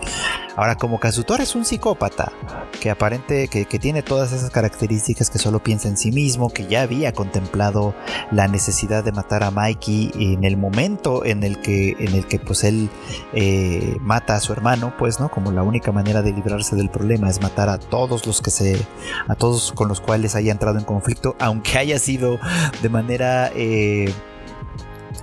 Ahora, 0.56 0.76
como 0.76 1.00
Kazutora 1.00 1.42
es 1.42 1.54
un 1.54 1.64
psicópata 1.64 2.32
que 2.80 2.90
aparente 2.90 3.48
que, 3.48 3.64
tiene 3.78 4.02
todas 4.02 4.32
esas 4.32 4.50
características, 4.50 5.30
que 5.30 5.38
solo 5.38 5.62
piensa 5.62 5.88
en 5.88 5.96
sí 5.96 6.12
mismo, 6.12 6.50
que 6.50 6.66
ya 6.66 6.82
había 6.82 7.12
contemplado 7.12 7.94
la 8.30 8.46
necesidad 8.46 9.02
de 9.04 9.12
matar 9.12 9.42
a 9.42 9.50
Mikey 9.50 10.12
en 10.14 10.44
el 10.44 10.56
momento 10.56 11.24
en 11.24 11.42
el 11.42 11.60
que, 11.60 11.96
en 11.98 12.14
el 12.14 12.26
que 12.26 12.38
pues 12.38 12.64
él 12.64 12.88
eh, 13.32 13.96
mata 14.00 14.36
a 14.36 14.40
su 14.40 14.52
hermano, 14.52 14.94
pues, 14.96 15.18
¿no? 15.18 15.28
Como 15.28 15.50
la 15.50 15.62
única 15.62 15.92
manera 15.92 16.22
de 16.22 16.32
librarse 16.32 16.76
del 16.76 16.88
problema 16.88 17.28
es 17.28 17.42
matar 17.42 17.68
a 17.68 17.78
todos 17.78 18.26
los 18.26 18.40
que 18.40 18.50
se, 18.50 18.86
a 19.28 19.34
todos 19.34 19.72
con 19.72 19.88
los 19.88 20.00
cuales 20.00 20.34
haya 20.36 20.52
entrado 20.52 20.78
en 20.78 20.84
conflicto, 20.84 21.36
aunque 21.40 21.78
haya 21.78 21.98
sido 21.98 22.38
de 22.80 22.88
manera 22.88 23.50
eh, 23.54 24.12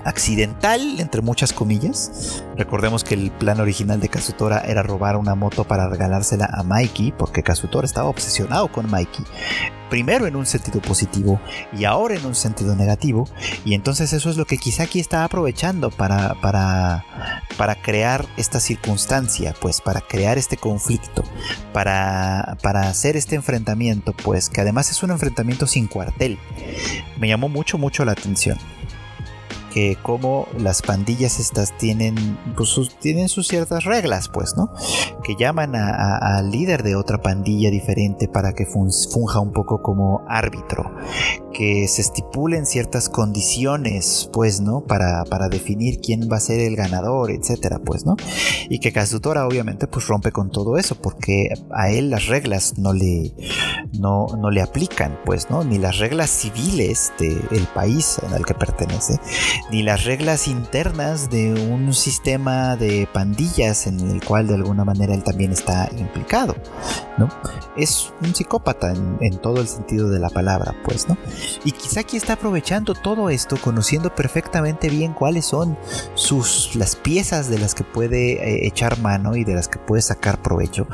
accidental, 0.06 1.00
entre 1.00 1.22
muchas 1.22 1.54
comillas. 1.54 2.44
Recordemos 2.58 3.04
que 3.04 3.16
el 3.16 3.32
plan 3.32 3.60
original 3.60 4.00
de 4.00 4.10
Kazutora 4.10 4.60
era 4.60 4.84
robar 4.84 5.16
una 5.18 5.36
moto 5.36 5.64
para 5.64 5.90
regalársela 5.90 6.50
a 6.52 6.64
Mikey, 6.64 7.12
porque 7.12 7.44
Kazutora 7.44 7.86
estaba 7.86 8.10
obsesionado 8.10 8.72
con 8.72 8.90
Mikey. 8.90 9.26
Primero 9.90 10.26
en 10.26 10.38
un 10.38 10.46
sentido 10.46 10.82
positivo 10.82 11.42
y 11.74 11.84
ahora 11.84 12.16
en 12.16 12.26
un 12.26 12.34
sentido 12.34 12.76
negativo. 12.76 13.28
Y 13.66 13.74
entonces 13.74 14.14
eso 14.14 14.30
es 14.30 14.38
lo 14.38 14.46
que 14.46 14.58
Kisaki 14.58 15.02
está 15.02 15.26
aprovechando 15.26 15.90
para, 15.90 16.36
para, 16.36 17.06
para 17.58 17.76
crear 17.76 18.26
esta 18.38 18.62
circunstancia, 18.62 19.54
pues 19.60 19.82
para 19.82 20.00
crear 20.00 20.38
este 20.38 20.56
conflicto, 20.56 21.24
para, 21.74 22.58
para 22.62 22.88
hacer 22.88 23.18
este 23.18 23.36
enfrentamiento, 23.36 24.14
pues 24.14 24.50
que 24.50 24.62
además 24.62 24.92
es 24.92 25.04
un 25.04 25.12
enfrentamiento 25.12 25.68
sin 25.68 25.88
cuartel. 25.88 26.40
Me 27.20 27.28
llamó 27.28 27.50
mucho, 27.50 27.78
mucho 27.78 28.06
la 28.06 28.14
atención 28.14 28.58
que 29.74 29.98
como 30.02 30.48
las 30.58 30.82
pandillas 30.82 31.40
estas 31.40 31.78
tienen, 31.78 32.38
pues, 32.56 32.70
sus, 32.70 32.96
tienen 33.00 33.30
sus 33.30 33.48
ciertas 33.48 33.86
reglas, 33.86 34.30
pues, 34.30 34.56
¿no? 34.56 34.74
Que 35.24 35.36
llaman 35.36 35.76
al 35.76 36.52
líder 36.52 36.84
de 36.84 36.96
otra 36.96 37.20
pandilla 37.22 37.70
diferente 37.72 38.28
para 38.28 38.54
que 38.54 38.66
funja 38.66 39.40
un 39.40 39.54
poco 39.54 39.82
como 39.82 40.24
árbitro, 40.28 40.92
que 41.52 41.88
se 41.88 42.02
estipulen 42.02 42.66
ciertas 42.66 43.10
condiciones, 43.10 44.30
pues, 44.34 44.62
¿no? 44.62 44.82
Para, 44.82 45.24
para 45.26 45.50
definir 45.50 46.00
quién 46.00 46.30
va 46.32 46.38
a 46.38 46.40
ser 46.40 46.60
el 46.60 46.76
ganador, 46.76 47.32
etcétera, 47.32 47.80
pues, 47.84 48.06
¿no? 48.06 48.16
Y 48.70 48.80
que 48.80 48.92
Kazutora 48.92 49.46
obviamente 49.46 49.88
pues 49.88 50.08
rompe 50.08 50.32
con 50.32 50.50
todo 50.52 50.78
eso, 50.78 50.96
porque 50.96 51.54
a 51.72 51.92
él 51.92 52.10
las 52.10 52.28
reglas 52.28 52.78
no 52.78 52.94
le, 52.94 53.34
no, 54.00 54.28
no 54.38 54.50
le 54.50 54.62
aplican, 54.62 55.20
pues, 55.26 55.50
¿no? 55.50 55.64
Ni 55.64 55.78
las 55.78 56.00
reglas 56.00 56.30
civiles 56.30 57.12
del 57.20 57.68
país 57.74 58.20
al 58.34 58.46
que 58.46 58.54
pertenece, 58.54 59.20
ni 59.72 59.84
las 59.84 60.06
reglas 60.06 60.48
internas 60.48 61.30
de 61.30 61.54
un 61.54 61.94
sistema 61.94 62.76
de 62.76 63.08
pandillas 63.12 63.88
en 63.88 64.00
el 64.00 64.24
cual 64.24 64.48
de 64.48 64.56
alguna 64.56 64.86
manera 64.86 65.14
él 65.14 65.24
también 65.24 65.52
está 65.52 65.90
implicado, 65.98 66.56
¿no? 67.18 67.30
Es 67.78 68.14
un 68.22 68.34
psicópata 68.34 68.94
en, 68.94 69.38
todo 69.38 69.62
el 69.62 69.68
sentido 69.68 70.10
de 70.10 70.20
la 70.20 70.30
palabra, 70.30 70.76
pues, 70.84 71.08
¿no? 71.08 71.18
Y 71.64 71.72
quizá 71.72 72.02
aquí 72.02 72.18
está 72.18 72.34
aprovechando 72.34 72.94
todo 72.94 73.30
esto, 73.30 73.58
conociendo 73.58 74.14
perfectamente 74.14 74.90
bien 74.90 75.14
cuáles 75.14 75.46
son 75.46 75.78
sus 76.16 76.76
las 76.76 76.96
piezas 76.96 77.50
de 77.50 77.60
las 77.60 77.76
que 77.76 77.84
puede 77.84 78.34
eh, 78.34 78.68
echar 78.68 79.00
mano 79.00 79.36
y 79.36 79.44
de 79.44 79.56
las 79.56 79.68
que 79.68 79.80
puede 79.80 80.02
sacar 80.02 80.42
provecho 80.42 80.88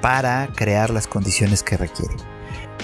para 0.00 0.48
crear 0.54 0.90
las 0.90 1.06
condiciones 1.06 1.62
que 1.62 1.76
requiere. 1.76 2.14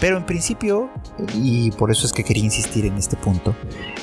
Pero 0.00 0.16
en 0.16 0.26
principio, 0.26 0.90
y 1.34 1.70
por 1.72 1.90
eso 1.90 2.06
es 2.06 2.12
que 2.12 2.24
quería 2.24 2.44
insistir 2.44 2.84
en 2.84 2.96
este 2.96 3.16
punto, 3.16 3.54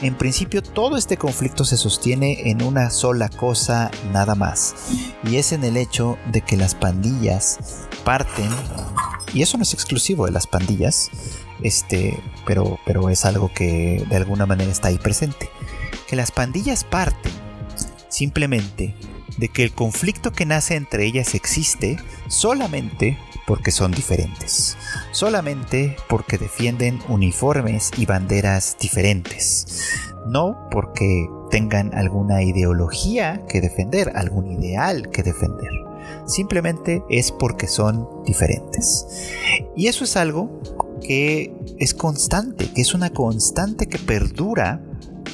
en 0.01 0.16
principio 0.16 0.62
todo 0.62 0.97
este 0.97 1.18
conflicto 1.18 1.66
se 1.66 1.78
sostiene 1.78 2.49
en 2.49 2.64
una 2.64 2.89
sola 2.89 3.30
cosa 3.30 3.91
nada 4.12 4.36
más, 4.36 4.74
y 5.24 5.36
es 5.36 5.51
en 5.51 5.64
el 5.64 5.78
hecho 5.78 6.18
de 6.32 6.41
que 6.41 6.57
las 6.57 6.76
pandillas 6.76 7.88
parten, 8.05 8.49
y 9.34 9.41
eso 9.41 9.57
no 9.57 9.64
es 9.64 9.74
exclusivo 9.74 10.26
de 10.26 10.32
las 10.32 10.47
pandillas, 10.47 11.09
este, 11.64 12.20
pero, 12.45 12.80
pero 12.86 13.09
es 13.09 13.26
algo 13.26 13.51
que 13.53 14.03
de 14.09 14.16
alguna 14.16 14.45
manera 14.45 14.72
está 14.72 14.89
ahí 14.89 14.97
presente, 14.97 15.49
que 16.07 16.16
las 16.16 16.32
pandillas 16.32 16.84
parten 16.84 17.32
simplemente 18.09 18.93
de 19.38 19.49
que 19.49 19.64
el 19.64 19.72
conflicto 19.74 20.32
que 20.32 20.45
nace 20.45 20.76
entre 20.76 21.05
ellas 21.05 21.34
existe 21.34 21.97
solamente 22.28 23.18
porque 23.47 23.72
son 23.72 23.91
diferentes, 23.91 24.78
solamente 25.12 25.95
porque 26.07 26.38
defienden 26.38 26.99
uniformes 27.07 27.91
y 27.97 28.05
banderas 28.05 28.78
diferentes, 28.80 29.84
no 30.28 30.70
porque 30.70 31.28
tengan 31.49 31.93
alguna 31.93 32.43
ideología 32.43 33.41
que 33.49 33.62
defender, 33.62 34.12
algún 34.16 34.47
ideal 34.47 35.09
que 35.09 35.24
defender. 35.24 35.72
Simplemente 36.26 37.03
es 37.09 37.32
porque 37.32 37.68
son 37.68 38.07
diferentes. 38.26 39.07
Y 39.76 39.88
eso 39.88 40.03
es 40.03 40.16
algo 40.16 40.62
que 41.02 41.54
es 41.80 41.93
constante, 41.93 42.72
que 42.72 42.82
es 42.82 42.93
una 42.93 43.10
constante 43.10 43.88
que 43.88 43.97
perdura 43.97 44.82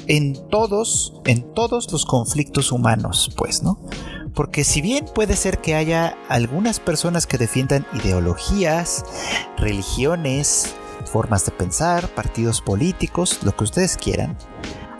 en 0.07 0.33
todos, 0.49 1.21
en 1.25 1.53
todos 1.53 1.91
los 1.91 2.05
conflictos 2.05 2.71
humanos, 2.71 3.29
pues, 3.37 3.61
¿no? 3.61 3.79
Porque 4.33 4.63
si 4.63 4.81
bien 4.81 5.05
puede 5.13 5.35
ser 5.35 5.59
que 5.59 5.75
haya 5.75 6.17
algunas 6.29 6.79
personas 6.79 7.27
que 7.27 7.37
defiendan 7.37 7.85
ideologías, 7.93 9.03
religiones, 9.57 10.75
formas 11.05 11.45
de 11.45 11.51
pensar, 11.51 12.07
partidos 12.09 12.61
políticos, 12.61 13.39
lo 13.43 13.55
que 13.55 13.63
ustedes 13.63 13.97
quieran, 13.97 14.37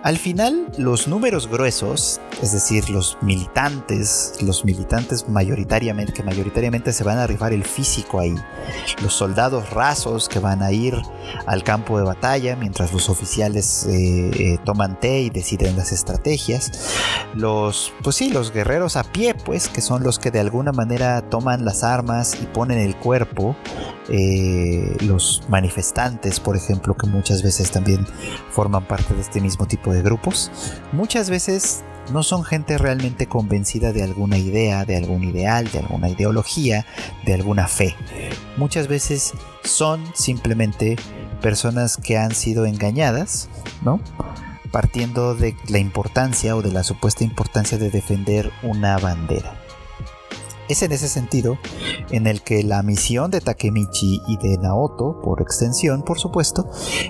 al 0.08 0.18
final, 0.18 0.68
los 0.78 1.10
números 1.10 1.50
gruesos, 1.50 2.22
es 2.42 2.54
decir, 2.54 2.90
los 2.90 3.18
militantes, 3.22 4.36
los 4.42 4.64
militantes 4.64 5.28
mayoritariamente, 5.28 6.14
que 6.14 6.24
mayoritariamente 6.24 6.94
se 6.94 7.04
van 7.04 7.18
a 7.18 7.28
rifar 7.28 7.52
el 7.52 7.66
físico 7.66 8.22
ahí, 8.22 8.34
los 9.04 9.14
soldados 9.14 9.70
rasos 9.72 10.30
que 10.30 10.40
van 10.40 10.64
a 10.64 10.72
ir 10.72 10.96
al 11.46 11.66
campo 11.66 11.98
de 11.98 12.06
batalla 12.06 12.56
mientras 12.56 12.94
los 12.94 13.10
oficiales 13.10 13.86
eh, 13.86 14.30
eh, 14.54 14.58
toman 14.64 14.98
té 14.98 15.24
y 15.24 15.30
deciden 15.30 15.76
las 15.76 15.92
estrategias, 15.92 16.72
los, 17.36 17.92
pues 18.02 18.16
sí, 18.16 18.30
los 18.30 18.54
guerreros 18.54 18.96
a 18.96 19.04
pie, 19.04 19.36
pues, 19.36 19.68
que 19.68 19.82
son 19.82 20.04
los 20.04 20.20
que 20.20 20.32
de 20.32 20.40
alguna 20.40 20.72
manera 20.72 21.22
toman 21.30 21.66
las 21.66 21.84
armas 21.84 22.38
y 22.42 22.46
ponen 22.46 22.78
el 22.78 22.96
cuerpo, 22.96 23.58
eh, 24.08 24.96
los 25.02 25.44
manifestantes, 25.50 26.40
por 26.40 26.56
ejemplo, 26.56 26.96
que 26.96 27.08
muchas 27.08 27.44
veces 27.44 27.72
también 27.72 28.08
forman 28.52 28.88
parte 28.88 29.14
de 29.14 29.20
este 29.20 29.42
mismo 29.42 29.68
tipo 29.68 29.92
de 29.92 29.97
grupos, 30.02 30.52
muchas 30.92 31.30
veces 31.30 31.84
no 32.12 32.24
son 32.24 32.44
gente 32.44 32.78
realmente 32.78 33.28
convencida 33.28 33.92
de 33.92 34.04
alguna 34.04 34.38
idea, 34.38 34.86
de 34.86 34.98
algún 34.98 35.24
ideal, 35.24 35.70
de 35.72 35.80
alguna 35.80 36.10
ideología, 36.10 36.86
de 37.26 37.34
alguna 37.34 37.68
fe. 37.68 37.96
Muchas 38.56 38.88
veces 38.88 39.34
son 39.64 40.04
simplemente 40.14 40.96
personas 41.42 41.98
que 41.98 42.18
han 42.18 42.34
sido 42.34 42.66
engañadas, 42.66 43.50
¿no? 43.84 44.00
Partiendo 44.72 45.36
de 45.36 45.56
la 45.70 45.80
importancia 45.80 46.56
o 46.56 46.62
de 46.62 46.72
la 46.72 46.84
supuesta 46.84 47.24
importancia 47.24 47.78
de 47.78 47.90
defender 47.90 48.52
una 48.64 48.98
bandera. 48.98 49.67
Es 50.70 50.82
en 50.84 50.92
ese 50.92 51.08
sentido 51.08 51.58
en 52.12 52.28
el 52.28 52.42
que 52.42 52.64
la 52.64 52.84
misión 52.84 53.32
de 53.32 53.42
Takemichi 53.42 54.22
y 54.28 54.38
de 54.38 54.58
Naoto, 54.58 55.22
por 55.22 55.42
extensión, 55.42 56.04
por 56.04 56.20
supuesto, 56.20 56.70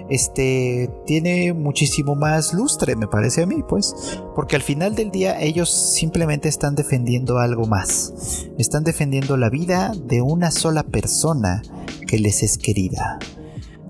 este 0.09 0.89
tiene 1.05 1.53
muchísimo 1.53 2.15
más 2.15 2.53
lustre, 2.53 2.95
me 2.95 3.07
parece 3.07 3.43
a 3.43 3.45
mí, 3.47 3.63
pues, 3.67 3.95
porque 4.35 4.55
al 4.55 4.61
final 4.61 4.95
del 4.95 5.11
día 5.11 5.39
ellos 5.41 5.71
simplemente 5.71 6.49
están 6.49 6.75
defendiendo 6.75 7.39
algo 7.39 7.65
más. 7.65 8.47
Están 8.57 8.83
defendiendo 8.83 9.37
la 9.37 9.49
vida 9.49 9.93
de 9.95 10.21
una 10.21 10.51
sola 10.51 10.83
persona 10.83 11.61
que 12.07 12.19
les 12.19 12.43
es 12.43 12.57
querida. 12.57 13.19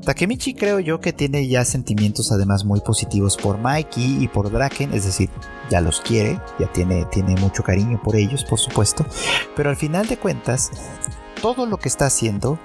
Takemichi 0.07 0.53
creo 0.53 0.79
yo 0.79 1.01
que 1.01 1.11
tiene 1.11 1.49
ya 1.49 1.65
sentimientos 1.65 2.31
además 2.31 2.63
muy 2.63 2.79
positivos 2.79 3.35
por 3.35 3.57
Mikey 3.57 4.23
y 4.23 4.29
por 4.29 4.49
Draken, 4.49 4.93
es 4.93 5.03
decir, 5.03 5.29
ya 5.69 5.81
los 5.81 5.99
quiere, 5.99 6.39
ya 6.59 6.71
tiene, 6.71 7.03
tiene 7.11 7.35
mucho 7.35 7.61
cariño 7.61 8.01
por 8.01 8.15
ellos, 8.15 8.45
por 8.45 8.57
supuesto, 8.57 9.05
pero 9.53 9.69
al 9.69 9.75
final 9.75 10.07
de 10.07 10.15
cuentas, 10.15 10.71
todo 11.41 11.65
lo 11.65 11.75
que 11.75 11.89
está 11.89 12.05
haciendo 12.05 12.57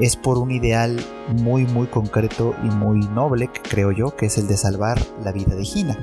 es 0.00 0.16
por 0.16 0.38
un 0.38 0.50
ideal 0.50 0.98
muy 1.28 1.66
muy 1.66 1.86
concreto 1.86 2.54
y 2.64 2.66
muy 2.66 3.00
noble, 3.08 3.50
creo 3.68 3.92
yo, 3.92 4.16
que 4.16 4.26
es 4.26 4.38
el 4.38 4.48
de 4.48 4.56
salvar 4.56 5.00
la 5.22 5.32
vida 5.32 5.54
de 5.54 5.62
Hina. 5.62 5.98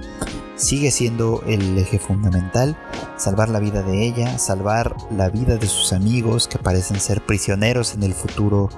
Sigue 0.56 0.89
siendo 0.89 1.43
el 1.45 1.78
eje 1.78 2.00
fundamental, 2.00 2.76
salvar 3.16 3.50
la 3.50 3.60
vida 3.60 3.84
de 3.84 4.08
ella, 4.08 4.39
salvar 4.39 4.95
la 5.16 5.30
vida 5.30 5.58
de 5.58 5.68
sus 5.68 5.93
amigos 5.93 6.48
que 6.48 6.58
parecen 6.58 7.00
ser 7.00 7.22
prisioneros 7.22 7.93
en 7.93 8.02
el 8.02 8.14
futuro, 8.14 8.70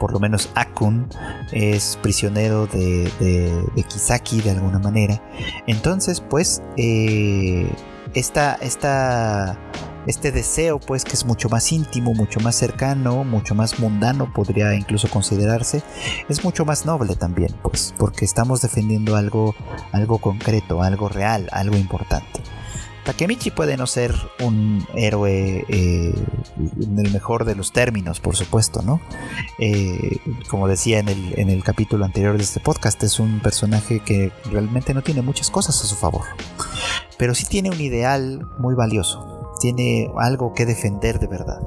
por 0.00 0.12
lo 0.12 0.18
menos 0.18 0.50
Akun 0.54 1.08
es 1.52 1.98
prisionero 2.00 2.66
de, 2.66 3.10
de, 3.20 3.82
Kisaki 3.82 4.40
de 4.40 4.52
alguna 4.52 4.78
manera. 4.78 5.22
Entonces, 5.66 6.20
pues, 6.20 6.62
eh, 6.78 7.68
esta, 8.16 8.54
esta 8.54 9.58
este 10.06 10.30
deseo 10.30 10.78
pues 10.78 11.04
que 11.04 11.14
es 11.14 11.24
mucho 11.24 11.48
más 11.48 11.70
íntimo, 11.72 12.14
mucho 12.14 12.40
más 12.40 12.54
cercano, 12.54 13.24
mucho 13.24 13.54
más 13.54 13.78
mundano 13.78 14.32
podría 14.32 14.74
incluso 14.74 15.08
considerarse, 15.08 15.82
es 16.28 16.44
mucho 16.44 16.64
más 16.64 16.86
noble 16.86 17.16
también 17.16 17.54
pues 17.62 17.94
porque 17.98 18.24
estamos 18.24 18.62
defendiendo 18.62 19.16
algo 19.16 19.54
algo 19.92 20.18
concreto, 20.18 20.82
algo 20.82 21.08
real, 21.08 21.48
algo 21.52 21.76
importante. 21.76 22.40
Takemichi 23.06 23.52
puede 23.52 23.76
no 23.76 23.86
ser 23.86 24.12
un 24.44 24.84
héroe 24.96 25.64
eh, 25.68 26.12
en 26.80 26.98
el 26.98 27.12
mejor 27.12 27.44
de 27.44 27.54
los 27.54 27.72
términos, 27.72 28.18
por 28.18 28.34
supuesto, 28.34 28.82
¿no? 28.82 29.00
Eh, 29.60 30.16
como 30.50 30.66
decía 30.66 30.98
en 30.98 31.08
el, 31.08 31.38
en 31.38 31.48
el 31.48 31.62
capítulo 31.62 32.04
anterior 32.04 32.36
de 32.36 32.42
este 32.42 32.58
podcast, 32.58 33.00
es 33.04 33.20
un 33.20 33.38
personaje 33.38 34.00
que 34.00 34.32
realmente 34.50 34.92
no 34.92 35.02
tiene 35.02 35.22
muchas 35.22 35.50
cosas 35.50 35.80
a 35.84 35.86
su 35.86 35.94
favor, 35.94 36.24
pero 37.16 37.32
sí 37.36 37.46
tiene 37.48 37.70
un 37.70 37.80
ideal 37.80 38.44
muy 38.58 38.74
valioso, 38.74 39.52
tiene 39.60 40.10
algo 40.18 40.52
que 40.52 40.66
defender 40.66 41.20
de 41.20 41.28
verdad. 41.28 41.60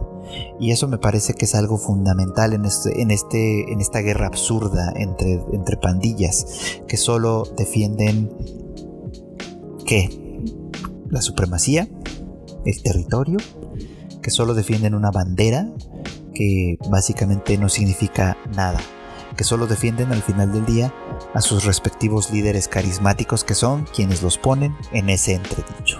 Y 0.60 0.72
eso 0.72 0.90
me 0.90 0.98
parece 0.98 1.34
que 1.36 1.46
es 1.46 1.56
algo 1.56 1.78
fundamental 1.78 2.52
en, 2.52 2.66
este, 2.66 3.02
en, 3.02 3.12
este, 3.12 3.72
en 3.72 3.80
esta 3.80 4.00
guerra 4.02 4.28
absurda 4.28 4.92
entre, 4.96 5.42
entre 5.54 5.78
pandillas 5.78 6.82
que 6.88 6.98
solo 6.98 7.46
defienden 7.58 8.30
¿qué? 9.86 10.28
La 11.10 11.22
supremacía, 11.22 11.88
el 12.66 12.84
territorio, 12.84 13.38
que 14.22 14.32
solo 14.32 14.53
defienden 14.53 14.93
una 14.93 15.12
bandera 15.12 15.68
que 16.34 16.78
básicamente 16.89 17.57
no 17.57 17.68
significa 17.68 18.38
nada, 18.55 18.80
que 19.36 19.43
solo 19.43 19.68
defienden 19.68 20.12
al 20.12 20.22
final 20.22 20.51
del 20.53 20.66
día 20.66 20.93
a 21.34 21.41
sus 21.41 21.66
respectivos 21.66 22.32
líderes 22.32 22.68
carismáticos 22.68 23.43
que 23.43 23.55
son 23.55 23.86
quienes 23.86 24.22
los 24.22 24.38
ponen 24.38 24.76
en 24.91 25.10
ese 25.10 25.34
entredicho. 25.34 25.99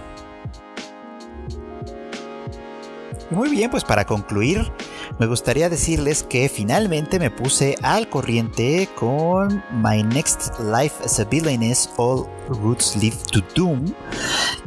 Muy 3.32 3.50
bien, 3.50 3.70
pues 3.70 3.84
para 3.84 4.06
concluir, 4.06 4.72
me 5.20 5.28
gustaría 5.28 5.70
decirles 5.70 6.24
que 6.24 6.48
finalmente 6.48 7.20
me 7.20 7.30
puse 7.30 7.76
al 7.84 8.10
corriente 8.10 8.88
con 8.96 9.62
My 9.84 10.02
Next 10.02 10.58
Life 10.60 11.04
as 11.04 11.20
a 11.20 11.26
Villainess 11.26 11.90
All 11.98 12.26
Roots 12.48 12.96
Lead 12.96 13.14
to 13.32 13.42
Doom, 13.54 13.94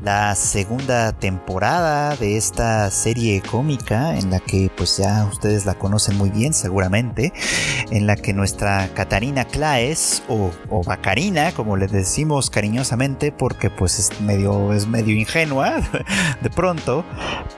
la 0.02 0.34
segunda 0.34 1.12
temporada 1.12 2.16
de 2.16 2.36
esta 2.36 2.90
serie 2.90 3.40
cómica 3.40 4.16
en 4.16 4.30
la 4.30 4.40
que 4.40 4.70
pues 4.76 4.98
ya 4.98 5.24
ustedes 5.24 5.64
la 5.64 5.74
conocen 5.74 6.16
muy 6.18 6.28
bien 6.28 6.52
seguramente, 6.52 7.32
en 7.90 8.06
la 8.06 8.16
que 8.16 8.34
nuestra 8.34 8.92
Catarina 8.94 9.46
Claes 9.46 10.22
o, 10.28 10.50
Bacarina, 10.84 11.52
como 11.52 11.78
le 11.78 11.86
decimos 11.86 12.50
cariñosamente 12.50 13.32
porque 13.32 13.70
pues 13.70 13.98
es 13.98 14.20
medio, 14.20 14.74
es 14.74 14.86
medio 14.86 15.14
ingenua 15.16 15.80
de 16.42 16.50
pronto, 16.50 17.04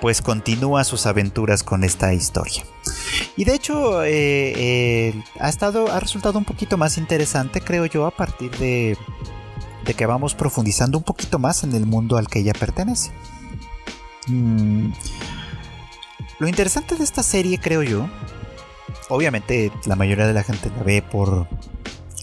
pues 0.00 0.22
continúa 0.22 0.84
sus 0.84 1.06
aventuras 1.06 1.64
con 1.64 1.82
esta 1.82 2.14
historia. 2.14 2.62
Y 3.36 3.44
de 3.44 3.54
hecho 3.54 4.04
eh, 4.04 4.52
eh, 4.56 5.24
ha 5.40 5.48
estado, 5.48 5.90
ha 5.90 6.00
resultado 6.00 6.38
un 6.38 6.44
poquito 6.44 6.76
más 6.76 6.98
interesante, 6.98 7.60
creo 7.60 7.86
yo, 7.86 8.06
a 8.06 8.10
partir 8.10 8.50
de 8.58 8.96
de 9.84 9.94
que 9.94 10.06
vamos 10.06 10.34
profundizando 10.34 10.98
un 10.98 11.04
poquito 11.04 11.38
más 11.38 11.62
en 11.62 11.72
el 11.74 11.86
mundo 11.86 12.16
al 12.16 12.28
que 12.28 12.40
ella 12.40 12.52
pertenece. 12.58 13.12
Mm. 14.26 14.92
Lo 16.38 16.48
interesante 16.48 16.96
de 16.96 17.04
esta 17.04 17.22
serie, 17.22 17.58
creo 17.58 17.82
yo, 17.82 18.08
obviamente 19.08 19.70
la 19.86 19.96
mayoría 19.96 20.26
de 20.26 20.32
la 20.32 20.42
gente 20.42 20.70
la 20.76 20.82
ve 20.82 21.02
por 21.02 21.46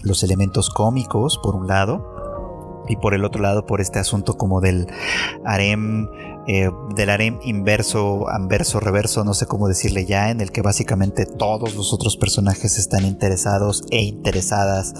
los 0.02 0.22
elementos 0.22 0.68
cómicos, 0.68 1.38
por 1.42 1.54
un 1.54 1.66
lado, 1.66 2.84
y 2.88 2.96
por 2.96 3.14
el 3.14 3.24
otro 3.24 3.40
lado 3.40 3.64
por 3.64 3.80
este 3.80 4.00
asunto 4.00 4.36
como 4.36 4.60
del 4.60 4.88
harem 5.44 6.08
eh, 6.46 6.70
del 6.96 7.10
harem 7.10 7.38
inverso, 7.44 8.28
anverso, 8.28 8.80
reverso, 8.80 9.24
no 9.24 9.34
sé 9.34 9.46
cómo 9.46 9.68
decirle 9.68 10.06
ya, 10.06 10.30
en 10.30 10.40
el 10.40 10.50
que 10.50 10.60
básicamente 10.60 11.24
todos 11.24 11.74
los 11.74 11.92
otros 11.92 12.16
personajes 12.16 12.78
están 12.78 13.04
interesados 13.04 13.84
e 13.90 14.02
interesadas 14.02 14.94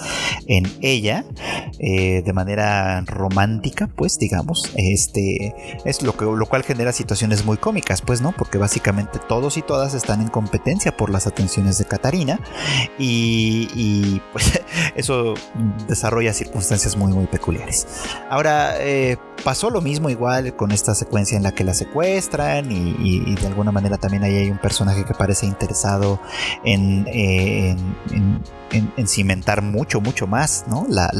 en 0.47 0.72
ella 0.82 1.24
eh, 1.78 2.22
de 2.24 2.32
manera 2.32 3.03
romántica, 3.07 3.88
pues 3.97 4.18
digamos, 4.18 4.70
este 4.76 5.55
es 5.84 6.03
lo 6.03 6.16
que 6.16 6.24
lo 6.24 6.47
cual 6.47 6.62
genera 6.62 6.93
situaciones 6.93 7.45
muy 7.45 7.57
cómicas, 7.57 8.03
pues 8.03 8.20
no, 8.20 8.32
porque 8.32 8.59
básicamente 8.59 9.18
todos 9.28 9.57
y 9.57 9.62
todas 9.62 9.95
están 9.95 10.20
en 10.20 10.28
competencia 10.28 10.97
por 10.97 11.11
las 11.11 11.26
atenciones 11.26 11.78
de 11.78 11.84
Katarina 11.84 12.40
y, 12.99 14.20
pues 14.32 14.61
eso 14.95 15.34
desarrolla 15.88 16.32
circunstancias 16.32 16.97
muy 16.97 17.12
muy 17.12 17.26
peculiares. 17.26 17.86
Ahora 18.30 18.76
eh, 18.78 19.16
pasó 19.45 19.70
lo 19.70 19.80
mismo 19.80 20.09
igual 20.09 20.55
con 20.57 20.72
esta 20.72 20.95
secuencia 20.95 21.31
en 21.36 21.42
la 21.42 21.52
que 21.52 21.64
la 21.64 21.74
secuestran 21.74 22.70
y, 22.70 23.34
de 23.34 23.46
alguna 23.46 23.72
manera 23.72 23.98
también 23.98 24.22
ahí 24.24 24.36
hay 24.36 24.50
un 24.50 24.58
personaje 24.58 25.04
que 25.04 25.14
parece 25.14 25.46
interesado 25.46 26.20
en, 26.64 27.06
en, 27.08 28.42
cimentar 29.06 29.62
mucho, 29.62 30.00
mucho 30.00 30.26
más 30.26 30.64
¿no? 30.68 30.86
la, 30.88 31.10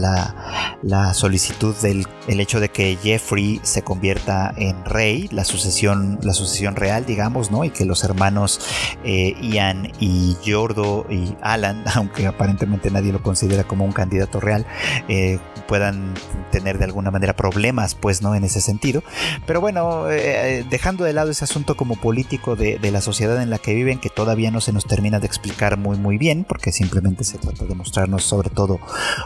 la, 0.83 1.15
solicitud 1.15 1.75
del 1.77 2.07
el 2.29 2.41
hecho 2.41 2.61
de 2.61 2.69
que 2.69 2.97
Jeffrey 3.03 3.61
se 3.63 3.83
convierta 3.83 4.53
en 4.57 4.85
rey, 4.85 5.29
la 5.33 5.45
sucesión, 5.45 6.19
la 6.23 6.33
sucesión 6.33 6.77
real, 6.77 7.05
digamos, 7.05 7.51
¿no? 7.51 7.65
y 7.65 7.71
que 7.71 7.85
los 7.85 8.05
hermanos 8.05 8.61
eh, 9.05 9.35
Ian 9.43 9.93
y 9.99 10.37
Jordo 10.45 11.07
y 11.11 11.35
Alan, 11.43 11.83
aunque 11.95 12.27
aparentemente 12.27 12.91
nadie 12.91 13.13
lo 13.13 13.23
considera 13.23 13.65
como 13.65 13.85
un 13.85 13.93
candidato 13.93 14.41
real, 14.41 14.67
eh, 15.09 15.39
puedan 15.67 16.15
tener 16.51 16.79
de 16.79 16.85
alguna 16.85 17.11
manera 17.11 17.35
problemas, 17.35 17.95
pues, 17.95 18.23
¿no? 18.23 18.35
En 18.35 18.45
ese 18.45 18.61
sentido. 18.61 19.03
Pero 19.47 19.61
bueno, 19.61 20.11
eh, 20.11 20.65
dejando 20.69 21.05
de 21.05 21.13
lado 21.13 21.31
ese 21.31 21.45
asunto 21.45 21.77
como 21.77 21.97
político 21.97 22.57
de, 22.57 22.79
de, 22.79 22.91
la 22.91 23.01
sociedad 23.01 23.41
en 23.43 23.51
la 23.51 23.59
que 23.59 23.75
viven, 23.75 23.99
que 23.99 24.11
todavía 24.11 24.51
no 24.51 24.61
se 24.61 24.73
nos 24.73 24.87
termina 24.87 25.19
de 25.19 25.27
explicar 25.27 25.79
muy, 25.79 25.97
muy 25.97 26.19
bien, 26.19 26.45
porque 26.45 26.73
simplemente 26.73 27.25
se 27.25 27.39
trata 27.43 27.65
de 27.65 27.75
mostrarnos 27.75 28.25
sobre 28.25 28.51
todo 28.51 28.79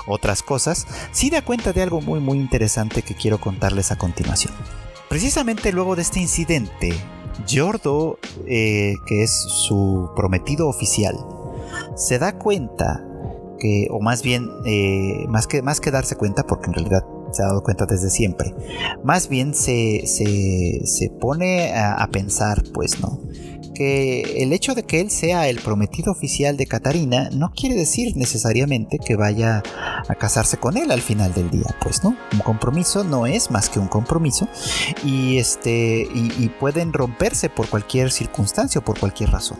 otras 0.06 0.42
cosas, 0.42 0.86
sí 1.12 1.30
da 1.30 1.42
cuenta 1.42 1.72
de 1.72 1.82
algo 1.82 2.00
muy, 2.00 2.20
muy 2.20 2.38
interesante 2.38 3.02
que 3.02 3.14
quiero 3.14 3.40
contarles 3.40 3.92
a 3.92 3.96
continuación. 3.96 4.54
Precisamente 5.08 5.72
luego 5.72 5.94
de 5.94 6.02
este 6.02 6.20
incidente, 6.20 6.94
Jordo, 7.48 8.18
eh, 8.46 8.94
que 9.06 9.22
es 9.22 9.30
su 9.32 10.10
prometido 10.16 10.68
oficial, 10.68 11.16
se 11.94 12.18
da 12.18 12.38
cuenta 12.38 13.04
que, 13.58 13.88
o 13.90 14.00
más 14.00 14.22
bien, 14.22 14.48
eh, 14.64 15.26
más, 15.28 15.46
que, 15.46 15.62
más 15.62 15.80
que 15.80 15.90
darse 15.90 16.16
cuenta, 16.16 16.44
porque 16.44 16.66
en 16.66 16.74
realidad 16.74 17.04
se 17.32 17.42
ha 17.42 17.46
dado 17.46 17.62
cuenta 17.62 17.86
desde 17.86 18.10
siempre, 18.10 18.54
más 19.04 19.28
bien 19.28 19.54
se, 19.54 20.06
se, 20.06 21.10
pone 21.20 21.72
a, 21.72 21.94
a, 21.94 22.08
pensar, 22.08 22.62
pues, 22.72 23.00
¿no? 23.00 23.20
Que 23.76 24.42
el 24.42 24.52
hecho 24.52 24.74
de 24.74 24.84
que 24.84 25.00
él 25.00 25.10
sea 25.10 25.48
el 25.48 25.60
prometido 25.60 26.12
oficial 26.12 26.56
de 26.56 26.66
Catarina 26.66 27.28
no 27.32 27.52
quiere 27.54 27.74
decir 27.74 28.16
necesariamente 28.16 28.98
que 28.98 29.16
vaya 29.16 29.62
a 30.08 30.14
casarse 30.14 30.56
con 30.56 30.76
él 30.76 30.90
al 30.90 31.02
final 31.02 31.34
del 31.34 31.50
día, 31.50 31.76
pues 31.80 32.02
no, 32.02 32.16
un 32.32 32.38
compromiso 32.38 33.04
no 33.04 33.26
es 33.26 33.50
más 33.50 33.68
que 33.68 33.78
un 33.78 33.88
compromiso 33.88 34.48
y 35.04 35.38
este 35.38 36.08
y, 36.14 36.46
pueden 36.60 36.92
romperse 36.92 37.50
por 37.50 37.68
cualquier 37.68 38.10
circunstancia 38.10 38.78
o 38.78 38.84
por 38.84 38.98
cualquier 38.98 39.30
razón. 39.30 39.58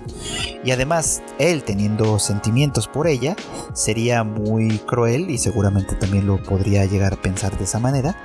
Y 0.65 0.71
además, 0.71 1.21
él 1.39 1.63
teniendo 1.63 2.19
sentimientos 2.19 2.89
por 2.89 3.07
ella, 3.07 3.37
sería 3.75 4.25
muy 4.25 4.79
cruel 4.79 5.29
y 5.31 5.39
seguramente 5.39 5.95
también 5.97 6.27
lo 6.27 6.43
podría 6.43 6.87
llegar 6.87 7.15
a 7.15 7.21
pensar 7.21 7.59
de 7.59 7.65
esa 7.65 7.81
manera, 7.81 8.17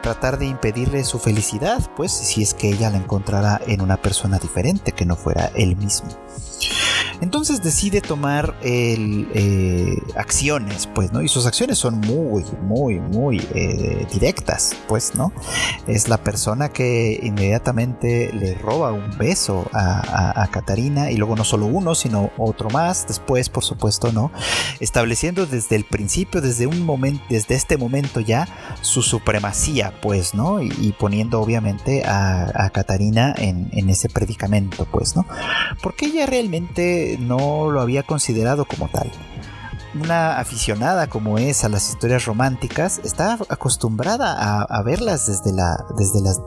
tratar 0.00 0.38
de 0.38 0.46
impedirle 0.46 1.04
su 1.04 1.18
felicidad, 1.18 1.80
pues 1.96 2.12
si 2.12 2.42
es 2.42 2.54
que 2.54 2.70
ella 2.70 2.90
la 2.90 2.98
encontrara 2.98 3.60
en 3.66 3.80
una 3.80 3.96
persona 3.96 4.38
diferente 4.38 4.92
que 4.92 5.06
no 5.06 5.16
fuera 5.16 5.50
él 5.54 5.76
mismo. 5.76 6.08
Entonces 7.20 7.62
decide 7.62 8.00
tomar 8.00 8.54
eh, 8.62 9.98
acciones, 10.16 10.86
pues, 10.86 11.12
¿no? 11.12 11.22
Y 11.22 11.28
sus 11.28 11.46
acciones 11.46 11.78
son 11.78 12.00
muy, 12.00 12.44
muy, 12.62 12.98
muy 12.98 13.46
eh, 13.54 14.06
directas, 14.12 14.74
pues, 14.88 15.14
¿no? 15.14 15.32
Es 15.86 16.08
la 16.08 16.18
persona 16.18 16.70
que 16.70 17.20
inmediatamente 17.22 18.32
le 18.32 18.54
roba 18.54 18.92
un 18.92 19.16
beso 19.18 19.68
a, 19.72 20.42
a, 20.42 20.46
Catarina 20.50 21.10
y 21.10 21.16
luego 21.16 21.36
no 21.36 21.44
solo 21.44 21.66
uno, 21.66 21.94
sino 21.94 22.30
otro 22.36 22.70
más, 22.70 23.06
después, 23.06 23.48
por 23.48 23.64
supuesto, 23.64 24.12
¿no? 24.12 24.32
Estableciendo 24.80 25.46
desde 25.46 25.76
el 25.76 25.84
principio, 25.84 26.40
desde 26.40 26.66
un 26.66 26.84
momento, 26.84 27.22
desde 27.28 27.54
este 27.54 27.76
momento 27.76 28.20
ya, 28.20 28.48
su 28.80 29.02
supremacía, 29.02 29.92
pues, 30.00 30.34
¿no? 30.34 30.60
Y, 30.62 30.94
poniendo 30.98 31.40
obviamente 31.40 32.04
a, 32.04 32.50
a 32.54 32.70
Catarina 32.70 33.32
en, 33.36 33.68
en 33.72 33.88
ese 33.88 34.08
predicamento, 34.08 34.86
pues, 34.90 35.14
¿no? 35.14 35.24
Porque 35.82 36.06
ella 36.06 36.26
realmente 36.26 36.49
no 37.18 37.70
lo 37.70 37.80
había 37.80 38.02
considerado 38.02 38.64
como 38.64 38.88
tal. 38.88 39.10
Una 39.94 40.38
aficionada 40.38 41.08
como 41.08 41.38
es 41.38 41.64
a 41.64 41.68
las 41.68 41.88
historias 41.88 42.24
románticas 42.24 43.00
está 43.02 43.38
acostumbrada 43.48 44.62
a, 44.62 44.82
verlas 44.82 45.26
desde 45.26 45.52
la 45.52 45.84
desde 45.96 46.20
las 46.20 46.40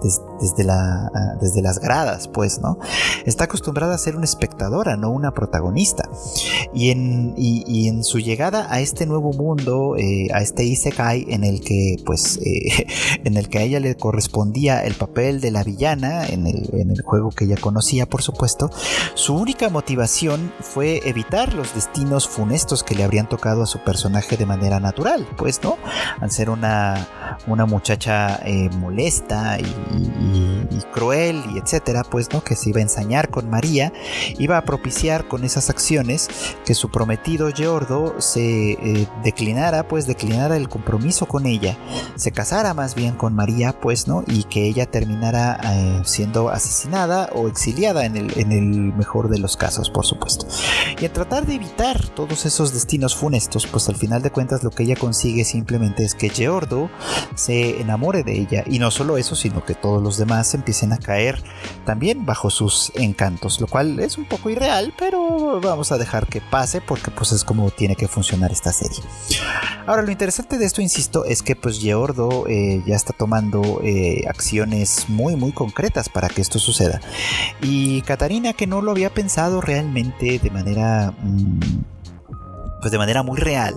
ah, 0.70 1.36
desde 1.42 1.62
las 1.62 1.80
gradas 1.80 2.28
pues 2.28 2.60
no 2.60 2.78
está 3.26 3.46
acostumbrada 3.46 3.96
a 3.96 3.98
ser 3.98 4.16
una 4.16 4.26
espectadora 4.26 4.98
no 4.98 5.12
una 5.12 5.32
protagonista 5.32 6.10
y 6.74 6.92
en 6.92 7.34
y, 7.38 7.88
en 7.88 8.04
su 8.04 8.20
llegada 8.20 8.68
a 8.70 8.80
este 8.80 9.06
nuevo 9.06 9.34
mundo 9.34 9.96
eh, 9.98 10.28
a 10.34 10.42
este 10.42 10.64
isekai 10.64 11.26
en 11.30 11.44
el 11.44 11.62
que 11.62 11.98
pues 12.06 12.40
eh, 12.46 12.88
en 13.24 13.38
el 13.38 13.50
que 13.50 13.60
a 13.60 13.62
ella 13.62 13.80
le 13.80 13.96
correspondía 13.96 14.84
el 14.84 14.96
papel 14.96 15.42
de 15.42 15.52
la 15.52 15.64
villana 15.64 16.26
en 16.28 16.48
el, 16.48 16.70
en 16.74 16.92
el 16.92 17.02
juego 17.02 17.30
que 17.30 17.46
ella 17.46 17.58
conocía 17.58 18.08
por 18.08 18.22
supuesto 18.22 18.70
su 19.16 19.36
única 19.36 19.70
motivación 19.70 20.54
fue 20.60 21.02
evitar 21.08 21.54
los 21.54 21.74
destinos 21.76 22.28
funestos 22.28 22.84
que 22.84 22.96
le 22.96 23.04
habrían 23.04 23.28
tocado 23.28 23.64
a 23.64 23.66
su 23.66 23.80
personaje 23.80 24.38
de 24.38 24.46
manera 24.46 24.80
natural, 24.80 25.28
pues, 25.38 25.62
¿no? 25.64 25.78
Al 26.20 26.32
ser 26.32 26.50
una, 26.50 27.08
una 27.48 27.66
muchacha 27.66 28.40
eh, 28.46 28.70
molesta 28.78 29.60
y, 29.60 29.64
cruel 30.94 31.44
y 31.54 31.58
etcétera, 31.58 32.04
pues, 32.04 32.32
¿no? 32.32 32.44
Que 32.44 32.56
se 32.56 32.70
iba 32.70 32.80
a 32.80 32.84
ensañar 32.84 33.30
con 33.30 33.50
María, 33.50 33.94
iba 34.38 34.58
a 34.58 34.66
propiciar 34.66 35.28
con 35.28 35.44
esas 35.44 35.70
acciones 35.70 36.30
que 36.66 36.74
su 36.74 36.90
prometido 36.90 37.50
Giordo 37.50 38.20
se 38.20 38.72
eh, 38.72 39.08
declinara, 39.24 39.88
pues, 39.88 40.08
declinara 40.08 40.58
el 40.58 40.70
compromiso 40.70 41.26
con 41.26 41.46
ella, 41.46 41.78
se 42.16 42.32
casara 42.32 42.74
más 42.74 42.96
bien 42.96 43.16
con 43.16 43.36
María, 43.36 43.80
pues, 43.80 44.08
¿no? 44.08 44.24
Y 44.28 44.44
que 44.44 44.66
ella 44.66 44.86
terminara 44.86 45.60
eh, 45.64 46.02
siendo 46.06 46.50
asesinada 46.50 47.30
o 47.34 47.48
exiliada 47.48 48.06
en 48.06 48.18
el, 48.18 48.38
en 48.38 48.52
el 48.52 48.94
mejor 48.94 49.30
de 49.30 49.40
los 49.40 49.58
casos, 49.58 49.90
por 49.90 50.06
supuesto. 50.06 50.48
Y 51.00 51.06
en 51.06 51.14
tratar 51.14 51.46
de 51.46 51.56
evitar 51.56 52.08
todos 52.10 52.46
esos 52.46 52.74
destinos 52.74 53.16
funestos, 53.16 53.68
pues 53.68 53.90
al 53.90 53.96
final 53.96 54.22
de 54.22 54.32
cuentas 54.32 54.64
lo 54.64 54.70
que 54.70 54.84
ella 54.84 54.96
consigue 54.96 55.44
simplemente 55.44 56.04
es 56.04 56.16
que 56.16 56.30
Giordo 56.30 56.90
se 57.36 57.82
enamore 57.82 58.24
de 58.24 58.40
ella. 58.40 58.64
Y 58.66 58.80
no 58.80 58.92
solo 58.92 59.18
eso, 59.18 59.36
sino 59.36 59.64
que 59.66 59.76
todos 59.76 60.02
los 60.02 60.13
demás 60.18 60.54
empiecen 60.54 60.94
a 60.94 60.98
caer 60.98 61.42
también 61.86 62.26
bajo 62.26 62.50
sus 62.50 62.92
encantos, 62.96 63.60
lo 63.60 63.68
cual 63.68 64.00
es 64.00 64.18
un 64.18 64.26
poco 64.26 64.50
irreal, 64.50 64.94
pero 64.98 65.60
vamos 65.62 65.92
a 65.92 65.98
dejar 65.98 66.28
que 66.28 66.42
pase 66.42 66.82
porque 66.82 67.12
pues 67.12 67.32
es 67.32 67.44
como 67.44 67.72
tiene 67.72 67.96
que 67.96 68.08
funcionar 68.08 68.52
esta 68.52 68.72
serie. 68.72 69.00
Ahora 69.86 70.02
lo 70.02 70.12
interesante 70.12 70.58
de 70.58 70.66
esto, 70.66 70.82
insisto, 70.82 71.26
es 71.26 71.42
que 71.42 71.56
pues 71.56 71.80
Giordo 71.80 72.46
eh, 72.48 72.82
ya 72.86 72.96
está 72.96 73.14
tomando 73.14 73.82
eh, 73.84 74.24
acciones 74.28 75.06
muy 75.10 75.36
muy 75.36 75.52
concretas 75.52 76.10
para 76.10 76.30
que 76.30 76.42
esto 76.42 76.60
suceda. 76.60 77.02
Y 77.62 78.02
Katarina 78.04 78.54
que 78.54 78.68
no 78.68 78.82
lo 78.82 78.92
había 78.92 79.14
pensado 79.14 79.62
realmente 79.62 80.40
de 80.40 80.50
manera... 80.50 81.14
Mm, 81.22 81.60
pues 82.84 82.92
de 82.92 82.98
manera 82.98 83.24
muy 83.24 83.40
real, 83.40 83.76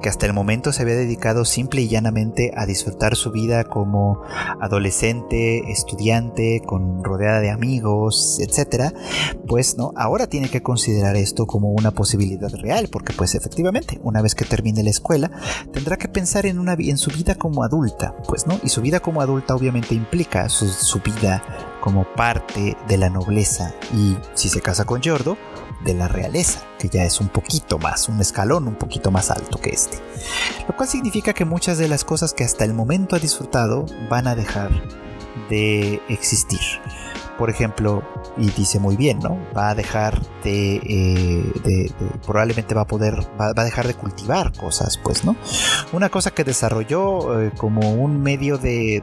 que 0.00 0.08
hasta 0.08 0.26
el 0.26 0.32
momento 0.32 0.72
se 0.72 0.82
había 0.82 0.94
dedicado 0.94 1.44
simple 1.44 1.82
y 1.82 1.88
llanamente 1.88 2.52
a 2.56 2.66
disfrutar 2.66 3.16
su 3.16 3.30
vida 3.30 3.64
como 3.64 4.22
adolescente, 4.60 5.70
estudiante, 5.70 6.62
con 6.64 7.04
rodeada 7.04 7.40
de 7.40 7.50
amigos, 7.50 8.38
etcétera, 8.40 8.92
pues 9.46 9.76
no, 9.76 9.92
ahora 9.96 10.26
tiene 10.26 10.48
que 10.48 10.62
considerar 10.62 11.16
esto 11.16 11.46
como 11.46 11.70
una 11.70 11.90
posibilidad 11.90 12.50
real, 12.52 12.88
porque 12.90 13.12
pues 13.12 13.34
efectivamente, 13.34 14.00
una 14.02 14.22
vez 14.22 14.34
que 14.34 14.44
termine 14.44 14.82
la 14.82 14.90
escuela, 14.90 15.30
tendrá 15.72 15.96
que 15.96 16.08
pensar 16.08 16.46
en 16.46 16.58
una 16.58 16.74
en 16.78 16.98
su 16.98 17.10
vida 17.10 17.34
como 17.34 17.62
adulta, 17.62 18.14
pues 18.26 18.46
no, 18.46 18.58
y 18.62 18.68
su 18.68 18.80
vida 18.80 19.00
como 19.00 19.20
adulta 19.20 19.54
obviamente 19.54 19.94
implica 19.94 20.48
su, 20.48 20.68
su 20.68 21.00
vida 21.00 21.42
como 21.80 22.04
parte 22.14 22.76
de 22.88 22.96
la 22.96 23.10
nobleza. 23.10 23.74
Y 23.94 24.16
si 24.34 24.48
se 24.48 24.60
casa 24.60 24.84
con 24.84 25.00
Giordo, 25.00 25.36
de 25.84 25.94
la 25.94 26.08
realeza, 26.08 26.62
que 26.78 26.88
ya 26.88 27.04
es 27.04 27.20
un 27.20 27.28
poquito 27.28 27.78
más, 27.78 28.08
un 28.08 28.20
escalón 28.20 28.68
un 28.68 28.74
poquito 28.74 29.10
más 29.10 29.30
alto 29.30 29.58
que 29.58 29.70
este. 29.70 29.98
Lo 30.68 30.76
cual 30.76 30.88
significa 30.88 31.32
que 31.32 31.44
muchas 31.44 31.78
de 31.78 31.88
las 31.88 32.04
cosas 32.04 32.34
que 32.34 32.44
hasta 32.44 32.64
el 32.64 32.74
momento 32.74 33.16
ha 33.16 33.18
disfrutado 33.18 33.86
van 34.08 34.26
a 34.26 34.34
dejar 34.34 34.70
de 35.48 36.00
existir 36.08 36.60
por 37.40 37.48
ejemplo, 37.48 38.02
y 38.36 38.50
dice 38.50 38.78
muy 38.78 38.96
bien, 38.96 39.18
¿no? 39.20 39.38
Va 39.56 39.70
a 39.70 39.74
dejar 39.74 40.20
de, 40.44 40.76
eh, 40.84 41.90
probablemente 42.26 42.74
va 42.74 42.82
a 42.82 42.86
poder, 42.86 43.14
va, 43.40 43.54
a 43.56 43.64
dejar 43.64 43.86
de 43.86 43.94
cultivar 43.94 44.52
cosas, 44.52 44.98
pues, 44.98 45.24
¿no? 45.24 45.36
Una 45.92 46.10
cosa 46.10 46.32
que 46.32 46.44
desarrolló 46.44 47.40
eh, 47.40 47.50
como 47.56 47.92
un 47.92 48.22
medio 48.22 48.58
de, 48.58 49.02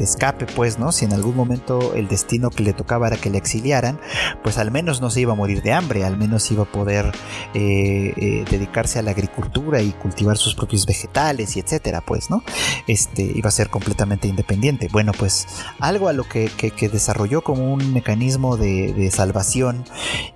escape, 0.00 0.46
pues, 0.46 0.80
¿no? 0.80 0.90
Si 0.90 1.04
en 1.04 1.12
algún 1.12 1.36
momento 1.36 1.94
el 1.94 2.08
destino 2.08 2.50
que 2.50 2.64
le 2.64 2.72
tocaba 2.72 3.06
era 3.06 3.16
que 3.16 3.30
le 3.30 3.38
exiliaran, 3.38 4.00
pues 4.42 4.58
al 4.58 4.72
menos 4.72 5.00
no 5.00 5.08
se 5.08 5.20
iba 5.20 5.32
a 5.32 5.36
morir 5.36 5.62
de 5.62 5.72
hambre, 5.72 6.04
al 6.04 6.16
menos 6.16 6.50
iba 6.50 6.64
a 6.64 6.72
poder 6.72 7.12
eh, 7.54 8.44
dedicarse 8.50 8.98
a 8.98 9.02
la 9.02 9.12
agricultura 9.12 9.80
y 9.80 9.92
cultivar 9.92 10.36
sus 10.38 10.56
propios 10.56 10.86
vegetales 10.86 11.56
y 11.56 11.60
etcétera, 11.60 12.00
pues, 12.00 12.30
¿no? 12.30 12.42
Este 12.88 13.22
iba 13.22 13.46
a 13.46 13.52
ser 13.52 13.70
completamente 13.70 14.26
independiente. 14.26 14.88
Bueno, 14.90 15.12
pues 15.16 15.46
algo 15.78 16.08
a 16.08 16.12
lo 16.12 16.24
que, 16.24 16.48
que 16.48 16.88
desarrolló 16.88 17.27
yo 17.28 17.42
como 17.42 17.72
un 17.72 17.92
mecanismo 17.92 18.56
de, 18.56 19.10
salvación 19.12 19.84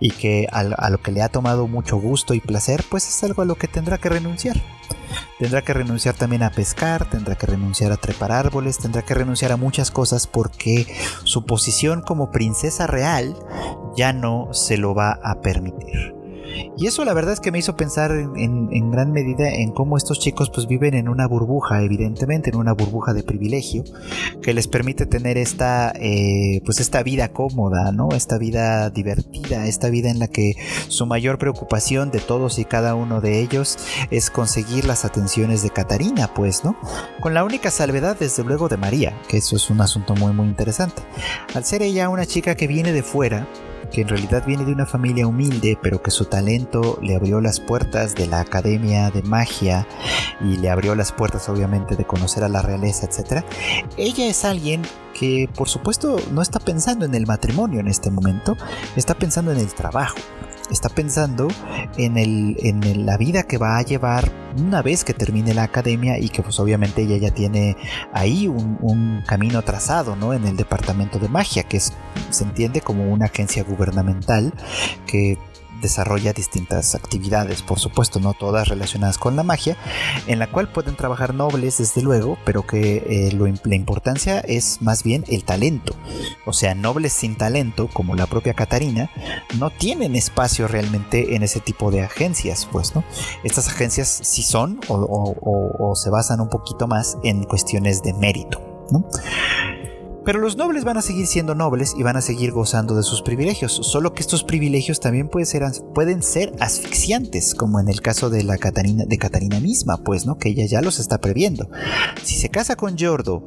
y 0.00 0.10
que 0.10 0.46
a, 0.50 0.62
lo 0.62 0.98
que 0.98 1.12
le 1.12 1.22
ha 1.22 1.28
tomado 1.28 1.66
mucho 1.66 1.96
gusto 1.96 2.34
y 2.34 2.40
placer, 2.40 2.84
pues 2.88 3.08
es 3.08 3.22
algo 3.24 3.42
a 3.42 3.44
lo 3.44 3.56
que 3.56 3.68
tendrá 3.68 3.98
que 3.98 4.08
renunciar. 4.08 4.60
Tendrá 5.38 5.62
que 5.62 5.74
renunciar 5.74 6.14
también 6.14 6.42
a 6.42 6.50
pescar, 6.50 7.08
tendrá 7.10 7.34
que 7.34 7.46
renunciar 7.46 7.92
a 7.92 7.96
trepar 7.96 8.32
árboles, 8.32 8.78
tendrá 8.78 9.02
que 9.02 9.14
renunciar 9.14 9.52
a 9.52 9.56
muchas 9.56 9.90
cosas 9.90 10.26
porque 10.26 10.86
su 11.24 11.44
posición 11.44 12.02
como 12.02 12.30
princesa 12.30 12.86
real 12.86 13.34
ya 13.96 14.12
no 14.12 14.48
se 14.52 14.78
lo 14.78 14.94
va 14.94 15.18
a 15.22 15.40
permitir. 15.40 16.21
Y 16.76 16.86
eso 16.86 17.04
la 17.04 17.14
verdad 17.14 17.34
es 17.34 17.40
que 17.40 17.52
me 17.52 17.58
hizo 17.58 17.76
pensar 17.76 18.10
en, 18.12 18.90
gran 18.90 19.12
medida 19.12 19.48
en 19.48 19.72
cómo 19.72 19.96
estos 19.96 20.18
chicos 20.20 20.50
pues 20.50 20.66
viven 20.66 20.94
en 20.94 21.08
una 21.08 21.26
burbuja, 21.26 21.82
evidentemente, 21.82 22.50
en 22.50 22.56
una 22.56 22.72
burbuja 22.72 23.12
de 23.12 23.22
privilegio, 23.22 23.84
que 24.42 24.54
les 24.54 24.68
permite 24.68 25.06
tener 25.06 25.38
esta, 25.38 25.92
eh, 25.96 26.60
pues 26.64 26.80
esta 26.80 27.02
vida 27.02 27.28
cómoda, 27.32 27.92
¿no? 27.92 28.10
Esta 28.10 28.38
vida 28.38 28.90
divertida, 28.90 29.66
esta 29.66 29.88
vida 29.90 30.10
en 30.10 30.18
la 30.18 30.28
que 30.28 30.54
su 30.88 31.06
mayor 31.06 31.38
preocupación 31.38 32.10
de 32.10 32.20
todos 32.20 32.58
y 32.58 32.64
cada 32.64 32.94
uno 32.94 33.20
de 33.20 33.40
ellos 33.40 33.78
es 34.10 34.30
conseguir 34.30 34.84
las 34.84 35.04
atenciones 35.04 35.62
de 35.62 35.70
Catarina, 35.70 36.32
pues, 36.34 36.64
¿no? 36.64 36.76
Con 37.20 37.34
la 37.34 37.44
única 37.44 37.70
salvedad, 37.70 38.16
desde 38.18 38.44
luego, 38.44 38.68
de 38.68 38.76
María, 38.76 39.14
que 39.28 39.38
eso 39.38 39.56
es 39.56 39.70
un 39.70 39.80
asunto 39.80 40.14
muy, 40.14 40.32
muy 40.32 40.46
interesante. 40.46 41.02
Al 41.54 41.64
ser 41.64 41.82
ella 41.82 42.08
una 42.08 42.26
chica 42.26 42.54
que 42.54 42.66
viene 42.66 42.92
de 42.92 43.02
fuera, 43.02 43.46
que 43.92 44.00
en 44.00 44.08
realidad 44.08 44.44
viene 44.46 44.64
de 44.64 44.72
una 44.72 44.86
familia 44.86 45.26
humilde, 45.26 45.78
pero 45.82 46.02
que 46.02 46.10
su 46.10 46.24
talento 46.24 46.98
le 47.02 47.14
abrió 47.14 47.40
las 47.40 47.60
puertas 47.60 48.14
de 48.14 48.26
la 48.26 48.40
Academia 48.40 49.10
de 49.10 49.22
Magia 49.22 49.86
y 50.40 50.56
le 50.56 50.70
abrió 50.70 50.94
las 50.94 51.12
puertas 51.12 51.48
obviamente 51.48 51.94
de 51.94 52.04
conocer 52.04 52.42
a 52.42 52.48
la 52.48 52.62
realeza, 52.62 53.06
etc. 53.06 53.44
Ella 53.96 54.26
es 54.26 54.44
alguien 54.44 54.82
que 55.18 55.48
por 55.54 55.68
supuesto 55.68 56.16
no 56.32 56.42
está 56.42 56.58
pensando 56.58 57.04
en 57.04 57.14
el 57.14 57.26
matrimonio 57.26 57.80
en 57.80 57.88
este 57.88 58.10
momento, 58.10 58.56
está 58.96 59.14
pensando 59.14 59.52
en 59.52 59.58
el 59.58 59.72
trabajo 59.74 60.16
está 60.72 60.88
pensando 60.88 61.48
en, 61.96 62.16
el, 62.16 62.56
en 62.60 63.06
la 63.06 63.16
vida 63.16 63.44
que 63.44 63.58
va 63.58 63.78
a 63.78 63.82
llevar 63.82 64.30
una 64.58 64.82
vez 64.82 65.04
que 65.04 65.14
termine 65.14 65.54
la 65.54 65.64
academia 65.64 66.18
y 66.18 66.28
que 66.28 66.42
pues 66.42 66.58
obviamente 66.60 67.02
ella 67.02 67.16
ya 67.16 67.30
tiene 67.30 67.76
ahí 68.12 68.48
un, 68.48 69.22
camino 69.26 69.62
trazado 69.62 70.16
¿no? 70.16 70.34
en 70.34 70.46
el 70.46 70.56
departamento 70.56 71.18
de 71.18 71.28
magia 71.28 71.62
que 71.62 71.80
se 71.80 72.44
entiende 72.44 72.80
como 72.80 73.10
una 73.10 73.26
agencia 73.26 73.62
gubernamental 73.62 74.52
que 75.06 75.38
desarrolla 75.82 76.32
distintas 76.32 76.94
actividades, 76.94 77.60
por 77.60 77.78
supuesto, 77.78 78.20
no 78.20 78.32
todas 78.32 78.68
relacionadas 78.68 79.18
con 79.18 79.36
la 79.36 79.42
magia, 79.42 79.76
en 80.26 80.38
la 80.38 80.46
cual 80.46 80.72
pueden 80.72 80.96
trabajar 80.96 81.34
nobles, 81.34 81.78
desde 81.78 82.00
luego, 82.00 82.38
pero 82.46 82.66
que 82.66 83.28
eh, 83.28 83.58
la 83.64 83.74
importancia 83.74 84.40
es 84.40 84.80
más 84.80 85.02
bien 85.02 85.24
el 85.28 85.44
talento. 85.44 85.94
O 86.46 86.52
sea, 86.52 86.74
nobles 86.74 87.12
sin 87.12 87.36
talento, 87.36 87.88
como 87.92 88.14
la 88.14 88.26
propia 88.26 88.54
Catarina, 88.54 89.10
no 89.58 89.70
tienen 89.70 90.14
espacio 90.14 90.68
realmente 90.68 91.34
en 91.34 91.42
ese 91.42 91.60
tipo 91.60 91.90
de 91.90 92.02
agencias, 92.02 92.66
pues, 92.70 92.94
¿no? 92.94 93.04
Estas 93.44 93.68
agencias 93.68 94.20
sí 94.22 94.42
son 94.42 94.80
o, 94.88 95.36
o 95.78 95.94
se 95.96 96.10
basan 96.10 96.40
un 96.40 96.48
poquito 96.48 96.86
más 96.86 97.18
en 97.24 97.44
cuestiones 97.44 98.02
de 98.02 98.14
mérito, 98.14 98.86
¿no? 98.90 99.04
Pero 100.24 100.38
los 100.38 100.56
nobles 100.56 100.84
van 100.84 100.96
a 100.96 101.02
seguir 101.02 101.26
siendo 101.26 101.54
nobles 101.54 101.94
y 101.96 102.02
van 102.02 102.16
a 102.16 102.20
seguir 102.20 102.52
gozando 102.52 102.94
de 102.94 103.02
sus 103.02 103.22
privilegios, 103.22 103.72
solo 103.72 104.14
que 104.14 104.20
estos 104.22 104.44
privilegios 104.44 105.00
también 105.00 105.28
pueden 105.28 106.22
ser, 106.22 106.52
asfixiantes, 106.60 107.54
como 107.54 107.80
en 107.80 107.88
el 107.88 108.00
caso 108.00 108.30
de 108.30 108.44
la 108.44 108.58
Catarina 108.58 109.60
misma, 109.60 109.98
pues, 110.04 110.26
¿no? 110.26 110.38
Que 110.38 110.50
ella 110.50 110.66
ya 110.66 110.80
los 110.80 111.00
está 111.00 111.18
previendo. 111.18 111.68
Si 112.22 112.36
se 112.36 112.50
casa 112.50 112.76
con 112.76 112.96
Giordo 112.96 113.46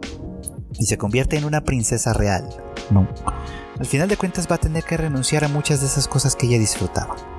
y 0.78 0.86
se 0.86 0.98
convierte 0.98 1.38
en 1.38 1.46
una 1.46 1.62
princesa 1.62 2.14
real, 2.14 2.48
no. 2.92 3.08
Al 3.80 3.86
final 3.86 4.08
de 4.08 4.18
cuentas 4.18 4.48
va 4.50 4.56
a 4.56 4.60
tener 4.60 4.84
que 4.84 4.98
renunciar 4.98 5.44
a 5.44 5.50
muchas 5.50 5.82
de 5.82 5.88
esas 5.88 6.08
cosas 6.08 6.36
que 6.36 6.48
ella 6.48 6.60
disfrutaba 6.60 7.35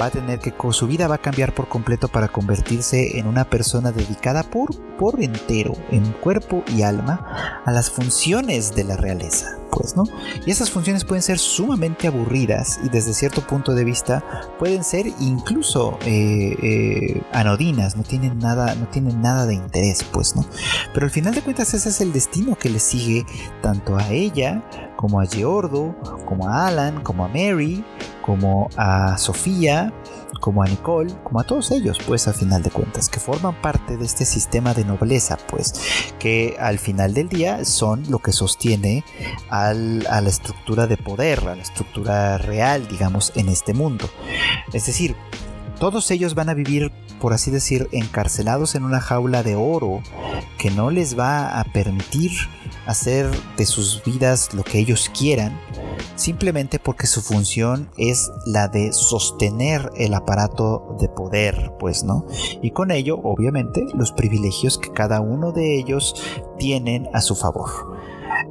va 0.00 0.06
a 0.06 0.10
tener 0.10 0.38
que 0.40 0.54
su 0.72 0.86
vida 0.86 1.08
va 1.08 1.16
a 1.16 1.22
cambiar 1.22 1.54
por 1.54 1.68
completo 1.68 2.08
para 2.08 2.28
convertirse 2.28 3.18
en 3.18 3.26
una 3.26 3.44
persona 3.44 3.92
dedicada 3.92 4.42
por, 4.42 4.74
por 4.96 5.22
entero, 5.22 5.74
en 5.90 6.12
cuerpo 6.12 6.64
y 6.74 6.82
alma, 6.82 7.62
a 7.64 7.72
las 7.72 7.90
funciones 7.90 8.74
de 8.74 8.84
la 8.84 8.96
realeza. 8.96 9.56
Pues. 9.76 9.94
Y 10.46 10.50
esas 10.50 10.70
funciones 10.70 11.04
pueden 11.04 11.22
ser 11.22 11.38
sumamente 11.38 12.06
aburridas 12.06 12.80
y 12.82 12.88
desde 12.88 13.12
cierto 13.12 13.42
punto 13.42 13.74
de 13.74 13.84
vista 13.84 14.24
pueden 14.58 14.82
ser 14.82 15.06
incluso 15.20 15.98
eh, 16.06 16.56
eh, 16.62 17.22
anodinas, 17.32 17.94
no 17.94 18.02
tienen, 18.02 18.38
nada, 18.38 18.74
no 18.74 18.88
tienen 18.88 19.20
nada 19.20 19.44
de 19.44 19.52
interés, 19.52 20.02
pues, 20.02 20.34
¿no? 20.34 20.46
Pero 20.94 21.04
al 21.04 21.10
final 21.10 21.34
de 21.34 21.42
cuentas 21.42 21.74
ese 21.74 21.90
es 21.90 22.00
el 22.00 22.14
destino 22.14 22.56
que 22.56 22.70
le 22.70 22.78
sigue 22.78 23.26
tanto 23.60 23.98
a 23.98 24.08
ella 24.08 24.64
como 24.96 25.20
a 25.20 25.26
Giordo, 25.26 25.94
como 26.24 26.48
a 26.48 26.68
Alan, 26.68 27.02
como 27.02 27.26
a 27.26 27.28
Mary, 27.28 27.84
como 28.22 28.70
a 28.78 29.18
Sofía, 29.18 29.92
como 30.40 30.62
a 30.62 30.66
Nicole, 30.66 31.12
como 31.24 31.40
a 31.40 31.44
todos 31.44 31.70
ellos, 31.70 31.98
pues 32.06 32.28
al 32.28 32.34
final 32.34 32.62
de 32.62 32.70
cuentas, 32.70 33.08
que 33.08 33.20
forman 33.20 33.60
parte 33.60 33.96
de 33.96 34.04
este 34.04 34.24
sistema 34.24 34.74
de 34.74 34.84
nobleza, 34.84 35.36
pues 35.48 35.74
que 36.18 36.56
al 36.60 36.78
final 36.78 37.14
del 37.14 37.28
día 37.28 37.64
son 37.64 38.04
lo 38.08 38.18
que 38.18 38.32
sostiene 38.32 39.04
a 39.50 39.65
la 39.74 40.28
estructura 40.28 40.86
de 40.86 40.96
poder, 40.96 41.40
a 41.48 41.56
la 41.56 41.62
estructura 41.62 42.38
real, 42.38 42.86
digamos, 42.88 43.32
en 43.36 43.48
este 43.48 43.74
mundo. 43.74 44.08
Es 44.72 44.86
decir, 44.86 45.16
todos 45.78 46.10
ellos 46.10 46.34
van 46.34 46.48
a 46.48 46.54
vivir, 46.54 46.90
por 47.20 47.34
así 47.34 47.50
decir, 47.50 47.88
encarcelados 47.92 48.74
en 48.74 48.84
una 48.84 49.00
jaula 49.00 49.42
de 49.42 49.56
oro 49.56 50.02
que 50.58 50.70
no 50.70 50.90
les 50.90 51.18
va 51.18 51.60
a 51.60 51.64
permitir 51.64 52.32
hacer 52.86 53.28
de 53.56 53.66
sus 53.66 54.02
vidas 54.04 54.54
lo 54.54 54.62
que 54.62 54.78
ellos 54.78 55.10
quieran, 55.16 55.60
simplemente 56.14 56.78
porque 56.78 57.06
su 57.06 57.20
función 57.20 57.90
es 57.98 58.30
la 58.46 58.68
de 58.68 58.92
sostener 58.92 59.90
el 59.96 60.14
aparato 60.14 60.96
de 61.00 61.08
poder, 61.08 61.72
pues, 61.78 62.04
¿no? 62.04 62.26
Y 62.62 62.70
con 62.70 62.90
ello, 62.90 63.18
obviamente, 63.22 63.84
los 63.94 64.12
privilegios 64.12 64.78
que 64.78 64.92
cada 64.92 65.20
uno 65.20 65.52
de 65.52 65.76
ellos 65.78 66.14
tienen 66.58 67.08
a 67.12 67.20
su 67.20 67.34
favor. 67.34 67.95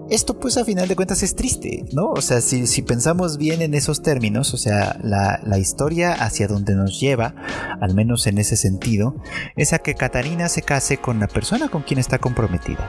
Esto 0.10 0.40
pues 0.40 0.56
a 0.58 0.66
final 0.66 0.88
de 0.88 0.96
cuentas 0.96 1.24
es 1.24 1.36
triste, 1.36 1.84
¿no? 1.92 2.12
O 2.12 2.22
sea, 2.22 2.40
si, 2.40 2.82
pensamos 2.84 3.38
bien 3.38 3.64
en 3.64 3.74
esos 3.74 4.04
términos, 4.04 4.54
o 4.54 4.58
sea, 4.58 5.00
la, 5.02 5.58
historia 5.58 6.14
hacia 6.14 6.48
donde 6.48 6.76
nos 6.76 7.00
lleva, 7.00 7.34
al 7.82 7.96
menos 7.96 8.28
en 8.28 8.38
ese 8.38 8.56
sentido, 8.56 9.16
es 9.56 9.74
a 9.74 9.80
que 9.80 9.96
Catarina 9.96 10.48
se 10.48 10.62
case 10.62 10.98
con 10.98 11.20
la 11.20 11.28
persona 11.28 11.70
con 11.70 11.82
quien 11.82 11.98
está 11.98 12.20
comprometida 12.20 12.86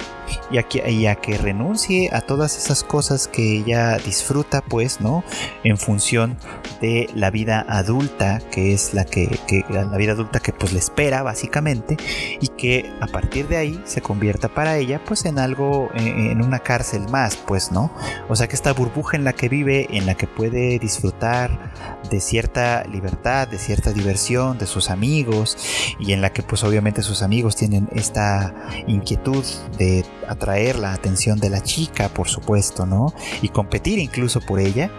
y 0.50 0.58
a 0.58 0.64
que, 0.64 1.08
a 1.08 1.14
que 1.14 1.38
renuncie 1.38 2.10
a 2.12 2.20
todas 2.20 2.58
esas 2.58 2.84
cosas 2.84 3.28
que 3.28 3.60
ella 3.60 3.96
disfruta, 3.96 4.62
pues, 4.62 5.00
¿no? 5.00 5.24
En 5.64 5.78
función 5.78 6.36
de 6.82 7.08
la 7.14 7.30
vida 7.30 7.64
adulta, 7.66 8.40
que 8.50 8.74
es 8.74 8.92
la 8.92 9.06
que, 9.06 9.40
la 9.70 9.84
vida 9.96 10.12
adulta 10.12 10.40
que 10.40 10.52
pues 10.52 10.74
le 10.74 10.80
espera 10.80 11.22
básicamente 11.22 11.96
y 12.40 12.48
que 12.48 12.90
a 13.00 13.06
partir 13.06 13.48
de 13.48 13.56
ahí 13.56 13.80
se 13.86 14.02
convierta 14.02 14.48
para 14.48 14.76
ella 14.76 15.00
pues 15.02 15.24
en 15.24 15.38
algo, 15.38 15.88
en 15.94 16.42
una 16.42 16.58
cárcel 16.58 17.05
más, 17.06 17.36
pues, 17.36 17.72
¿no? 17.72 17.90
O 18.28 18.36
sea 18.36 18.48
que 18.48 18.56
esta 18.56 18.72
burbuja 18.72 19.16
en 19.16 19.24
la 19.24 19.32
que 19.32 19.48
vive, 19.48 19.86
en 19.90 20.06
la 20.06 20.14
que 20.14 20.26
puede 20.26 20.78
disfrutar 20.78 21.72
de 22.10 22.20
cierta 22.20 22.84
libertad, 22.84 23.48
de 23.48 23.58
cierta 23.58 23.92
diversión, 23.92 24.58
de 24.58 24.66
sus 24.66 24.90
amigos, 24.90 25.56
y 25.98 26.12
en 26.12 26.20
la 26.20 26.32
que 26.32 26.42
pues 26.42 26.64
obviamente 26.64 27.02
sus 27.02 27.22
amigos 27.22 27.56
tienen 27.56 27.88
esta 27.92 28.54
inquietud 28.86 29.44
de 29.78 30.04
atraer 30.28 30.76
la 30.78 30.92
atención 30.92 31.38
de 31.38 31.50
la 31.50 31.62
chica, 31.62 32.08
por 32.08 32.28
supuesto, 32.28 32.86
¿no? 32.86 33.12
Y 33.42 33.48
competir 33.48 33.98
incluso 33.98 34.40
por 34.40 34.60
ella, 34.60 34.90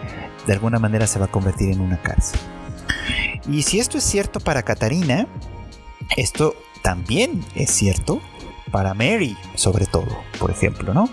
de 0.46 0.52
alguna 0.52 0.78
manera 0.78 1.06
se 1.06 1.18
va 1.18 1.26
a 1.26 1.30
convertir 1.30 1.70
en 1.70 1.80
una 1.80 2.00
cárcel. 2.00 2.40
Y 3.48 3.62
si 3.62 3.78
esto 3.78 3.98
es 3.98 4.04
cierto 4.04 4.40
para 4.40 4.62
Catarina, 4.62 5.26
esto 6.16 6.54
también 6.82 7.44
es 7.54 7.70
cierto 7.70 8.20
para 8.70 8.94
Mary, 8.94 9.36
sobre 9.54 9.86
todo, 9.86 10.08
por 10.38 10.50
ejemplo, 10.50 10.94
¿no? 10.94 11.08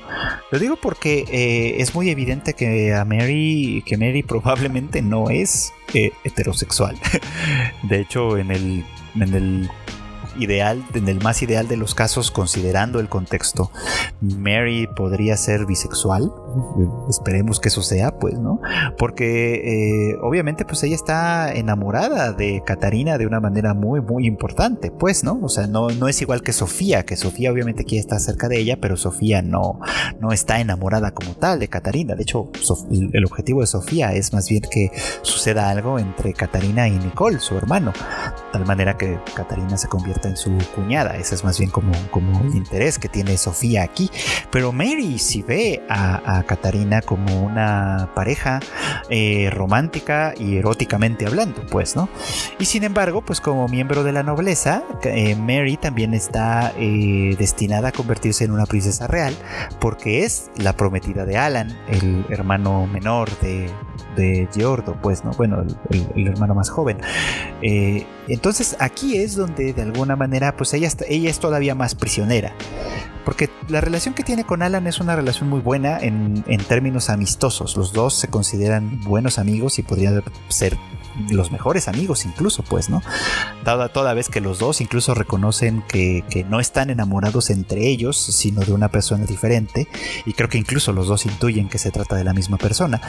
Lo 0.52 0.60
digo 0.60 0.76
porque 0.76 1.26
eh, 1.30 1.82
es 1.82 1.96
muy 1.96 2.10
evidente 2.10 2.54
que 2.54 2.94
a 2.94 3.06
Mary, 3.06 3.84
que 3.86 3.98
Mary 3.98 4.24
probablemente 4.24 5.02
no 5.02 5.30
es 5.30 5.74
eh, 5.94 6.12
heterosexual. 6.24 6.98
De 7.84 8.00
hecho, 8.02 8.38
en 8.38 8.52
el, 8.52 8.86
en 9.16 9.34
el 9.34 9.70
ideal, 10.40 10.86
en 10.94 11.08
el 11.08 11.22
más 11.22 11.42
ideal 11.42 11.68
de 11.68 11.78
los 11.78 11.96
casos, 11.96 12.32
considerando 12.32 13.00
el 13.00 13.10
contexto, 13.10 13.72
Mary 14.22 14.88
podría 14.88 15.38
ser 15.38 15.66
bisexual. 15.66 16.32
Esperemos 17.10 17.60
que 17.60 17.70
eso 17.70 17.82
sea, 17.82 18.18
pues, 18.18 18.40
¿no? 18.40 18.60
Porque 18.98 20.12
eh, 20.12 20.18
obviamente, 20.22 20.66
pues 20.66 20.84
ella 20.84 20.96
está 20.96 21.54
enamorada 21.54 22.34
de 22.34 22.62
Catarina 22.66 23.18
de 23.18 23.28
una 23.28 23.40
manera 23.40 23.74
muy, 23.74 24.02
muy 24.02 24.26
importante, 24.26 24.92
pues, 24.92 25.24
¿no? 25.24 25.40
O 25.42 25.50
sea, 25.50 25.68
no, 25.68 25.90
no 25.90 26.08
es 26.08 26.22
igual 26.22 26.42
que 26.42 26.54
Sofía, 26.54 27.06
que 27.06 27.16
Sofía 27.16 27.52
obviamente 27.52 27.86
quiere 27.86 28.02
estar 28.02 28.20
cerca 28.20 28.48
de 28.48 28.60
ella, 28.60 28.78
pero 28.82 28.98
Sofía 28.98 29.42
no, 29.42 29.80
no 30.20 30.32
está 30.32 30.60
enamorada 30.60 31.12
como 31.12 31.34
tal 31.34 31.60
de 31.60 31.68
Catarina. 31.68 32.16
De 32.16 32.24
hecho, 32.24 32.50
el 32.92 33.26
objetivo 33.26 33.62
de 33.62 33.68
Sofía 33.68 34.14
es 34.14 34.34
más 34.34 34.50
bien 34.50 34.64
que 34.70 34.92
suceda 35.22 35.70
algo 35.70 36.00
entre 36.00 36.34
Catarina 36.34 36.88
y 36.88 36.98
Nicole, 36.98 37.40
su 37.40 37.56
hermano, 37.56 37.92
de 37.92 38.52
tal 38.52 38.66
manera 38.66 38.98
que 38.98 39.20
Catarina 39.36 39.78
se 39.78 39.88
convierta 39.88 40.28
en 40.28 40.38
su 40.38 40.52
cuñada. 40.76 41.18
Ese 41.18 41.36
es 41.36 41.44
más 41.44 41.60
bien 41.60 41.72
como, 41.72 41.94
como 42.12 42.42
el 42.42 42.56
interés 42.56 43.00
que 43.00 43.10
tiene 43.10 43.38
Sofía 43.38 43.84
aquí. 43.84 44.10
Pero 44.52 44.72
Mary 44.72 45.20
si 45.20 45.42
ve 45.42 45.84
a, 45.90 46.40
a 46.40 46.44
Catarina 46.46 47.02
como 47.02 47.44
una 47.44 48.10
pareja 48.16 48.60
eh, 49.10 49.50
romántica 49.52 50.34
y 50.38 50.58
eróticamente 50.58 51.26
hablando, 51.26 51.66
pues, 51.70 51.96
¿no? 51.96 52.10
Y 52.60 52.66
sin 52.66 52.84
embargo, 52.84 53.22
pues 53.22 53.42
como 53.42 53.68
miembro 53.68 54.04
de 54.04 54.12
la 54.12 54.24
nobleza, 54.24 54.84
eh, 55.04 55.36
Mary 55.36 55.78
también 55.78 56.14
está 56.14 56.74
eh, 56.78 57.36
destinada 57.38 57.90
a 57.90 57.92
convertirse 57.92 58.44
en 58.44 58.52
una 58.52 58.66
princesa 58.66 59.08
real 59.08 59.36
porque 59.80 60.24
es 60.24 60.52
la 60.58 60.74
prometida 60.74 61.26
de 61.26 61.38
Alan, 61.38 61.78
el 61.88 62.26
hermano 62.30 62.88
menor 62.88 63.30
de, 63.40 63.70
de 64.16 64.48
Giordo, 64.54 64.98
pues, 65.02 65.24
¿no? 65.24 65.32
Bueno, 65.32 65.64
el, 65.90 66.28
hermano 66.28 66.56
más 66.56 66.70
joven. 66.70 66.98
entonces 67.62 68.76
aquí 68.80 69.18
es 69.18 69.36
donde 69.36 69.74
de 69.74 69.82
alguna 69.82 70.16
manera, 70.16 70.56
pues 70.56 70.74
ella, 70.74 70.90
ella 71.08 71.30
es 71.30 71.40
todavía 71.40 71.76
más 71.76 71.96
prisionera. 71.96 72.54
Porque 73.24 73.50
la 73.70 73.82
relación 73.82 74.14
que 74.14 74.24
tiene 74.24 74.44
con 74.44 74.62
Alan 74.62 74.86
es 74.86 75.00
una 75.00 75.16
relación 75.16 75.50
muy 75.50 75.60
buena 75.60 76.00
en, 76.00 76.44
en 76.48 76.64
términos 76.64 77.10
amistosos. 77.10 77.76
Los 77.76 77.92
dos 77.92 78.14
se 78.14 78.28
consideran 78.28 79.02
buenos 79.02 79.40
amigos 79.40 79.80
y 79.80 79.84
podrían 79.84 80.22
ser 80.48 80.78
los 81.30 81.52
mejores 81.52 81.88
amigos 81.88 82.26
incluso, 82.26 82.64
pues, 82.64 82.90
¿no? 82.90 83.02
Toda, 83.64 83.90
toda 83.90 84.14
vez 84.14 84.30
que 84.30 84.42
los 84.42 84.60
dos 84.60 84.82
incluso 84.82 85.14
reconocen 85.14 85.84
que, 85.88 86.24
no 86.50 86.60
están 86.60 86.90
enamorados 86.90 87.50
entre 87.50 87.88
ellos, 87.88 88.18
sino 88.18 88.62
de 88.62 88.74
una 88.74 88.90
persona 88.90 89.26
diferente, 89.26 89.88
y 90.26 90.34
creo 90.34 90.50
que 90.50 90.58
incluso 90.58 90.94
los 90.94 91.08
dos 91.08 91.26
intuyen 91.26 91.70
que 91.70 91.78
se 91.78 91.92
trata 91.92 92.16
de 92.16 92.24
la 92.24 92.34
misma 92.34 92.58
persona. 92.58 93.02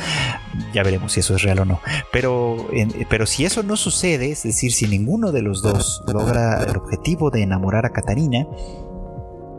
Ya 0.72 0.82
veremos 0.82 1.12
si 1.12 1.20
eso 1.20 1.34
es 1.34 1.42
real 1.42 1.60
o 1.60 1.64
no. 1.64 1.80
Pero, 2.12 2.68
pero 3.08 3.26
si 3.26 3.44
eso 3.44 3.62
no 3.62 3.76
sucede, 3.76 4.30
es 4.30 4.44
decir, 4.44 4.72
si 4.72 4.86
ninguno 4.86 5.32
de 5.32 5.42
los 5.42 5.62
dos 5.62 6.02
logra 6.06 6.62
el 6.62 6.76
objetivo 6.76 7.30
de 7.30 7.42
enamorar 7.42 7.84
a 7.84 7.90
Catarina, 7.90 8.46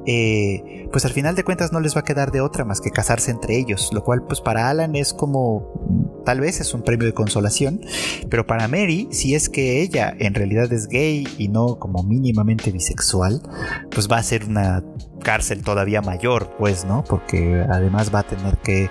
eh, 0.09 0.87
pues 0.89 1.03
al 1.03 1.11
final 1.11 1.35
de 1.35 1.43
cuentas 1.43 1.73
no 1.73 1.81
les 1.81 1.93
va 1.93 1.99
a 1.99 2.03
quedar 2.05 2.31
de 2.31 2.39
otra 2.39 2.63
más 2.63 2.79
que 2.79 2.91
casarse 2.91 3.29
entre 3.29 3.57
ellos, 3.57 3.89
lo 3.91 4.05
cual 4.05 4.23
pues 4.23 4.39
para 4.39 4.69
Alan 4.69 4.95
es 4.95 5.13
como 5.13 6.06
tal 6.27 6.41
vez 6.41 6.59
es 6.59 6.73
un 6.73 6.81
premio 6.81 7.07
de 7.07 7.13
consolación, 7.13 7.79
pero 8.29 8.45
para 8.45 8.67
Mary, 8.67 9.07
si 9.11 9.33
es 9.33 9.47
que 9.47 9.81
ella 9.81 10.13
en 10.19 10.33
realidad 10.33 10.73
es 10.73 10.89
gay 10.89 11.25
y 11.37 11.47
no 11.47 11.79
como 11.79 12.03
mínimamente 12.03 12.69
bisexual, 12.69 13.41
pues 13.91 14.09
va 14.11 14.17
a 14.17 14.23
ser 14.23 14.43
una 14.43 14.83
cárcel 15.23 15.63
todavía 15.63 16.01
mayor, 16.01 16.53
pues, 16.57 16.83
¿no? 16.83 17.05
Porque 17.05 17.65
además 17.69 18.13
va 18.13 18.19
a 18.19 18.23
tener 18.23 18.57
que 18.57 18.89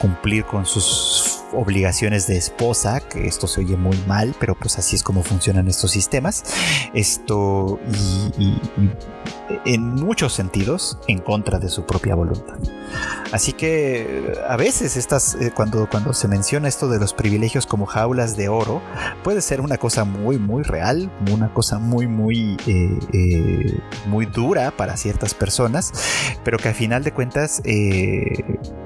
cumplir 0.00 0.46
con 0.46 0.64
sus 0.64 1.40
obligaciones 1.52 2.26
de 2.26 2.38
esposa, 2.38 3.00
que 3.00 3.26
esto 3.26 3.46
se 3.46 3.60
oye 3.60 3.76
muy 3.76 3.98
mal, 4.06 4.34
pero 4.40 4.54
pues 4.58 4.78
así 4.78 4.96
es 4.96 5.02
como 5.02 5.22
funcionan 5.22 5.68
estos 5.68 5.90
sistemas. 5.90 6.42
Esto 6.94 7.78
y 8.38 8.58
en 9.64 9.94
muchos 9.94 10.32
sentidos 10.32 10.98
en 11.06 11.18
contra 11.18 11.58
de 11.58 11.68
su 11.68 11.84
propia 11.84 12.14
voluntad. 12.14 12.56
Así 13.32 13.52
que 13.52 14.32
a 14.48 14.56
veces 14.56 14.96
estas, 14.96 15.34
eh, 15.34 15.52
cuando, 15.54 15.88
cuando 15.90 16.14
se 16.14 16.28
menciona 16.28 16.68
esto 16.68 16.88
de 16.88 16.98
los 16.98 17.12
privilegios 17.12 17.66
como 17.66 17.86
jaulas 17.86 18.36
de 18.36 18.48
oro, 18.48 18.82
puede 19.22 19.42
ser 19.42 19.60
una 19.60 19.76
cosa 19.76 20.04
muy, 20.04 20.38
muy 20.38 20.62
real, 20.62 21.10
una 21.30 21.52
cosa 21.52 21.78
muy, 21.78 22.06
muy, 22.06 22.56
eh, 22.66 22.98
eh, 23.12 23.80
muy 24.06 24.26
dura 24.26 24.70
para 24.70 24.96
ciertas 24.96 25.34
personas, 25.34 25.92
pero 26.44 26.58
que 26.58 26.68
al 26.68 26.74
final 26.74 27.04
de 27.04 27.12
cuentas 27.12 27.62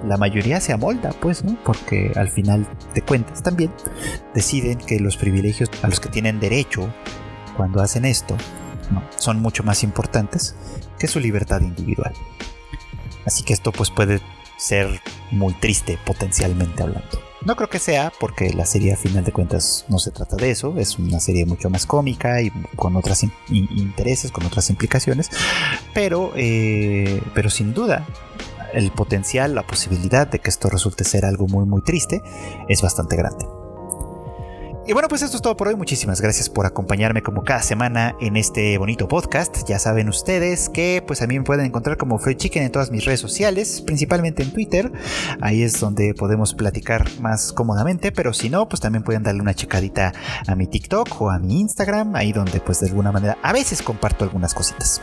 la 0.05 0.17
mayoría 0.17 0.61
se 0.61 0.73
amolda, 0.73 1.11
pues, 1.21 1.45
¿no? 1.45 1.57
Porque 1.65 2.13
al 2.17 2.29
final 2.29 2.67
de 2.95 3.03
cuentas 3.03 3.43
también 3.43 3.73
deciden 4.35 4.79
que 4.79 4.99
los 4.99 5.17
privilegios 5.17 5.71
a 5.83 5.89
los 5.89 6.01
que 6.01 6.09
tienen 6.09 6.41
derecho 6.41 6.93
cuando 7.57 7.81
hacen 7.81 8.05
esto 8.05 8.37
son 9.17 9.41
mucho 9.41 9.63
más 9.63 9.83
importantes 9.83 10.55
que 10.99 11.07
su 11.09 11.21
libertad 11.21 11.61
individual. 11.61 12.13
Así 13.25 13.45
que 13.45 13.53
esto 13.53 13.73
pues 13.73 13.91
puede 13.91 14.21
ser 14.57 15.01
muy 15.31 15.55
triste 15.55 15.99
potencialmente 16.05 16.83
hablando. 16.83 17.21
No 17.45 17.57
creo 17.57 17.69
que 17.69 17.81
sea, 17.81 18.13
porque 18.21 18.53
la 18.53 18.67
serie 18.67 18.93
a 18.93 18.97
final 18.97 19.25
de 19.25 19.33
cuentas 19.33 19.85
no 19.89 19.99
se 19.99 20.13
trata 20.13 20.37
de 20.37 20.51
eso, 20.51 20.79
es 20.79 20.99
una 20.99 21.19
serie 21.19 21.45
mucho 21.45 21.71
más 21.71 21.87
cómica 21.87 22.41
y 22.41 22.51
con 22.77 22.95
otros 22.95 23.25
intereses, 23.49 24.31
con 24.31 24.47
otras 24.47 24.71
implicaciones, 24.71 25.29
pero, 25.93 26.33
eh, 26.37 27.21
pero 27.35 27.51
sin 27.51 27.75
duda 27.75 28.07
el 28.73 28.93
potencial, 28.93 29.57
la 29.57 29.67
posibilidad 29.67 30.29
de 30.29 30.39
que 30.39 30.51
esto 30.51 30.71
resulte 30.71 31.03
ser 31.05 31.25
algo 31.25 31.47
muy 31.49 31.67
muy 31.67 31.83
triste 31.83 32.23
es 32.69 32.81
bastante 32.81 33.17
grande. 33.17 33.45
Y 34.85 34.95
bueno, 34.95 35.07
pues 35.07 35.23
esto 35.23 35.37
es 35.37 35.43
todo 35.43 35.57
por 35.57 35.69
hoy. 35.69 35.77
Muchísimas 35.77 36.21
gracias 36.21 36.51
por 36.51 36.67
acompañarme 36.67 37.23
como 37.23 37.45
cada 37.45 37.63
semana 37.63 38.17
en 38.21 38.37
este 38.37 38.77
bonito 38.79 39.07
podcast. 39.07 39.69
Ya 39.69 39.79
saben 39.79 40.09
ustedes 40.09 40.69
que 40.69 41.05
pues 41.07 41.23
a 41.23 41.29
mí 41.29 41.39
me 41.39 41.45
pueden 41.45 41.67
encontrar 41.67 41.97
como 41.97 42.19
Free 42.19 42.35
Chicken 42.35 42.65
en 42.65 42.73
todas 42.73 42.91
mis 42.91 43.05
redes 43.05 43.21
sociales, 43.21 43.81
principalmente 43.81 44.43
en 44.43 44.53
Twitter. 44.53 44.91
Ahí 45.41 45.63
es 45.63 45.79
donde 45.79 46.15
podemos 46.15 46.55
platicar 46.55 47.09
más 47.21 47.53
cómodamente, 47.53 48.11
pero 48.11 48.33
si 48.33 48.51
no, 48.51 48.69
pues 48.69 48.81
también 48.81 49.05
pueden 49.05 49.23
darle 49.23 49.41
una 49.41 49.55
checadita 49.55 50.13
a 50.49 50.57
mi 50.57 50.67
TikTok 50.67 51.23
o 51.23 51.31
a 51.31 51.39
mi 51.39 51.61
Instagram, 51.61 52.17
ahí 52.17 52.33
donde 52.33 52.59
pues 52.59 52.81
de 52.81 52.89
alguna 52.89 53.13
manera 53.13 53.39
a 53.41 53.53
veces 53.53 53.83
comparto 53.83 54.25
algunas 54.25 54.53
cositas. 54.53 55.01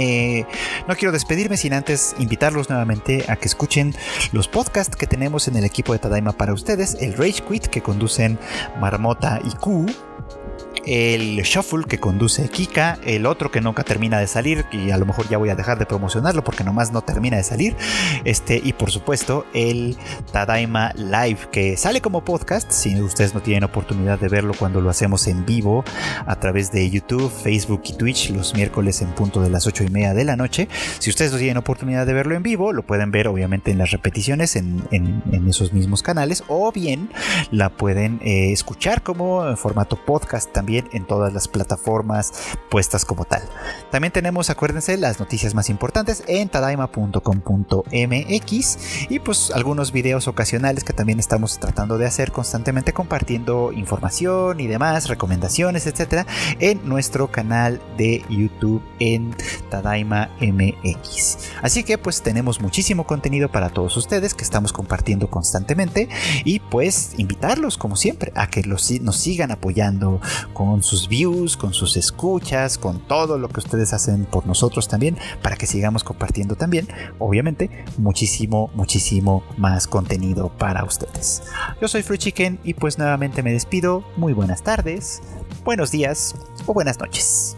Eh, 0.00 0.46
no 0.88 0.96
quiero 0.96 1.12
despedirme 1.12 1.58
sin 1.58 1.74
antes 1.74 2.14
invitarlos 2.18 2.70
nuevamente 2.70 3.26
a 3.28 3.36
que 3.36 3.46
escuchen 3.46 3.94
los 4.32 4.48
podcasts 4.48 4.96
que 4.96 5.06
tenemos 5.06 5.46
en 5.46 5.56
el 5.56 5.64
equipo 5.64 5.92
de 5.92 5.98
Tadaima 5.98 6.32
para 6.32 6.54
ustedes, 6.54 6.96
el 7.00 7.12
Rage 7.12 7.42
Quit 7.46 7.66
que 7.66 7.82
conducen 7.82 8.38
Marmota 8.80 9.40
y 9.44 9.50
Q 9.56 9.84
el 10.86 11.42
Shuffle 11.42 11.84
que 11.84 11.98
conduce 11.98 12.48
Kika, 12.48 12.98
el 13.04 13.26
otro 13.26 13.50
que 13.50 13.60
nunca 13.60 13.84
termina 13.84 14.18
de 14.18 14.26
salir, 14.26 14.64
y 14.72 14.90
a 14.90 14.96
lo 14.96 15.06
mejor 15.06 15.28
ya 15.28 15.38
voy 15.38 15.50
a 15.50 15.54
dejar 15.54 15.78
de 15.78 15.86
promocionarlo 15.86 16.44
porque 16.44 16.64
nomás 16.64 16.92
no 16.92 17.02
termina 17.02 17.36
de 17.36 17.42
salir, 17.42 17.76
este, 18.24 18.60
y 18.62 18.72
por 18.72 18.90
supuesto 18.90 19.46
el 19.54 19.96
Tadaima 20.32 20.92
Live 20.94 21.48
que 21.52 21.76
sale 21.76 22.00
como 22.00 22.24
podcast, 22.24 22.70
si 22.70 23.00
ustedes 23.00 23.34
no 23.34 23.40
tienen 23.40 23.64
oportunidad 23.64 24.18
de 24.18 24.28
verlo 24.28 24.54
cuando 24.58 24.80
lo 24.80 24.90
hacemos 24.90 25.26
en 25.26 25.44
vivo 25.44 25.84
a 26.26 26.36
través 26.36 26.72
de 26.72 26.88
YouTube, 26.88 27.30
Facebook 27.30 27.82
y 27.84 27.92
Twitch 27.94 28.30
los 28.30 28.54
miércoles 28.54 29.02
en 29.02 29.08
punto 29.14 29.40
de 29.42 29.50
las 29.50 29.66
8 29.66 29.84
y 29.84 29.88
media 29.90 30.14
de 30.14 30.24
la 30.24 30.36
noche. 30.36 30.68
Si 30.98 31.10
ustedes 31.10 31.32
no 31.32 31.38
tienen 31.38 31.56
oportunidad 31.56 32.06
de 32.06 32.12
verlo 32.12 32.34
en 32.34 32.42
vivo, 32.42 32.72
lo 32.72 32.82
pueden 32.82 33.10
ver 33.10 33.28
obviamente 33.28 33.70
en 33.70 33.78
las 33.78 33.90
repeticiones 33.90 34.56
en, 34.56 34.80
esos 35.48 35.72
mismos 35.72 36.02
canales 36.02 36.44
o 36.46 36.70
bien 36.70 37.10
la 37.50 37.70
pueden 37.70 38.20
eh, 38.22 38.52
escuchar 38.52 39.02
como 39.02 39.56
formato 39.56 39.96
podcast 39.96 40.52
en 40.78 41.06
todas 41.06 41.32
las 41.32 41.48
plataformas 41.48 42.32
puestas 42.70 43.04
como 43.04 43.24
tal. 43.24 43.42
También 43.90 44.12
tenemos, 44.12 44.50
acuérdense, 44.50 44.96
las 44.96 45.20
noticias 45.20 45.54
más 45.54 45.70
importantes 45.70 46.22
en 46.26 46.48
tadaima.com.mx 46.48 48.78
y 49.10 49.18
pues 49.18 49.52
algunos 49.54 49.92
videos 49.92 50.28
ocasionales 50.28 50.84
que 50.84 50.92
también 50.92 51.18
estamos 51.18 51.58
tratando 51.58 51.98
de 51.98 52.06
hacer 52.06 52.32
constantemente 52.32 52.92
compartiendo 52.92 53.72
información 53.72 54.60
y 54.60 54.66
demás, 54.66 55.08
recomendaciones, 55.08 55.86
etcétera, 55.86 56.26
en 56.58 56.88
nuestro 56.88 57.30
canal 57.30 57.80
de 57.96 58.24
YouTube 58.28 58.82
en 58.98 59.34
Tadaima 59.70 60.30
MX. 60.40 61.38
Así 61.62 61.84
que 61.84 61.98
pues 61.98 62.22
tenemos 62.22 62.60
muchísimo 62.60 63.04
contenido 63.04 63.50
para 63.50 63.70
todos 63.70 63.96
ustedes 63.96 64.34
que 64.34 64.44
estamos 64.44 64.72
compartiendo 64.72 65.30
constantemente 65.30 66.08
y 66.44 66.60
pues 66.60 67.12
invitarlos 67.16 67.78
como 67.78 67.96
siempre 67.96 68.32
a 68.34 68.48
que 68.48 68.62
los, 68.62 68.90
nos 69.00 69.16
sigan 69.16 69.50
apoyando 69.50 70.20
con 70.60 70.82
sus 70.82 71.08
views, 71.08 71.56
con 71.56 71.72
sus 71.72 71.96
escuchas, 71.96 72.76
con 72.76 72.98
todo 72.98 73.38
lo 73.38 73.48
que 73.48 73.60
ustedes 73.60 73.94
hacen 73.94 74.26
por 74.26 74.46
nosotros 74.46 74.88
también, 74.88 75.16
para 75.40 75.56
que 75.56 75.66
sigamos 75.66 76.04
compartiendo 76.04 76.54
también, 76.54 76.86
obviamente, 77.18 77.70
muchísimo, 77.96 78.70
muchísimo 78.74 79.42
más 79.56 79.86
contenido 79.86 80.50
para 80.50 80.84
ustedes. 80.84 81.42
Yo 81.80 81.88
soy 81.88 82.02
Fruit 82.02 82.20
Chicken 82.20 82.60
y 82.62 82.74
pues 82.74 82.98
nuevamente 82.98 83.42
me 83.42 83.52
despido. 83.52 84.04
Muy 84.18 84.34
buenas 84.34 84.62
tardes, 84.62 85.22
buenos 85.64 85.92
días 85.92 86.34
o 86.66 86.74
buenas 86.74 87.00
noches. 87.00 87.56